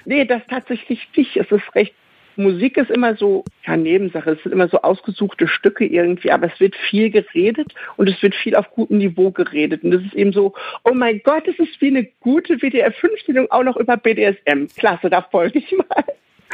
[0.05, 1.37] Nee, das tatsächlich nicht.
[1.37, 1.93] Es ist recht
[2.37, 6.59] Musik ist immer so, ja, Nebensache, es sind immer so ausgesuchte Stücke irgendwie, aber es
[6.59, 9.83] wird viel geredet und es wird viel auf gutem Niveau geredet.
[9.83, 10.53] Und es ist eben so,
[10.83, 14.67] oh mein Gott, es ist wie eine gute WDR-5-Stellung auch noch über BDSM.
[14.75, 16.03] Klasse, da folge ich mal.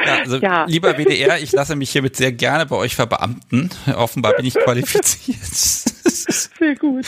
[0.04, 0.64] Ja, also ja.
[0.64, 3.70] lieber WDR, ich lasse mich hiermit sehr gerne bei euch verbeamten.
[3.94, 5.38] Offenbar bin ich qualifiziert.
[5.44, 7.06] Sehr gut.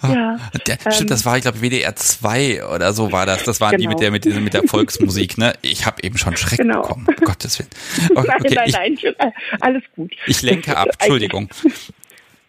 [0.00, 0.50] Ah, ja.
[0.66, 3.44] Der, stimmt, ähm, das war, ich glaube, WDR 2 oder so war das.
[3.44, 3.82] Das waren genau.
[3.82, 5.54] die mit der, mit, der, mit der Volksmusik, ne?
[5.62, 6.82] Ich habe eben schon Schreck genau.
[6.82, 7.70] bekommen, um Gottes Willen.
[8.16, 10.12] Okay, nein, nein, nein, ich, alles gut.
[10.26, 11.48] Ich lenke ab, Entschuldigung.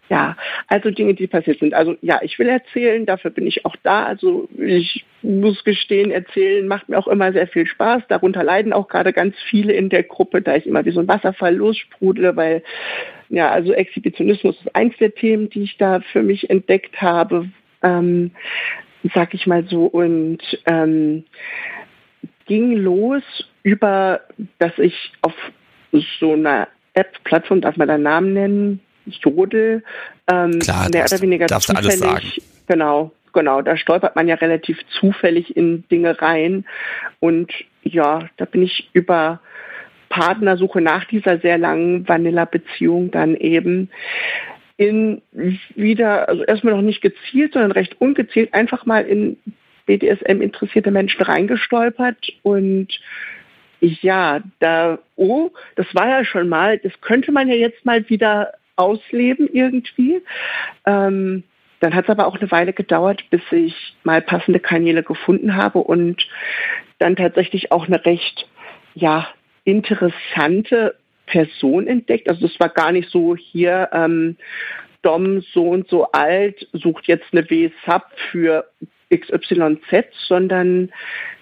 [0.09, 1.73] Ja, also Dinge, die passiert sind.
[1.73, 4.05] Also ja, ich will erzählen, dafür bin ich auch da.
[4.05, 8.03] Also ich muss gestehen, erzählen macht mir auch immer sehr viel Spaß.
[8.07, 11.09] Darunter leiden auch gerade ganz viele in der Gruppe, da ich immer wie so ein
[11.09, 12.63] Wasserfall lossprudele, weil
[13.29, 17.49] ja, also Exhibitionismus ist eins der Themen, die ich da für mich entdeckt habe,
[17.83, 18.31] ähm,
[19.13, 19.87] sag ich mal so.
[19.87, 21.25] Und ähm,
[22.45, 23.23] ging los
[23.63, 24.21] über,
[24.59, 25.33] dass ich auf
[25.91, 28.79] so einer App-Plattform, darf man da Namen nennen,
[29.09, 29.83] Jodel,
[30.29, 31.89] ähm, Klar, mehr darfst, oder weniger darfst zufällig.
[31.89, 32.31] Alles sagen.
[32.67, 33.61] Genau, genau.
[33.61, 36.65] Da stolpert man ja relativ zufällig in Dinge rein.
[37.19, 37.51] Und
[37.83, 39.39] ja, da bin ich über
[40.09, 43.89] Partnersuche nach dieser sehr langen Vanilla-Beziehung dann eben
[44.77, 45.21] in
[45.75, 49.37] wieder, also erstmal noch nicht gezielt, sondern recht ungezielt, einfach mal in
[49.85, 52.87] BDSM interessierte Menschen reingestolpert und
[53.79, 58.53] ja, da, oh, das war ja schon mal, das könnte man ja jetzt mal wieder
[58.77, 60.21] ausleben irgendwie.
[60.85, 61.43] Ähm,
[61.79, 65.79] dann hat es aber auch eine Weile gedauert, bis ich mal passende Kanäle gefunden habe
[65.79, 66.27] und
[66.97, 68.49] dann tatsächlich auch eine recht
[68.95, 69.27] ja,
[69.63, 70.95] interessante
[71.27, 72.29] Person entdeckt.
[72.29, 74.37] Also es war gar nicht so hier, ähm,
[75.03, 78.65] Dom so und so alt, sucht jetzt eine W-Sub für
[79.13, 80.91] XYZ, sondern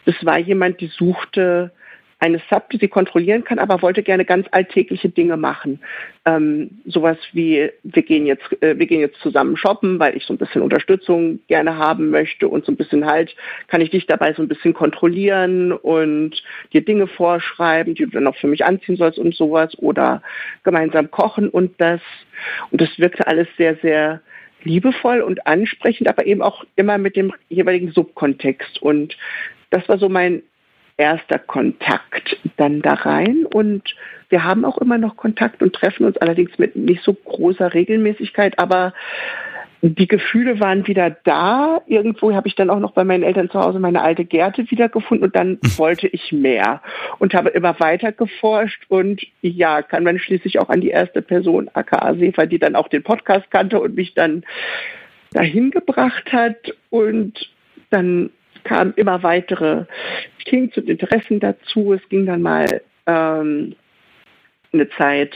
[0.06, 1.72] es war jemand, die suchte
[2.20, 5.80] eine Sub, die sie kontrollieren kann, aber wollte gerne ganz alltägliche Dinge machen.
[6.26, 10.34] Ähm, sowas wie, wir gehen jetzt, äh, wir gehen jetzt zusammen shoppen, weil ich so
[10.34, 13.36] ein bisschen Unterstützung gerne haben möchte und so ein bisschen halt,
[13.68, 16.42] kann ich dich dabei so ein bisschen kontrollieren und
[16.74, 20.22] dir Dinge vorschreiben, die du dann auch für mich anziehen sollst und sowas oder
[20.64, 22.02] gemeinsam kochen und das,
[22.72, 24.22] und das wirkte alles sehr, sehr
[24.64, 28.82] liebevoll und ansprechend, aber eben auch immer mit dem jeweiligen Subkontext.
[28.82, 29.16] Und
[29.70, 30.42] das war so mein
[30.98, 33.46] erster Kontakt dann da rein.
[33.46, 33.96] Und
[34.30, 38.60] wir haben auch immer noch Kontakt und treffen uns allerdings mit nicht so großer Regelmäßigkeit,
[38.60, 38.94] aber
[39.82, 41.82] die Gefühle waren wieder da.
[41.86, 45.28] Irgendwo habe ich dann auch noch bei meinen Eltern zu Hause meine alte Gärte wiedergefunden
[45.28, 46.82] und dann wollte ich mehr
[47.20, 48.86] und habe immer weiter geforscht.
[48.88, 52.88] Und ja, kann man schließlich auch an die erste Person, aka Sefa, die dann auch
[52.88, 54.44] den Podcast kannte und mich dann
[55.34, 56.74] dahin gebracht hat.
[56.90, 57.52] Und
[57.92, 58.32] dann
[58.66, 59.86] kamen immer weitere
[60.44, 61.94] Kings und Interessen dazu.
[61.94, 63.76] Es ging dann mal ähm,
[64.74, 65.34] eine Zeit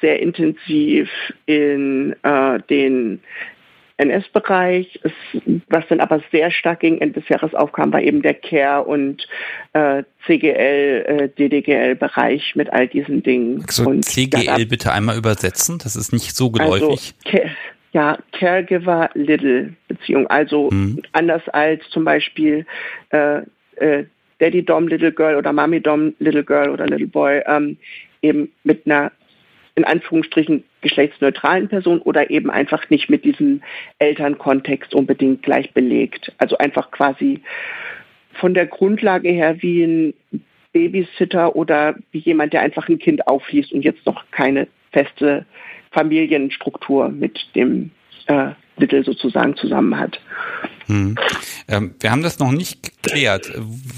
[0.00, 1.10] sehr intensiv
[1.44, 3.20] in äh, den
[3.96, 5.00] NS-Bereich.
[5.68, 9.26] Was dann aber sehr stark gegen Ende des Jahres aufkam, war eben der Care- und
[9.72, 13.64] äh, CGL, äh, DDGL-Bereich mit all diesen Dingen.
[13.68, 17.14] So, und CGL bitte einmal übersetzen, das ist nicht so geläufig.
[17.24, 17.44] Also,
[17.94, 20.26] ja, Caregiver-Little-Beziehung.
[20.26, 21.00] Also mhm.
[21.12, 22.66] anders als zum Beispiel
[23.10, 23.42] äh,
[23.76, 24.04] äh,
[24.40, 27.76] Daddy Dom Little Girl oder Mommy Dom Little Girl oder Little Boy ähm,
[28.20, 29.12] eben mit einer
[29.76, 33.62] in Anführungsstrichen geschlechtsneutralen Person oder eben einfach nicht mit diesem
[33.98, 36.32] Elternkontext unbedingt gleich belegt.
[36.38, 37.42] Also einfach quasi
[38.34, 40.14] von der Grundlage her wie ein
[40.72, 45.46] Babysitter oder wie jemand, der einfach ein Kind aufliest und jetzt noch keine feste
[45.94, 47.90] Familienstruktur mit dem
[48.26, 50.20] äh, Little sozusagen zusammen hat.
[50.86, 51.16] Hm.
[51.68, 53.50] Ähm, wir haben das noch nicht geklärt.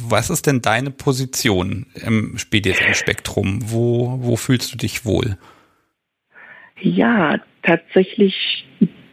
[0.08, 3.60] Was ist denn deine Position im BDSM-Spektrum?
[3.64, 5.36] Wo, wo fühlst du dich wohl?
[6.80, 8.66] Ja, tatsächlich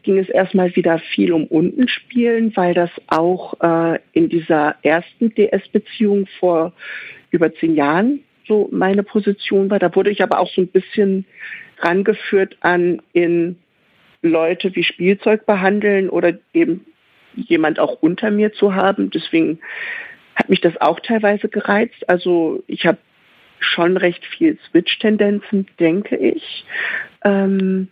[0.04, 6.28] ging es erstmal wieder viel um Untenspielen, weil das auch äh, in dieser ersten DS-Beziehung
[6.40, 6.74] vor
[7.32, 9.80] über zehn Jahren so meine Position war.
[9.80, 11.26] Da wurde ich aber auch so ein bisschen
[11.84, 13.58] rangeführt an in
[14.22, 16.86] Leute wie Spielzeug behandeln oder eben
[17.36, 19.10] jemand auch unter mir zu haben.
[19.10, 19.60] Deswegen
[20.36, 22.08] hat mich das auch teilweise gereizt.
[22.08, 22.98] Also ich habe
[23.60, 26.66] schon recht viel Switch-Tendenzen, denke ich.
[27.24, 27.90] Ähm,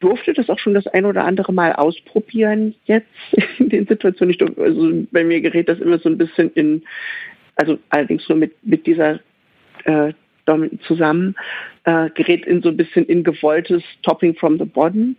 [0.00, 3.08] durfte das auch schon das ein oder andere Mal ausprobieren jetzt
[3.58, 4.30] in den Situationen.
[4.30, 6.84] Ich durfte, also bei mir gerät das immer so ein bisschen in,
[7.56, 9.20] also allerdings nur mit, mit dieser
[9.84, 10.12] äh,
[10.86, 11.36] zusammen,
[11.84, 15.16] äh, gerät in so ein bisschen in gewolltes Topping from the Bottom.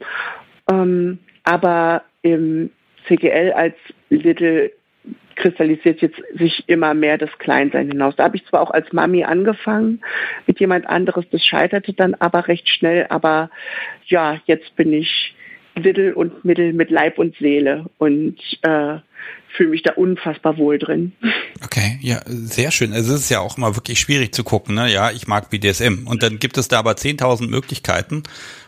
[0.71, 2.69] Ähm, aber im
[3.07, 3.75] CGL als
[4.09, 4.71] Little
[5.35, 8.15] kristallisiert jetzt sich immer mehr das Kleinsein hinaus.
[8.15, 10.01] Da habe ich zwar auch als Mami angefangen
[10.45, 13.49] mit jemand anderes, das scheiterte dann aber recht schnell, aber
[14.05, 15.33] ja, jetzt bin ich
[15.75, 18.97] Little und Mittel mit Leib und Seele und äh,
[19.55, 21.13] fühle mich da unfassbar wohl drin.
[21.63, 22.93] Okay, ja, sehr schön.
[22.93, 24.91] Also es ist ja auch immer wirklich schwierig zu gucken, ne?
[24.91, 26.07] Ja, ich mag BDSM.
[26.07, 28.23] Und dann gibt es da aber 10.000 Möglichkeiten.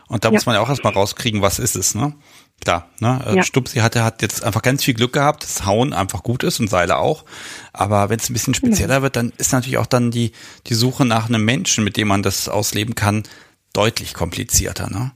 [0.08, 0.32] Und da ja.
[0.32, 2.14] muss man ja auch erstmal rauskriegen, was ist es, ne?
[2.62, 3.20] klar, ne?
[3.26, 3.42] Äh, ja.
[3.42, 6.68] Stupsi hatte, hat jetzt einfach ganz viel Glück gehabt, dass Hauen einfach gut ist und
[6.68, 7.24] Seile auch.
[7.72, 9.02] Aber wenn es ein bisschen spezieller ja.
[9.02, 10.32] wird, dann ist natürlich auch dann die,
[10.66, 13.24] die Suche nach einem Menschen, mit dem man das ausleben kann,
[13.72, 15.12] deutlich komplizierter, ne?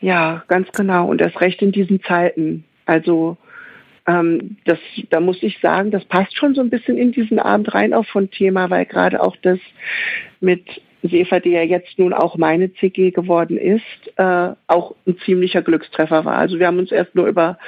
[0.00, 1.08] Ja, ganz genau.
[1.08, 2.64] Und erst recht in diesen Zeiten.
[2.84, 3.38] Also
[4.06, 4.78] ähm, das,
[5.10, 8.06] da muss ich sagen, das passt schon so ein bisschen in diesen Abend rein auch
[8.06, 9.58] von Thema, weil gerade auch das
[10.40, 10.64] mit
[11.02, 13.82] Sefer, die ja jetzt nun auch meine CG geworden ist,
[14.16, 16.36] äh, auch ein ziemlicher Glückstreffer war.
[16.36, 17.58] Also wir haben uns erst nur über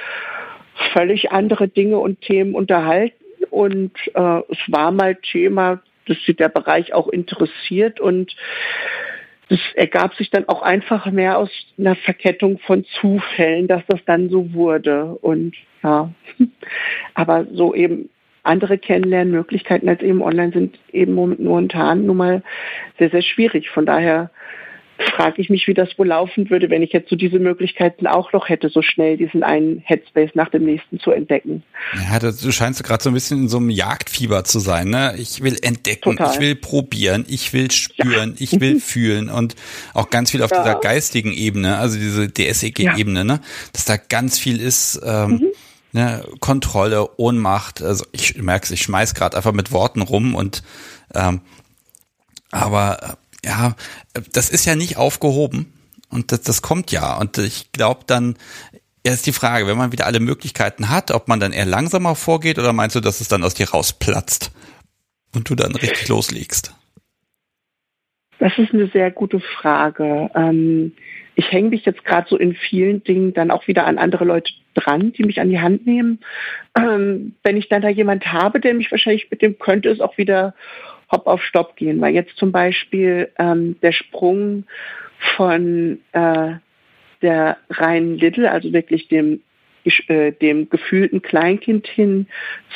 [0.93, 3.15] völlig andere Dinge und Themen unterhalten
[3.49, 8.33] und äh, es war mal Thema, dass sich der Bereich auch interessiert und
[9.49, 14.29] das ergab sich dann auch einfach mehr aus einer Verkettung von Zufällen, dass das dann
[14.29, 15.17] so wurde.
[15.21, 16.11] Und ja,
[17.15, 18.09] aber so eben
[18.43, 22.43] andere Kennenlernmöglichkeiten als eben online sind eben momentan nun mal
[22.97, 23.69] sehr, sehr schwierig.
[23.69, 24.29] Von daher
[25.15, 28.33] frage ich mich, wie das wohl laufen würde, wenn ich jetzt so diese Möglichkeiten auch
[28.33, 31.63] noch hätte, so schnell diesen einen Headspace nach dem nächsten zu entdecken.
[32.09, 34.89] Ja, du scheinst gerade so ein bisschen in so einem Jagdfieber zu sein.
[34.89, 35.15] Ne?
[35.17, 36.33] Ich will entdecken, Total.
[36.33, 38.35] ich will probieren, ich will spüren, ja.
[38.39, 39.55] ich will fühlen und
[39.93, 40.63] auch ganz viel auf ja.
[40.63, 43.23] dieser geistigen Ebene, also diese DSEG-Ebene, ja.
[43.23, 43.41] ne?
[43.73, 45.01] dass da ganz viel ist.
[45.03, 45.47] Ähm, mhm.
[45.91, 50.61] Ne, Kontrolle, Ohnmacht, also ich merke ich schmeiß gerade einfach mit Worten rum und
[51.15, 51.41] ähm,
[52.51, 53.75] aber ja,
[54.33, 55.73] das ist ja nicht aufgehoben
[56.09, 57.17] und das, das kommt ja.
[57.17, 58.35] Und ich glaube dann,
[59.03, 62.59] ist die Frage, wenn man wieder alle Möglichkeiten hat, ob man dann eher langsamer vorgeht
[62.59, 64.51] oder meinst du, dass es dann aus dir rausplatzt
[65.33, 66.75] und du dann richtig loslegst?
[68.39, 70.29] Das ist eine sehr gute Frage.
[70.33, 70.93] Ähm,
[71.35, 74.51] ich hänge mich jetzt gerade so in vielen Dingen dann auch wieder an andere Leute
[74.73, 76.19] dran, die mich an die Hand nehmen.
[76.77, 80.17] Ähm, wenn ich dann da jemand habe, der mich wahrscheinlich mit dem könnte es auch
[80.17, 80.53] wieder
[81.11, 84.65] hopp auf Stopp gehen, weil jetzt zum Beispiel ähm, der Sprung
[85.35, 86.53] von äh,
[87.21, 89.41] der reinen Little, also wirklich dem
[90.07, 92.27] äh, dem gefühlten Kleinkind hin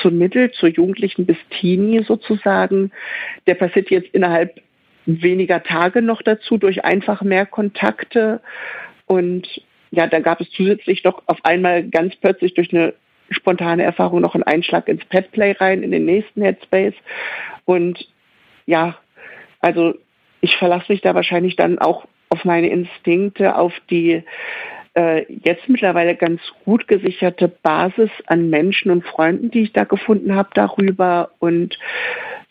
[0.02, 2.92] zum Mittel, zur Jugendlichen bis Teenie sozusagen,
[3.46, 4.62] der passiert jetzt innerhalb
[5.06, 8.42] weniger Tage noch dazu durch einfach mehr Kontakte
[9.06, 9.48] und
[9.92, 12.96] ja, da gab es zusätzlich noch auf einmal ganz plötzlich durch eine
[13.30, 16.96] spontane Erfahrung noch einen Einschlag ins Petplay rein, in den nächsten Headspace.
[17.66, 18.08] Und
[18.66, 18.96] ja,
[19.60, 19.96] also
[20.42, 24.24] ich verlasse mich da wahrscheinlich dann auch auf meine Instinkte, auf die
[24.96, 30.36] äh, jetzt mittlerweile ganz gut gesicherte Basis an Menschen und Freunden, die ich da gefunden
[30.36, 31.32] habe darüber.
[31.40, 31.78] Und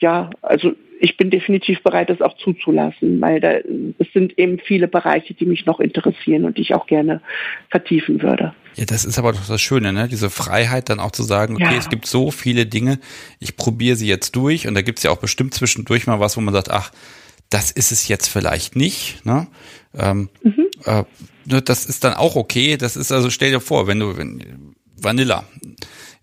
[0.03, 3.55] ja, also ich bin definitiv bereit, das auch zuzulassen, weil da,
[3.99, 7.21] es sind eben viele Bereiche, die mich noch interessieren und die ich auch gerne
[7.71, 8.55] vertiefen würde.
[8.77, 10.07] Ja, das ist aber doch das Schöne, ne?
[10.09, 11.79] Diese Freiheit dann auch zu sagen, okay, ja.
[11.79, 12.99] es gibt so viele Dinge,
[13.41, 16.37] ich probiere sie jetzt durch und da gibt es ja auch bestimmt zwischendurch mal was,
[16.37, 16.93] wo man sagt, ach,
[17.51, 19.27] das ist es jetzt vielleicht nicht.
[19.27, 19.49] Ne?
[19.99, 20.67] Ähm, mhm.
[20.85, 21.05] äh,
[21.47, 22.77] ne, das ist dann auch okay.
[22.77, 25.45] Das ist also, stell dir vor, wenn du wenn, Vanilla,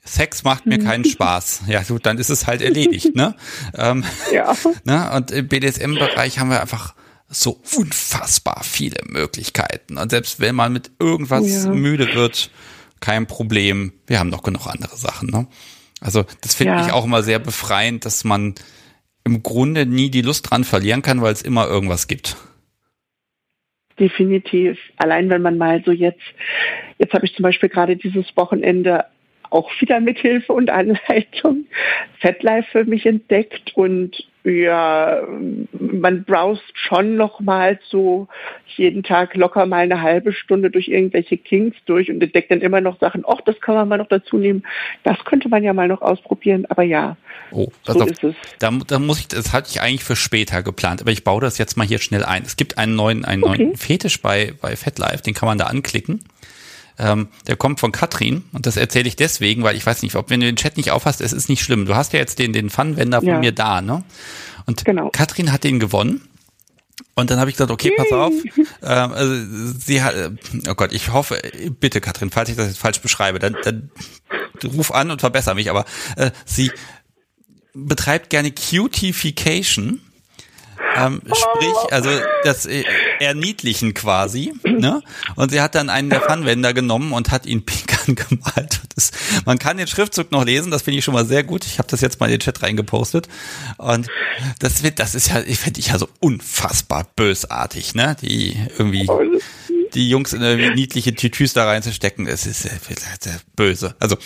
[0.09, 1.09] Sex macht mir keinen mhm.
[1.09, 1.63] Spaß.
[1.67, 3.35] Ja, gut, dann ist es halt erledigt, ne?
[3.77, 4.03] Ähm,
[4.33, 4.55] ja.
[4.83, 5.11] Ne?
[5.15, 6.95] Und im BDSM-Bereich haben wir einfach
[7.27, 9.97] so unfassbar viele Möglichkeiten.
[9.97, 11.71] Und selbst wenn man mit irgendwas ja.
[11.71, 12.49] müde wird,
[12.99, 13.93] kein Problem.
[14.07, 15.47] Wir haben noch genug andere Sachen, ne?
[16.01, 16.85] Also, das finde ja.
[16.85, 18.55] ich auch immer sehr befreiend, dass man
[19.25, 22.37] im Grunde nie die Lust dran verlieren kann, weil es immer irgendwas gibt.
[23.99, 24.79] Definitiv.
[24.95, 26.23] Allein wenn man mal so jetzt,
[26.97, 29.05] jetzt habe ich zum Beispiel gerade dieses Wochenende
[29.49, 31.65] auch wieder mit Hilfe und Anleitung
[32.19, 35.21] FatLife für mich entdeckt und ja,
[35.79, 38.27] man browst schon noch mal so
[38.77, 42.79] jeden Tag locker mal eine halbe Stunde durch irgendwelche Kings durch und entdeckt dann immer
[42.79, 44.63] noch Sachen, ach, das kann man mal noch dazu nehmen.
[45.03, 47.17] Das könnte man ja mal noch ausprobieren, aber ja.
[47.51, 48.35] Oh, so ist es.
[48.59, 51.57] Da, da muss ich, das hatte ich eigentlich für später geplant, aber ich baue das
[51.57, 52.43] jetzt mal hier schnell ein.
[52.43, 53.65] Es gibt einen neuen, einen okay.
[53.65, 56.23] neuen Fetisch bei, bei FatLife, den kann man da anklicken.
[56.99, 60.29] Ähm, der kommt von Katrin und das erzähle ich deswegen, weil ich weiß nicht, ob
[60.29, 61.85] wenn du den Chat nicht aufhast, es ist nicht schlimm.
[61.85, 63.39] Du hast ja jetzt den, den Funwender von ja.
[63.39, 64.03] mir da, ne?
[64.65, 65.09] Und genau.
[65.09, 66.21] Katrin hat den gewonnen.
[67.15, 68.33] Und dann habe ich gesagt, okay, pass auf.
[68.81, 69.35] Ähm, also
[69.77, 70.15] sie hat,
[70.69, 71.41] oh Gott, ich hoffe,
[71.79, 73.91] bitte Katrin, falls ich das jetzt falsch beschreibe, dann, dann
[74.63, 75.69] ruf an und verbessere mich.
[75.69, 75.85] Aber
[76.15, 76.71] äh, sie
[77.73, 80.01] betreibt gerne Cutification.
[80.95, 82.09] Ähm, sprich, also
[82.43, 82.83] das äh,
[83.19, 84.53] Erniedlichen quasi.
[84.63, 85.01] Ne?
[85.35, 88.81] Und sie hat dann einen der Pfannwender genommen und hat ihn pink angemalt.
[88.95, 89.11] Das,
[89.45, 91.65] man kann den Schriftzug noch lesen, das finde ich schon mal sehr gut.
[91.65, 93.27] Ich habe das jetzt mal in den Chat reingepostet.
[93.77, 94.07] Und
[94.59, 98.15] das wird, das ist ja, ich finde ich ja so unfassbar bösartig, ne?
[98.21, 99.07] Die irgendwie
[99.93, 100.41] die Jungs in
[100.73, 103.95] niedliche Tütüs da reinzustecken, das ist sehr böse.
[103.99, 104.17] Also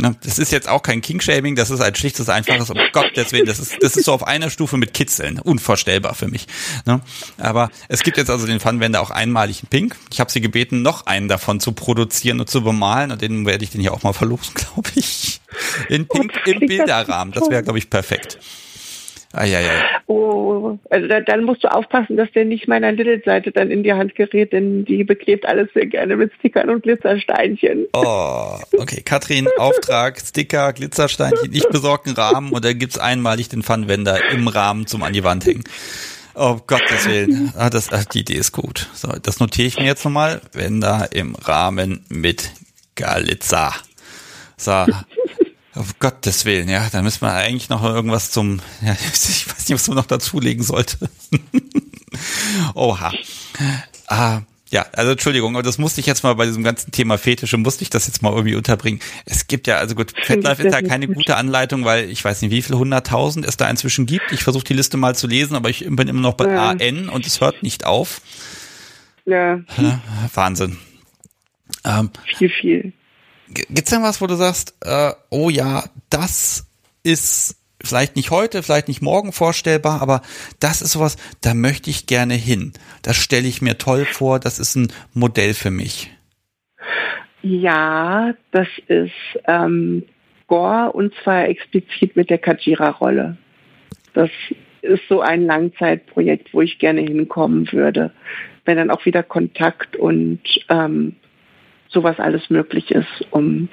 [0.00, 0.14] Ne?
[0.22, 3.58] Das ist jetzt auch kein King-Shaming, das ist ein schlichtes, einfaches, um Gottes Willen, das
[3.58, 5.40] ist, das ist so auf einer Stufe mit Kitzeln.
[5.40, 6.46] Unvorstellbar für mich.
[6.86, 7.00] Ne?
[7.36, 9.96] Aber es gibt jetzt also den Pfannenwender auch einmalig in Pink.
[10.12, 13.64] Ich habe sie gebeten, noch einen davon zu produzieren und zu bemalen und den werde
[13.64, 15.40] ich den hier auch mal verlosen, glaube ich.
[15.88, 17.34] In Pink im Bilderrahmen.
[17.34, 18.38] Das wäre, glaube ich, perfekt.
[19.32, 19.84] Eieiei.
[20.06, 23.92] Oh, also da, dann musst du aufpassen, dass der nicht meiner Little-Seite dann in die
[23.92, 27.86] Hand gerät, denn die beklebt alles sehr gerne mit Stickern und Glitzersteinchen.
[27.92, 29.02] Oh, okay.
[29.04, 31.52] Katrin, Auftrag, Sticker, Glitzersteinchen.
[31.52, 35.24] Ich besorge einen Rahmen und dann gibt's einmalig den Pfannwender im Rahmen zum an die
[35.24, 35.64] Wand hängen.
[36.34, 37.52] Oh Gottes Willen.
[37.56, 38.88] Ah, das, ach, die Idee ist gut.
[38.94, 40.40] So, das notiere ich mir jetzt nochmal.
[40.52, 42.50] Wender im Rahmen mit
[42.94, 43.74] Glitzer.
[44.56, 44.86] So,
[45.78, 49.74] auf Gottes Willen, ja, dann müssen wir eigentlich noch irgendwas zum, ja, ich weiß nicht,
[49.74, 50.98] was man noch dazulegen sollte.
[52.74, 53.12] Oha.
[54.06, 54.40] Ah,
[54.70, 57.82] ja, also Entschuldigung, aber das musste ich jetzt mal bei diesem ganzen Thema Fetische, musste
[57.82, 59.00] ich das jetzt mal irgendwie unterbringen.
[59.24, 62.50] Es gibt ja, also gut, FetLife ist da keine gute Anleitung, weil ich weiß nicht,
[62.50, 64.30] wie viele hunderttausend es da inzwischen gibt.
[64.30, 66.70] Ich versuche die Liste mal zu lesen, aber ich bin immer noch bei ja.
[66.70, 68.20] AN und es hört nicht auf.
[69.24, 69.60] Ja.
[70.34, 70.76] Wahnsinn.
[71.84, 72.92] Ähm, viel, viel.
[73.52, 76.66] Gibt's denn was, wo du sagst, äh, oh ja, das
[77.02, 80.22] ist vielleicht nicht heute, vielleicht nicht morgen vorstellbar, aber
[80.60, 82.72] das ist sowas, da möchte ich gerne hin.
[83.02, 86.10] Das stelle ich mir toll vor, das ist ein Modell für mich.
[87.42, 89.12] Ja, das ist
[89.46, 90.04] ähm,
[90.48, 93.36] Gore und zwar explizit mit der Kajira-Rolle.
[94.14, 94.30] Das
[94.82, 98.12] ist so ein Langzeitprojekt, wo ich gerne hinkommen würde,
[98.64, 101.16] wenn dann auch wieder Kontakt und ähm,
[101.88, 103.68] sowas alles möglich ist, um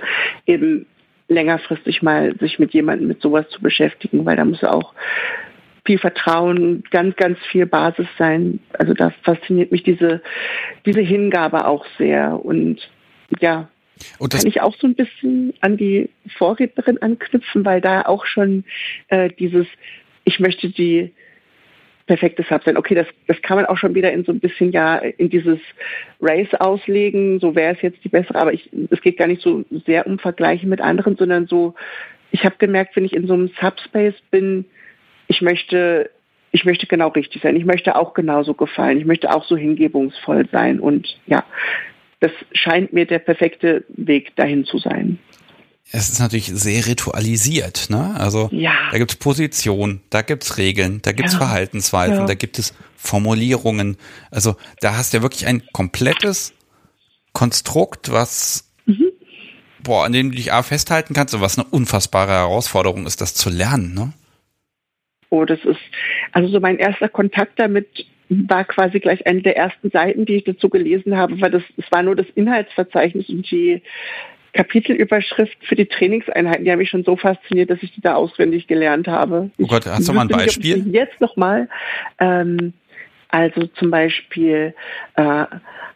[0.45, 0.85] eben
[1.27, 4.93] längerfristig mal sich mit jemandem mit sowas zu beschäftigen, weil da muss auch
[5.85, 8.59] viel Vertrauen, ganz, ganz viel Basis sein.
[8.77, 10.21] Also da fasziniert mich diese,
[10.85, 12.43] diese Hingabe auch sehr.
[12.43, 12.89] Und
[13.39, 13.69] ja,
[14.17, 18.65] und kann ich auch so ein bisschen an die Vorrednerin anknüpfen, weil da auch schon
[19.07, 19.67] äh, dieses,
[20.23, 21.13] ich möchte die
[22.07, 22.77] perfektes Sub sein.
[22.77, 25.59] Okay, das, das kann man auch schon wieder in so ein bisschen ja in dieses
[26.21, 29.65] Race auslegen, so wäre es jetzt die bessere, aber ich, es geht gar nicht so
[29.85, 31.73] sehr um Vergleiche mit anderen, sondern so,
[32.31, 34.65] ich habe gemerkt, wenn ich in so einem Subspace bin,
[35.27, 36.11] ich möchte,
[36.51, 40.47] ich möchte genau richtig sein, ich möchte auch genauso gefallen, ich möchte auch so hingebungsvoll
[40.51, 40.79] sein.
[40.79, 41.43] Und ja,
[42.19, 45.17] das scheint mir der perfekte Weg dahin zu sein
[45.91, 48.15] es ist natürlich sehr ritualisiert, ne?
[48.17, 48.73] Also ja.
[48.91, 51.39] da gibt es Positionen, da gibt es Regeln, da gibt es ja.
[51.39, 52.25] Verhaltensweisen, ja.
[52.25, 53.97] da gibt es Formulierungen.
[54.31, 56.53] Also da hast du ja wirklich ein komplettes
[57.33, 59.11] Konstrukt, was mhm.
[59.83, 63.35] boah, an dem du dich A festhalten kannst und was eine unfassbare Herausforderung ist, das
[63.35, 64.13] zu lernen, ne?
[65.29, 65.79] Oh, das ist,
[66.31, 70.43] also so mein erster Kontakt damit war quasi gleich eine der ersten Seiten, die ich
[70.45, 73.81] dazu gelesen habe, weil das, es war nur das Inhaltsverzeichnis und die
[74.55, 78.67] Kapitelüberschrift für die Trainingseinheiten, die haben mich schon so fasziniert, dass ich die da auswendig
[78.67, 79.51] gelernt habe.
[79.59, 80.77] Oh Gott, hast du mal ein Beispiel?
[80.77, 81.67] Nicht, jetzt nochmal.
[82.19, 82.73] Ähm,
[83.27, 84.73] also zum Beispiel
[85.15, 85.45] äh,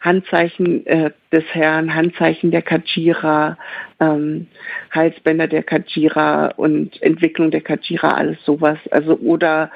[0.02, 3.56] Handzeichen äh, des Herrn, Handzeichen der Kajira,
[3.98, 4.46] ähm,
[4.90, 8.78] Halsbänder der Kajira und Entwicklung der Kajira, alles sowas.
[8.90, 9.70] Also oder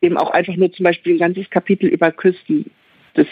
[0.00, 2.70] eben auch einfach nur zum Beispiel ein ganzes Kapitel über Küsten
[3.16, 3.26] des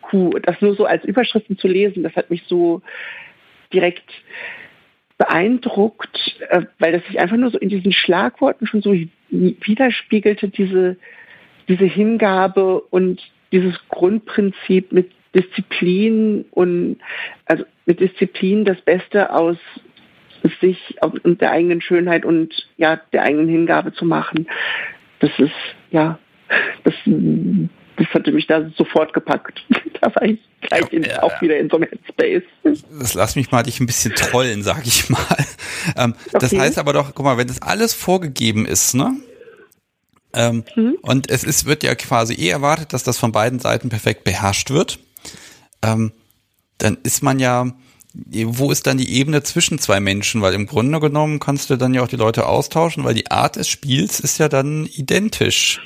[0.00, 0.30] Kuh.
[0.42, 2.80] Das nur so als Überschriften zu lesen, das hat mich so
[3.74, 4.08] direkt
[5.18, 8.94] beeindruckt, äh, weil das sich einfach nur so in diesen Schlagworten schon so
[9.30, 10.96] widerspiegelte, diese,
[11.68, 13.20] diese Hingabe und
[13.52, 16.98] dieses Grundprinzip mit Disziplin und
[17.46, 19.56] also mit Disziplin das Beste aus
[20.60, 24.46] sich und der eigenen Schönheit und ja der eigenen Hingabe zu machen.
[25.20, 25.54] Das ist
[25.90, 26.18] ja
[26.84, 26.94] das
[27.96, 29.64] das hatte mich da sofort gepackt.
[30.00, 32.42] da war ich gleich in, ja, auch wieder in so einem Headspace.
[32.98, 35.18] Das lass mich mal dich ein bisschen trollen, sag ich mal.
[35.96, 36.38] Ähm, okay.
[36.40, 39.16] Das heißt aber doch, guck mal, wenn das alles vorgegeben ist, ne?
[40.32, 40.96] Ähm, mhm.
[41.02, 44.70] Und es ist, wird ja quasi eh erwartet, dass das von beiden Seiten perfekt beherrscht
[44.70, 44.98] wird.
[45.82, 46.12] Ähm,
[46.78, 47.70] dann ist man ja,
[48.14, 50.42] wo ist dann die Ebene zwischen zwei Menschen?
[50.42, 53.56] Weil im Grunde genommen kannst du dann ja auch die Leute austauschen, weil die Art
[53.56, 55.80] des Spiels ist ja dann identisch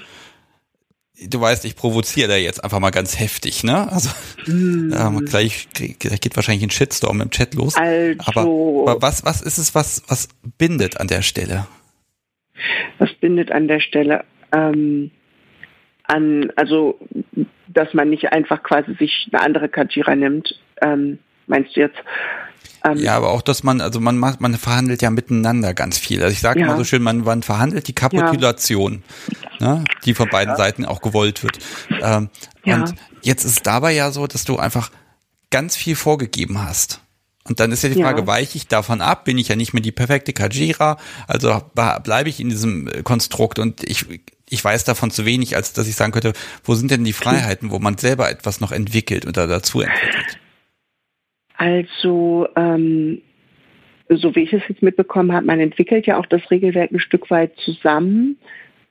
[1.27, 3.91] du weißt, ich provoziere da jetzt einfach mal ganz heftig, ne?
[3.91, 4.11] Also
[4.47, 4.93] mm.
[4.93, 7.77] ähm, gleich, gleich geht wahrscheinlich ein Shitstorm im Chat los.
[7.77, 10.29] Also, aber, aber was, was ist es, was, was
[10.59, 11.67] bindet an der Stelle?
[12.99, 14.25] Was bindet an der Stelle?
[14.53, 15.11] Ähm,
[16.05, 16.99] an, also,
[17.69, 20.59] dass man nicht einfach quasi sich eine andere Kajira nimmt.
[20.81, 21.99] Ähm, meinst du jetzt?
[22.93, 26.23] Ähm, ja, aber auch, dass man, also man macht, man verhandelt ja miteinander ganz viel.
[26.23, 26.67] Also ich sage ja.
[26.67, 29.03] mal so schön, man, man verhandelt die Kapitulation,
[29.61, 29.75] ja.
[29.75, 30.57] ne, die von beiden ja.
[30.57, 31.59] Seiten auch gewollt wird.
[32.03, 32.31] Ähm.
[32.65, 34.91] Und jetzt ist es dabei ja so, dass du einfach
[35.51, 37.01] ganz viel vorgegeben hast.
[37.45, 38.27] Und dann ist ja die Frage, ja.
[38.27, 39.25] weiche ich davon ab?
[39.25, 40.99] Bin ich ja nicht mehr die perfekte Kajira?
[41.27, 44.05] Also bleibe ich in diesem äh, Konstrukt und ich,
[44.51, 47.71] ich weiß davon zu wenig, als dass ich sagen könnte, wo sind denn die Freiheiten,
[47.71, 50.39] wo man selber etwas noch entwickelt oder dazu entwickelt?
[51.59, 53.21] Also, ähm,
[54.09, 57.31] so wie ich es jetzt mitbekommen habe, man entwickelt ja auch das Regelwerk ein Stück
[57.31, 58.39] weit zusammen.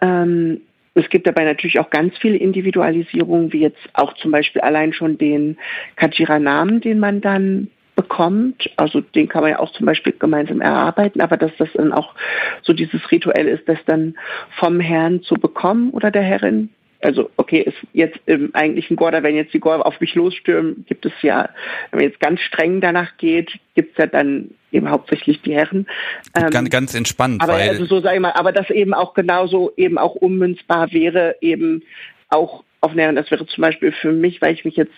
[0.02, 0.62] Ähm,
[0.94, 5.18] es gibt dabei natürlich auch ganz viele Individualisierungen, wie jetzt auch zum Beispiel allein schon
[5.18, 5.58] den
[5.96, 8.70] Kajira-Namen, den man dann bekommt.
[8.76, 12.16] Also den kann man ja auch zum Beispiel gemeinsam erarbeiten, aber dass das dann auch
[12.64, 14.16] so dieses Rituell ist, das dann
[14.60, 16.70] vom Herrn zu bekommen oder der Herrin.
[17.02, 21.06] Also okay, ist jetzt im eigentlichen Gorda, wenn jetzt die Gorda auf mich losstürmen, gibt
[21.06, 21.50] es ja,
[21.92, 25.88] wenn man jetzt ganz streng danach geht, gibt es ja dann eben hauptsächlich die Herren.
[26.36, 27.42] Ähm, ganz, ganz entspannt.
[27.42, 31.36] Aber also so sage ich mal, aber das eben auch genauso eben auch ummünzbar wäre,
[31.42, 31.84] eben
[32.30, 33.16] auch auf Näheren.
[33.16, 34.94] Das wäre zum Beispiel für mich, weil ich mich jetzt,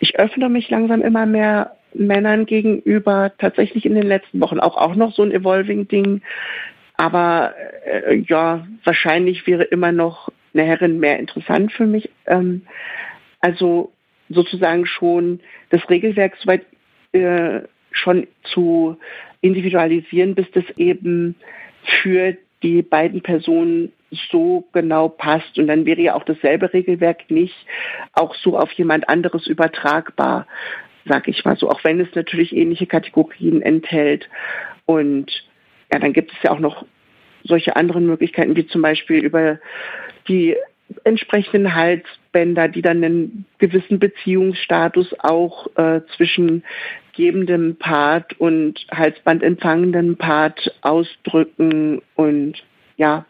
[0.00, 4.94] ich öffne mich langsam immer mehr Männern gegenüber, tatsächlich in den letzten Wochen auch, auch
[4.94, 6.22] noch so ein Evolving-Ding.
[6.96, 7.54] Aber
[7.84, 12.10] äh, ja, wahrscheinlich wäre immer noch eine Herrin mehr interessant für mich.
[12.26, 12.62] Ähm,
[13.40, 13.92] also
[14.28, 15.40] sozusagen schon
[15.70, 16.64] das Regelwerk soweit
[17.12, 17.62] äh,
[17.92, 18.96] schon zu
[19.40, 21.34] individualisieren, bis das eben
[21.82, 23.92] für die beiden Personen
[24.30, 25.58] so genau passt.
[25.58, 27.54] Und dann wäre ja auch dasselbe Regelwerk nicht
[28.12, 30.46] auch so auf jemand anderes übertragbar,
[31.06, 34.28] sag ich mal so, auch wenn es natürlich ähnliche Kategorien enthält.
[34.86, 35.30] Und
[35.92, 36.84] ja, dann gibt es ja auch noch
[37.44, 39.58] solche anderen Möglichkeiten, wie zum Beispiel über
[40.28, 40.56] die
[41.04, 46.64] entsprechenden Halsbänder, die dann einen gewissen Beziehungsstatus auch äh, zwischen
[47.14, 52.54] gebendem Part und halsbandempfangendem Part ausdrücken und
[52.96, 53.24] ja,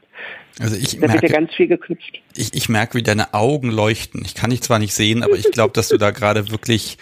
[0.59, 2.20] also ich da merke, wird ja ganz viel geknüpft.
[2.35, 4.23] Ich, ich merke, wie deine Augen leuchten.
[4.24, 6.99] Ich kann dich zwar nicht sehen, aber ich glaube, dass du da gerade wirklich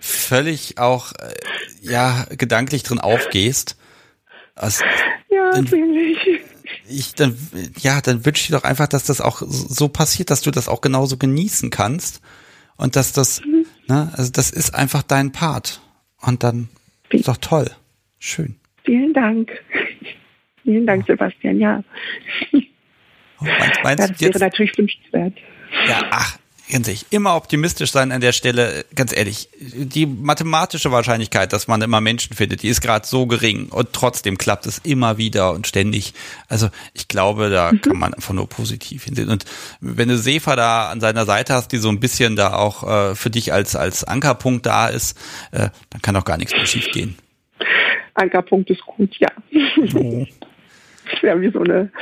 [0.00, 1.34] völlig auch äh,
[1.82, 3.76] ja gedanklich drin aufgehst.
[4.56, 4.84] Also,
[5.30, 6.40] ja, ziemlich
[6.88, 7.36] ich dann
[7.78, 10.68] ja, dann wünsche ich dir doch einfach, dass das auch so passiert, dass du das
[10.68, 12.20] auch genauso genießen kannst
[12.76, 13.66] und dass das, mhm.
[13.88, 15.80] ne, also das ist einfach dein Part
[16.20, 16.68] und dann
[17.10, 17.70] ist doch toll,
[18.18, 18.56] schön.
[18.84, 19.50] Vielen Dank,
[20.62, 21.58] vielen Dank, Sebastian.
[21.58, 21.82] Ja,
[22.52, 22.60] oh,
[23.44, 25.34] meinst, meinst das wäre jetzt, natürlich wünschenswert.
[25.88, 26.38] Ja, ach,
[26.70, 29.48] Ganz ehrlich, immer optimistisch sein an der Stelle, ganz ehrlich.
[29.60, 34.36] Die mathematische Wahrscheinlichkeit, dass man immer Menschen findet, die ist gerade so gering und trotzdem
[34.36, 36.12] klappt es immer wieder und ständig.
[36.48, 37.80] Also ich glaube, da mhm.
[37.82, 39.28] kann man einfach nur positiv hinsehen.
[39.28, 39.44] Und
[39.80, 43.14] wenn du Sefa da an seiner Seite hast, die so ein bisschen da auch äh,
[43.14, 45.16] für dich als, als Ankerpunkt da ist,
[45.52, 47.16] äh, dann kann doch gar nichts mehr schief gehen.
[48.14, 49.30] Ankerpunkt ist gut, ja.
[49.94, 50.26] Oh.
[51.08, 51.92] Das wäre wie so eine,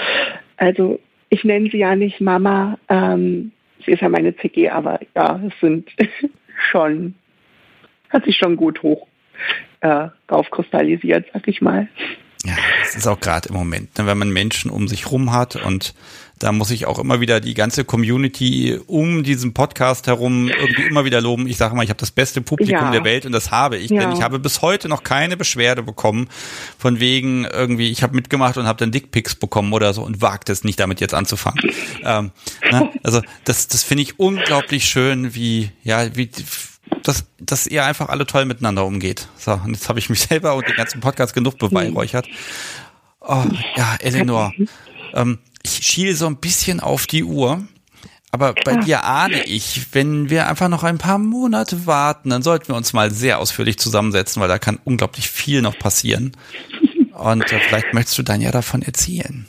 [0.56, 3.52] also ich nenne sie ja nicht Mama, ähm,
[3.84, 5.90] sie ist ja meine CG, aber ja, es sind
[6.70, 7.14] schon,
[8.10, 9.06] hat sich schon gut hoch
[9.80, 11.88] äh, aufkristallisiert, sag ich mal.
[12.44, 15.56] Ja, das ist auch gerade im Moment, ne, wenn man Menschen um sich rum hat
[15.56, 15.94] und
[16.38, 21.04] da muss ich auch immer wieder die ganze Community um diesen Podcast herum irgendwie immer
[21.04, 21.46] wieder loben.
[21.46, 22.90] Ich sage mal, ich habe das beste Publikum ja.
[22.90, 24.00] der Welt und das habe ich, ja.
[24.00, 26.28] denn ich habe bis heute noch keine Beschwerde bekommen
[26.78, 30.48] von wegen irgendwie, ich habe mitgemacht und habe dann Dickpics bekommen oder so und wagt
[30.48, 31.60] es nicht damit jetzt anzufangen.
[32.04, 32.32] ähm,
[32.70, 32.90] ne?
[33.02, 36.30] Also das, das finde ich unglaublich schön, wie ja wie
[37.02, 39.28] dass, dass ihr einfach alle toll miteinander umgeht.
[39.36, 42.26] So, und jetzt habe ich mich selber und den ganzen Podcast genug beweihräuchert.
[43.20, 43.44] Oh,
[43.76, 44.52] ja, Eleanor,
[45.14, 47.64] ähm, ich schiele so ein bisschen auf die Uhr.
[48.30, 52.68] Aber bei dir ahne ich, wenn wir einfach noch ein paar Monate warten, dann sollten
[52.68, 56.32] wir uns mal sehr ausführlich zusammensetzen, weil da kann unglaublich viel noch passieren.
[57.12, 59.46] Und äh, vielleicht möchtest du dann ja davon erzählen.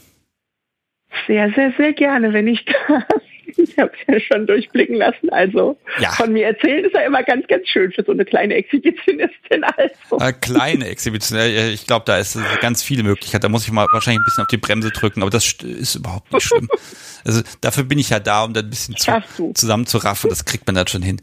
[1.26, 3.04] Sehr, sehr, sehr gerne, wenn ich darf.
[3.58, 5.30] Ich habe es ja schon durchblicken lassen.
[5.32, 6.12] Also ja.
[6.12, 9.64] von mir erzählen ist ja immer ganz, ganz schön für so eine kleine Exhibitionistin.
[9.64, 10.20] Also.
[10.20, 11.58] Äh, kleine Exhibitionistin.
[11.58, 13.42] Äh, ich glaube, da ist ganz viele Möglichkeiten.
[13.42, 16.32] Da muss ich mal wahrscheinlich ein bisschen auf die Bremse drücken, aber das ist überhaupt
[16.32, 16.70] nicht schlimm.
[17.28, 20.30] Also dafür bin ich ja da, um da ein bisschen zu, zusammenzuraffen.
[20.30, 21.20] Das kriegt man dann schon hin.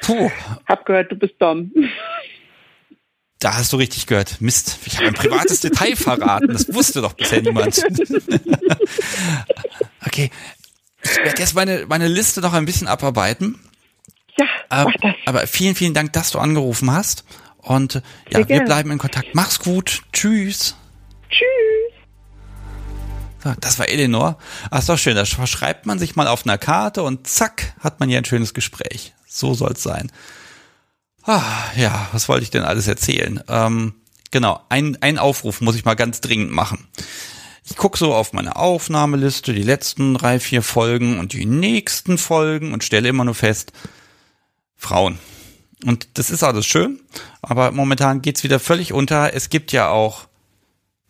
[0.00, 0.30] Puh.
[0.66, 1.70] Hab gehört, du bist dumm.
[3.44, 4.40] Da hast du richtig gehört.
[4.40, 6.48] Mist, ich habe ein privates Detail verraten.
[6.48, 7.78] Das wusste doch bisher niemand.
[10.06, 10.30] okay,
[11.04, 13.58] ich werde jetzt meine, meine Liste noch ein bisschen abarbeiten.
[14.36, 15.14] Ja, mach das.
[15.26, 17.24] Aber vielen, vielen Dank, dass du angerufen hast.
[17.58, 19.28] Und ja, wir bleiben in Kontakt.
[19.34, 20.02] Mach's gut.
[20.12, 20.76] Tschüss.
[21.30, 21.94] Tschüss.
[23.42, 24.38] So, das war Eleanor.
[24.70, 25.16] Ach, ist doch schön.
[25.16, 28.54] Da schreibt man sich mal auf einer Karte und zack, hat man hier ein schönes
[28.54, 29.14] Gespräch.
[29.26, 30.10] So soll's sein.
[31.24, 31.42] Ah,
[31.76, 33.42] ja, was wollte ich denn alles erzählen?
[33.48, 33.94] Ähm,
[34.30, 36.86] genau, ein, ein Aufruf muss ich mal ganz dringend machen.
[37.66, 42.74] Ich gucke so auf meine Aufnahmeliste, die letzten drei, vier Folgen und die nächsten Folgen
[42.74, 43.72] und stelle immer nur fest,
[44.76, 45.18] Frauen.
[45.84, 47.00] Und das ist alles schön,
[47.40, 49.32] aber momentan geht's wieder völlig unter.
[49.34, 50.28] Es gibt ja auch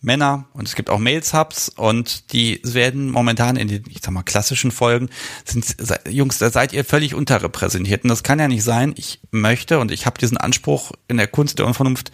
[0.01, 4.23] Männer und es gibt auch Mails-Hubs und die werden momentan in den, ich sag mal,
[4.23, 5.11] klassischen Folgen,
[5.45, 5.77] sind,
[6.09, 8.95] Jungs, da seid ihr völlig unterrepräsentiert und das kann ja nicht sein.
[8.97, 12.13] Ich möchte und ich habe diesen Anspruch in der Kunst der Unvernunft,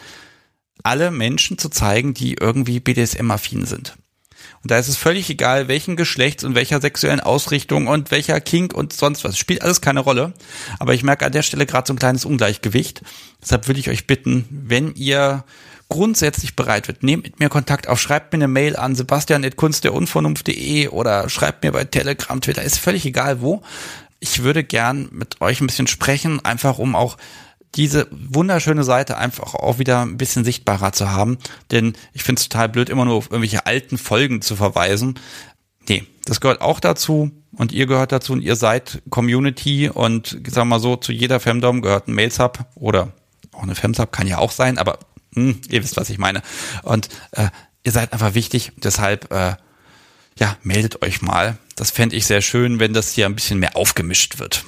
[0.83, 3.97] alle Menschen zu zeigen, die irgendwie BDSM-affin sind.
[4.62, 8.74] Und da ist es völlig egal, welchen Geschlechts und welcher sexuellen Ausrichtung und welcher Kink
[8.74, 9.39] und sonst was.
[9.39, 10.35] Spielt alles keine Rolle.
[10.78, 13.01] Aber ich merke an der Stelle gerade so ein kleines Ungleichgewicht.
[13.41, 15.45] Deshalb würde ich euch bitten, wenn ihr
[15.89, 21.28] grundsätzlich bereit wird, nehmt mit mir Kontakt auf, schreibt mir eine Mail an sebastian.kunstderunvernunft.de oder
[21.28, 23.62] schreibt mir bei Telegram, Twitter, ist völlig egal wo.
[24.20, 27.16] Ich würde gern mit euch ein bisschen sprechen, einfach um auch
[27.75, 31.39] diese wunderschöne Seite einfach auch wieder ein bisschen sichtbarer zu haben.
[31.71, 35.19] Denn ich finde es total blöd, immer nur auf irgendwelche alten Folgen zu verweisen.
[35.89, 40.65] Nee, das gehört auch dazu und ihr gehört dazu und ihr seid Community und wir
[40.65, 43.13] mal so, zu jeder Femdom gehört ein Mails-Hub oder
[43.53, 44.99] auch eine Femsub kann ja auch sein, aber
[45.35, 46.43] hm, ihr wisst, was ich meine.
[46.83, 47.49] Und äh,
[47.85, 49.55] ihr seid einfach wichtig, deshalb äh,
[50.39, 51.59] ja, meldet euch mal.
[51.77, 54.65] Das fände ich sehr schön, wenn das hier ein bisschen mehr aufgemischt wird.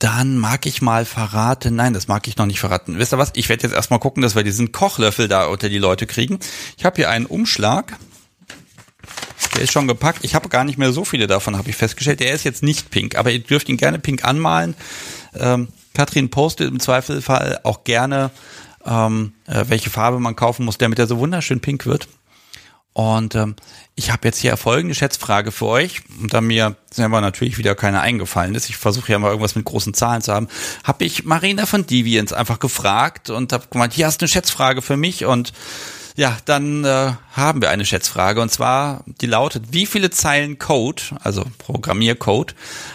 [0.00, 2.98] Dann mag ich mal verraten, nein, das mag ich noch nicht verraten.
[2.98, 3.32] Wisst ihr was?
[3.34, 6.40] Ich werde jetzt erstmal gucken, dass wir diesen Kochlöffel da unter die Leute kriegen.
[6.78, 7.98] Ich habe hier einen Umschlag.
[9.54, 10.20] Der ist schon gepackt.
[10.22, 12.20] Ich habe gar nicht mehr so viele davon, habe ich festgestellt.
[12.20, 14.74] Der ist jetzt nicht pink, aber ihr dürft ihn gerne pink anmalen.
[15.38, 18.30] Ähm, Katrin postet im Zweifelfall auch gerne,
[18.86, 22.08] ähm, äh, welche Farbe man kaufen muss, damit er so wunderschön pink wird.
[22.92, 23.54] Und ähm,
[23.94, 28.00] ich habe jetzt hier folgende Schätzfrage für euch, und da mir selber natürlich wieder keine
[28.00, 30.48] eingefallen ist, ich versuche ja mal irgendwas mit großen Zahlen zu haben,
[30.82, 34.82] habe ich Marina von Deviants einfach gefragt und habe gemeint, hier hast du eine Schätzfrage
[34.82, 35.52] für mich und
[36.16, 38.42] ja, dann äh, haben wir eine Schätzfrage.
[38.42, 42.54] Und zwar, die lautet, wie viele Zeilen Code, also Programmiercode,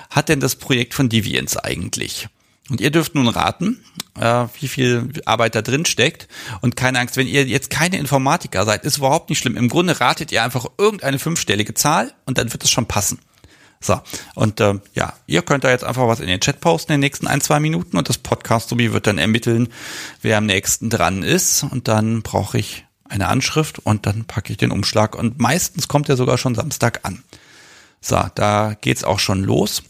[0.10, 2.28] hat denn das Projekt von Deviants eigentlich?
[2.70, 3.84] Und ihr dürft nun raten,
[4.20, 6.28] äh, wie viel Arbeit da drin steckt.
[6.62, 9.56] Und keine Angst, wenn ihr jetzt keine Informatiker seid, ist überhaupt nicht schlimm.
[9.56, 13.20] Im Grunde ratet ihr einfach irgendeine fünfstellige Zahl und dann wird es schon passen.
[13.82, 14.02] So,
[14.34, 17.02] und äh, ja, ihr könnt da jetzt einfach was in den Chat posten in den
[17.02, 19.68] nächsten ein, zwei Minuten und das Podcast-Subi wird dann ermitteln,
[20.24, 21.64] wer am nächsten dran ist.
[21.70, 25.14] Und dann brauche ich eine Anschrift und dann packe ich den Umschlag.
[25.16, 27.24] Und meistens kommt er sogar schon Samstag an.
[28.02, 29.84] So, da geht's auch schon los.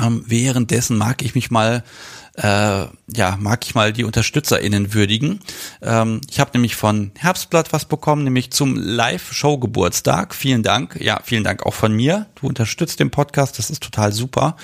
[0.00, 1.82] Ähm, währenddessen mag ich mich mal
[2.38, 5.40] äh, ja, mag ich mal die UnterstützerInnen würdigen.
[5.82, 10.34] Ähm, ich habe nämlich von Herbstblatt was bekommen, nämlich zum Live-Show-Geburtstag.
[10.34, 10.96] Vielen Dank.
[11.00, 12.26] Ja, vielen Dank auch von mir.
[12.36, 14.56] Du unterstützt den Podcast, das ist total super.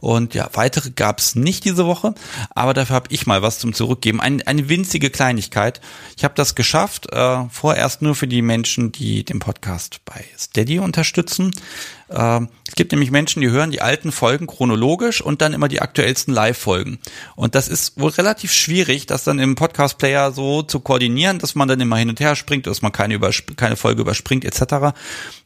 [0.00, 2.12] Und ja, weitere gab es nicht diese Woche,
[2.50, 4.20] aber dafür habe ich mal was zum Zurückgeben.
[4.20, 5.80] Ein, eine winzige Kleinigkeit.
[6.16, 10.80] Ich habe das geschafft, äh, vorerst nur für die Menschen, die den Podcast bei Steady
[10.80, 11.52] unterstützen.
[12.12, 15.82] Äh, es gibt nämlich Menschen, die hören die alten Folgen chronologisch und dann immer die
[15.82, 16.98] aktuellsten Live-Folgen.
[17.36, 21.68] Und das ist wohl relativ schwierig, das dann im Podcast-Player so zu koordinieren, dass man
[21.68, 23.18] dann immer hin und her springt, dass man keine,
[23.56, 24.96] keine Folge überspringt etc.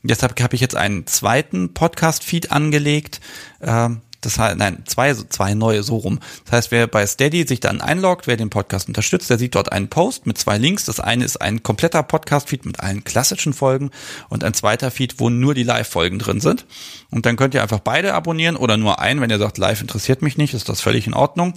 [0.03, 3.21] Deshalb habe ich jetzt einen zweiten Podcast-Feed angelegt.
[3.61, 3.89] Äh,
[4.21, 6.21] das heißt, nein, zwei, zwei neue so rum.
[6.45, 9.73] Das heißt, wer bei Steady sich dann einloggt, wer den Podcast unterstützt, der sieht dort
[9.73, 10.85] einen Post mit zwei Links.
[10.85, 13.91] Das eine ist ein kompletter Podcast-Feed mit allen klassischen Folgen
[14.29, 16.67] und ein zweiter Feed, wo nur die Live-Folgen drin sind.
[17.11, 19.21] Und dann könnt ihr einfach beide abonnieren oder nur einen.
[19.21, 21.55] Wenn ihr sagt, live interessiert mich nicht, ist das völlig in Ordnung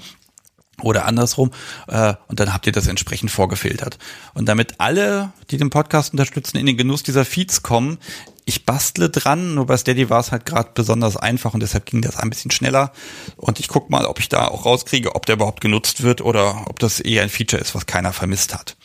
[0.81, 1.51] oder andersrum
[1.87, 3.97] äh, und dann habt ihr das entsprechend vorgefiltert.
[4.33, 7.97] Und damit alle, die den Podcast unterstützen, in den Genuss dieser Feeds kommen,
[8.49, 12.01] ich bastle dran, nur bei Steady war es halt gerade besonders einfach und deshalb ging
[12.01, 12.91] das ein bisschen schneller.
[13.37, 16.65] Und ich guck mal, ob ich da auch rauskriege, ob der überhaupt genutzt wird oder
[16.67, 18.75] ob das eher ein Feature ist, was keiner vermisst hat.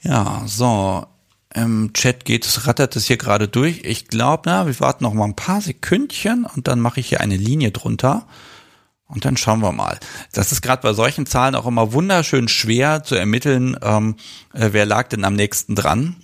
[0.00, 1.06] Ja, so.
[1.54, 3.82] Im Chat geht es, rattert es hier gerade durch.
[3.84, 7.20] Ich glaube, na, wir warten noch mal ein paar Sekündchen und dann mache ich hier
[7.20, 8.26] eine Linie drunter.
[9.06, 10.00] Und dann schauen wir mal.
[10.32, 14.16] Das ist gerade bei solchen Zahlen auch immer wunderschön schwer zu ermitteln, ähm,
[14.54, 16.16] äh, wer lag denn am nächsten dran.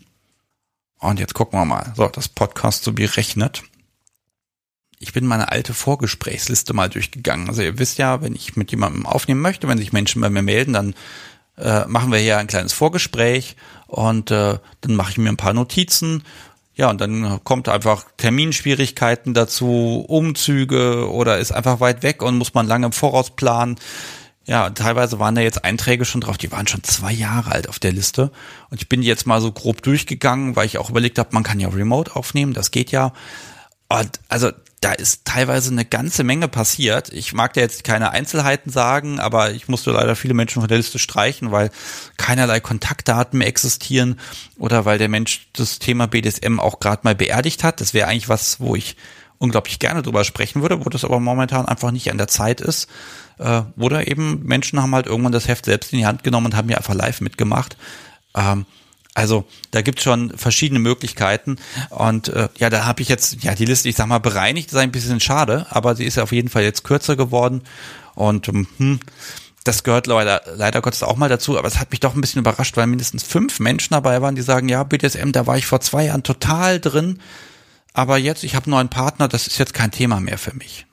[0.99, 1.93] Und jetzt gucken wir mal.
[1.97, 3.63] So, das Podcast so berechnet.
[5.01, 7.49] Ich bin meine alte Vorgesprächsliste mal durchgegangen.
[7.49, 10.43] Also ihr wisst ja, wenn ich mit jemandem aufnehmen möchte, wenn sich Menschen bei mir
[10.43, 10.95] melden, dann
[11.57, 13.57] äh, machen wir hier ein kleines Vorgespräch
[13.87, 16.25] und äh, dann mache ich mir ein paar Notizen.
[16.75, 22.55] Ja, und dann kommt einfach Terminschwierigkeiten dazu, Umzüge oder ist einfach weit weg und muss
[22.55, 23.77] man lange im Voraus planen.
[24.49, 27.79] Ja, teilweise waren da jetzt Einträge schon drauf, die waren schon zwei Jahre alt auf
[27.79, 28.33] der Liste.
[28.71, 31.61] Und ich bin jetzt mal so grob durchgegangen, weil ich auch überlegt habe, man kann
[31.61, 33.13] ja Remote aufnehmen, das geht ja.
[33.91, 34.51] Und also
[34.81, 37.13] da ist teilweise eine ganze Menge passiert.
[37.13, 40.79] Ich mag da jetzt keine Einzelheiten sagen, aber ich musste leider viele Menschen von der
[40.79, 41.71] Liste streichen, weil
[42.17, 44.19] keinerlei Kontaktdaten mehr existieren
[44.57, 47.83] oder weil der Mensch das Thema BDSM auch gerade mal beerdigt hat.
[47.83, 48.97] Das wäre eigentlich was, wo ich
[49.37, 52.89] unglaublich gerne drüber sprechen würde, wo das aber momentan einfach nicht an der Zeit ist.
[53.39, 56.57] Äh, oder eben Menschen haben halt irgendwann das Heft selbst in die Hand genommen und
[56.57, 57.77] haben ja einfach live mitgemacht.
[58.35, 58.67] Ähm,
[59.15, 61.57] also da gibt es schon verschiedene Möglichkeiten.
[61.91, 64.79] Und äh, ja, da habe ich jetzt, ja, die Liste, ich sag mal, bereinigt, ist
[64.79, 67.63] ein bisschen schade, aber sie ist auf jeden Fall jetzt kürzer geworden.
[68.15, 69.01] Und ähm, hm,
[69.65, 72.41] das gehört leider, leider Gottes auch mal dazu, aber es hat mich doch ein bisschen
[72.41, 75.81] überrascht, weil mindestens fünf Menschen dabei waren, die sagen, ja, BDSM, da war ich vor
[75.81, 77.21] zwei Jahren total drin,
[77.93, 80.87] aber jetzt, ich habe einen neuen Partner, das ist jetzt kein Thema mehr für mich.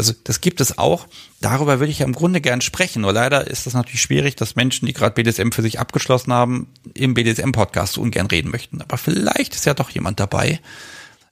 [0.00, 1.06] Also das gibt es auch.
[1.42, 3.02] Darüber würde ich ja im Grunde gern sprechen.
[3.02, 6.72] Nur leider ist das natürlich schwierig, dass Menschen, die gerade BDSM für sich abgeschlossen haben,
[6.94, 8.80] im BDSM-Podcast so ungern reden möchten.
[8.80, 10.58] Aber vielleicht ist ja doch jemand dabei.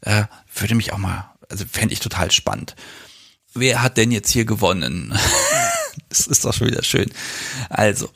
[0.03, 0.25] Äh,
[0.55, 2.77] würde mich auch mal, also fände ich total spannend.
[3.55, 5.19] Wer hat denn jetzt hier gewonnen?
[6.11, 7.11] das ist doch schon wieder schön.
[7.71, 8.11] Also,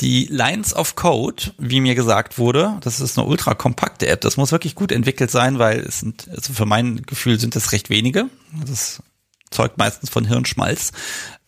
[0.00, 4.22] die Lines of Code, wie mir gesagt wurde, das ist eine ultra kompakte App.
[4.22, 7.72] Das muss wirklich gut entwickelt sein, weil es sind, also für mein Gefühl sind es
[7.72, 8.30] recht wenige.
[8.66, 9.02] Das
[9.50, 10.92] zeugt meistens von Hirnschmalz.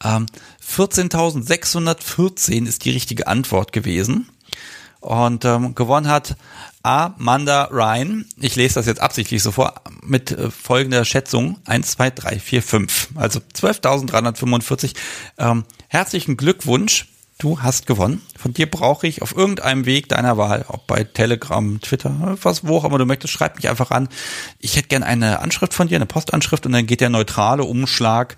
[0.03, 0.27] Ähm,
[0.67, 4.29] 14.614 ist die richtige Antwort gewesen.
[5.01, 6.37] Und ähm, gewonnen hat
[6.83, 8.27] Amanda Ryan.
[8.39, 11.59] Ich lese das jetzt absichtlich so vor, mit äh, folgender Schätzung.
[11.65, 13.09] 1, 2, 3, 4, 5.
[13.15, 14.95] Also 12.345.
[15.39, 17.07] Ähm, herzlichen Glückwunsch.
[17.41, 18.21] Du hast gewonnen.
[18.37, 22.77] Von dir brauche ich auf irgendeinem Weg deiner Wahl, ob bei Telegram, Twitter, was, wo
[22.77, 24.11] auch immer du möchtest, schreib mich einfach an.
[24.59, 28.37] Ich hätte gerne eine Anschrift von dir, eine Postanschrift und dann geht der neutrale Umschlag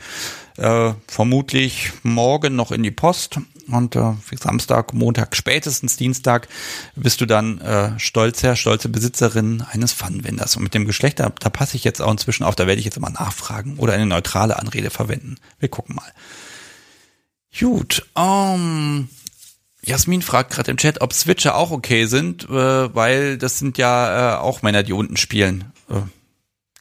[0.56, 6.46] äh, vermutlich morgen noch in die Post und äh, Samstag, Montag, spätestens Dienstag
[6.94, 10.54] bist du dann äh, stolzer, stolze Besitzerin eines Pfannenwenders.
[10.54, 12.84] Und mit dem Geschlecht, da, da passe ich jetzt auch inzwischen auf, da werde ich
[12.84, 15.38] jetzt immer nachfragen oder eine neutrale Anrede verwenden.
[15.58, 16.12] Wir gucken mal.
[17.58, 19.08] Gut, um,
[19.84, 24.36] Jasmin fragt gerade im Chat, ob Switcher auch okay sind, äh, weil das sind ja
[24.36, 25.72] äh, auch Männer, die unten spielen.
[25.90, 26.00] Äh,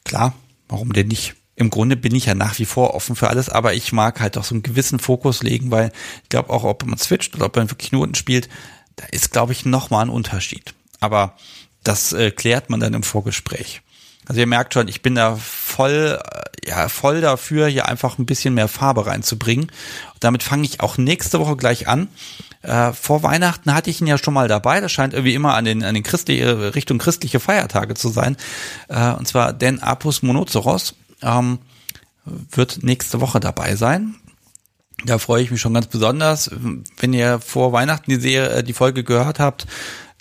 [0.04, 0.34] klar,
[0.68, 1.34] warum denn nicht?
[1.56, 4.38] Im Grunde bin ich ja nach wie vor offen für alles, aber ich mag halt
[4.38, 5.92] auch so einen gewissen Fokus legen, weil
[6.22, 8.48] ich glaube auch, ob man switcht oder ob man wirklich nur unten spielt,
[8.96, 10.74] da ist, glaube ich, nochmal ein Unterschied.
[11.00, 11.36] Aber
[11.84, 13.82] das äh, klärt man dann im Vorgespräch.
[14.26, 18.26] Also ihr merkt schon, ich bin da voll, äh, ja, voll dafür, hier einfach ein
[18.26, 19.64] bisschen mehr Farbe reinzubringen.
[19.64, 22.08] Und damit fange ich auch nächste Woche gleich an.
[22.62, 24.80] Äh, vor Weihnachten hatte ich ihn ja schon mal dabei.
[24.80, 28.36] Das scheint irgendwie immer an den, an den christliche, Richtung christliche Feiertage zu sein.
[28.88, 31.58] Äh, und zwar Den Apus Monoceros ähm,
[32.24, 34.14] wird nächste Woche dabei sein.
[35.04, 36.50] Da freue ich mich schon ganz besonders.
[36.98, 39.66] Wenn ihr vor Weihnachten die Serie, äh, die Folge gehört habt,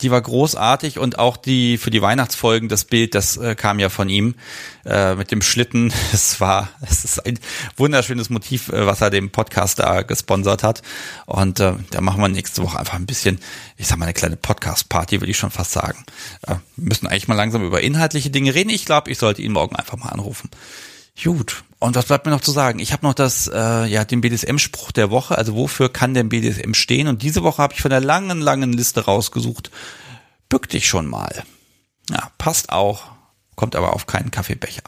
[0.02, 3.90] die war großartig und auch die für die Weihnachtsfolgen das Bild, das äh, kam ja
[3.90, 4.36] von ihm
[4.86, 5.94] äh, mit dem Schlitten.
[6.14, 7.40] Es war, es ist ein
[7.78, 10.82] wunderschönes Motiv, äh, was er dem Podcast da gesponsert hat.
[11.26, 13.40] Und äh, da machen wir nächste Woche einfach ein bisschen,
[13.78, 16.04] ich sag mal eine kleine Podcast-Party, würde ich schon fast sagen.
[16.48, 18.70] Äh, wir müssen eigentlich mal langsam über inhaltliche Dinge reden.
[18.70, 20.50] Ich glaube, ich sollte ihn morgen einfach mal anrufen.
[21.24, 21.64] Gut.
[21.82, 22.78] Und was bleibt mir noch zu sagen?
[22.78, 25.36] Ich habe noch das, äh, ja, den BDSM-Spruch der Woche.
[25.36, 27.08] Also wofür kann denn BDSM stehen?
[27.08, 29.72] Und diese Woche habe ich von der langen, langen Liste rausgesucht.
[30.48, 31.44] Bück dich schon mal.
[32.12, 33.06] Ja, passt auch.
[33.56, 34.84] Kommt aber auf keinen Kaffeebecher.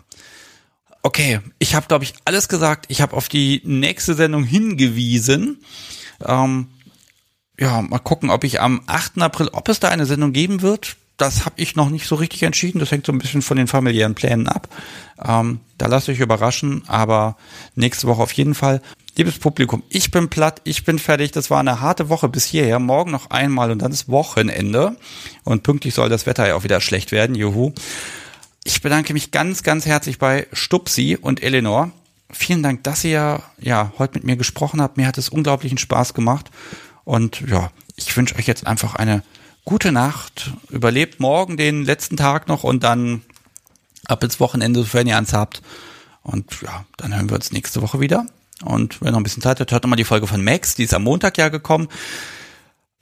[1.01, 2.85] Okay, ich habe, glaube ich, alles gesagt.
[2.89, 5.63] Ich habe auf die nächste Sendung hingewiesen.
[6.23, 6.67] Ähm,
[7.59, 9.19] ja, mal gucken, ob ich am 8.
[9.19, 12.43] April, ob es da eine Sendung geben wird das habe ich noch nicht so richtig
[12.43, 12.79] entschieden.
[12.79, 14.67] Das hängt so ein bisschen von den familiären Plänen ab.
[15.23, 17.37] Ähm, da lasst euch überraschen, aber
[17.75, 18.81] nächste Woche auf jeden Fall.
[19.15, 21.31] Liebes Publikum, ich bin platt, ich bin fertig.
[21.31, 22.79] Das war eine harte Woche bis hierher.
[22.79, 24.97] Morgen noch einmal und dann ist Wochenende.
[25.43, 27.35] Und pünktlich soll das Wetter ja auch wieder schlecht werden.
[27.35, 27.73] Juhu.
[28.63, 31.91] Ich bedanke mich ganz, ganz herzlich bei Stupsi und Eleanor.
[32.31, 34.97] Vielen Dank, dass ihr ja heute mit mir gesprochen habt.
[34.97, 36.49] Mir hat es unglaublichen Spaß gemacht.
[37.03, 39.21] Und ja, ich wünsche euch jetzt einfach eine
[39.65, 43.21] gute Nacht, überlebt morgen den letzten Tag noch und dann
[44.05, 45.61] ab ins Wochenende, sofern ihr eins habt.
[46.21, 48.25] Und ja, dann hören wir uns nächste Woche wieder.
[48.63, 50.93] Und wenn noch ein bisschen Zeit hat, hört nochmal die Folge von Max, die ist
[50.93, 51.87] am Montag ja gekommen.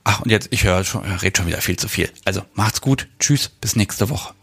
[0.04, 2.10] Ach, und jetzt, ich höre schon, rede schon wieder viel zu viel.
[2.26, 3.08] Also macht's gut.
[3.20, 4.34] Tschüss, bis nächste Woche.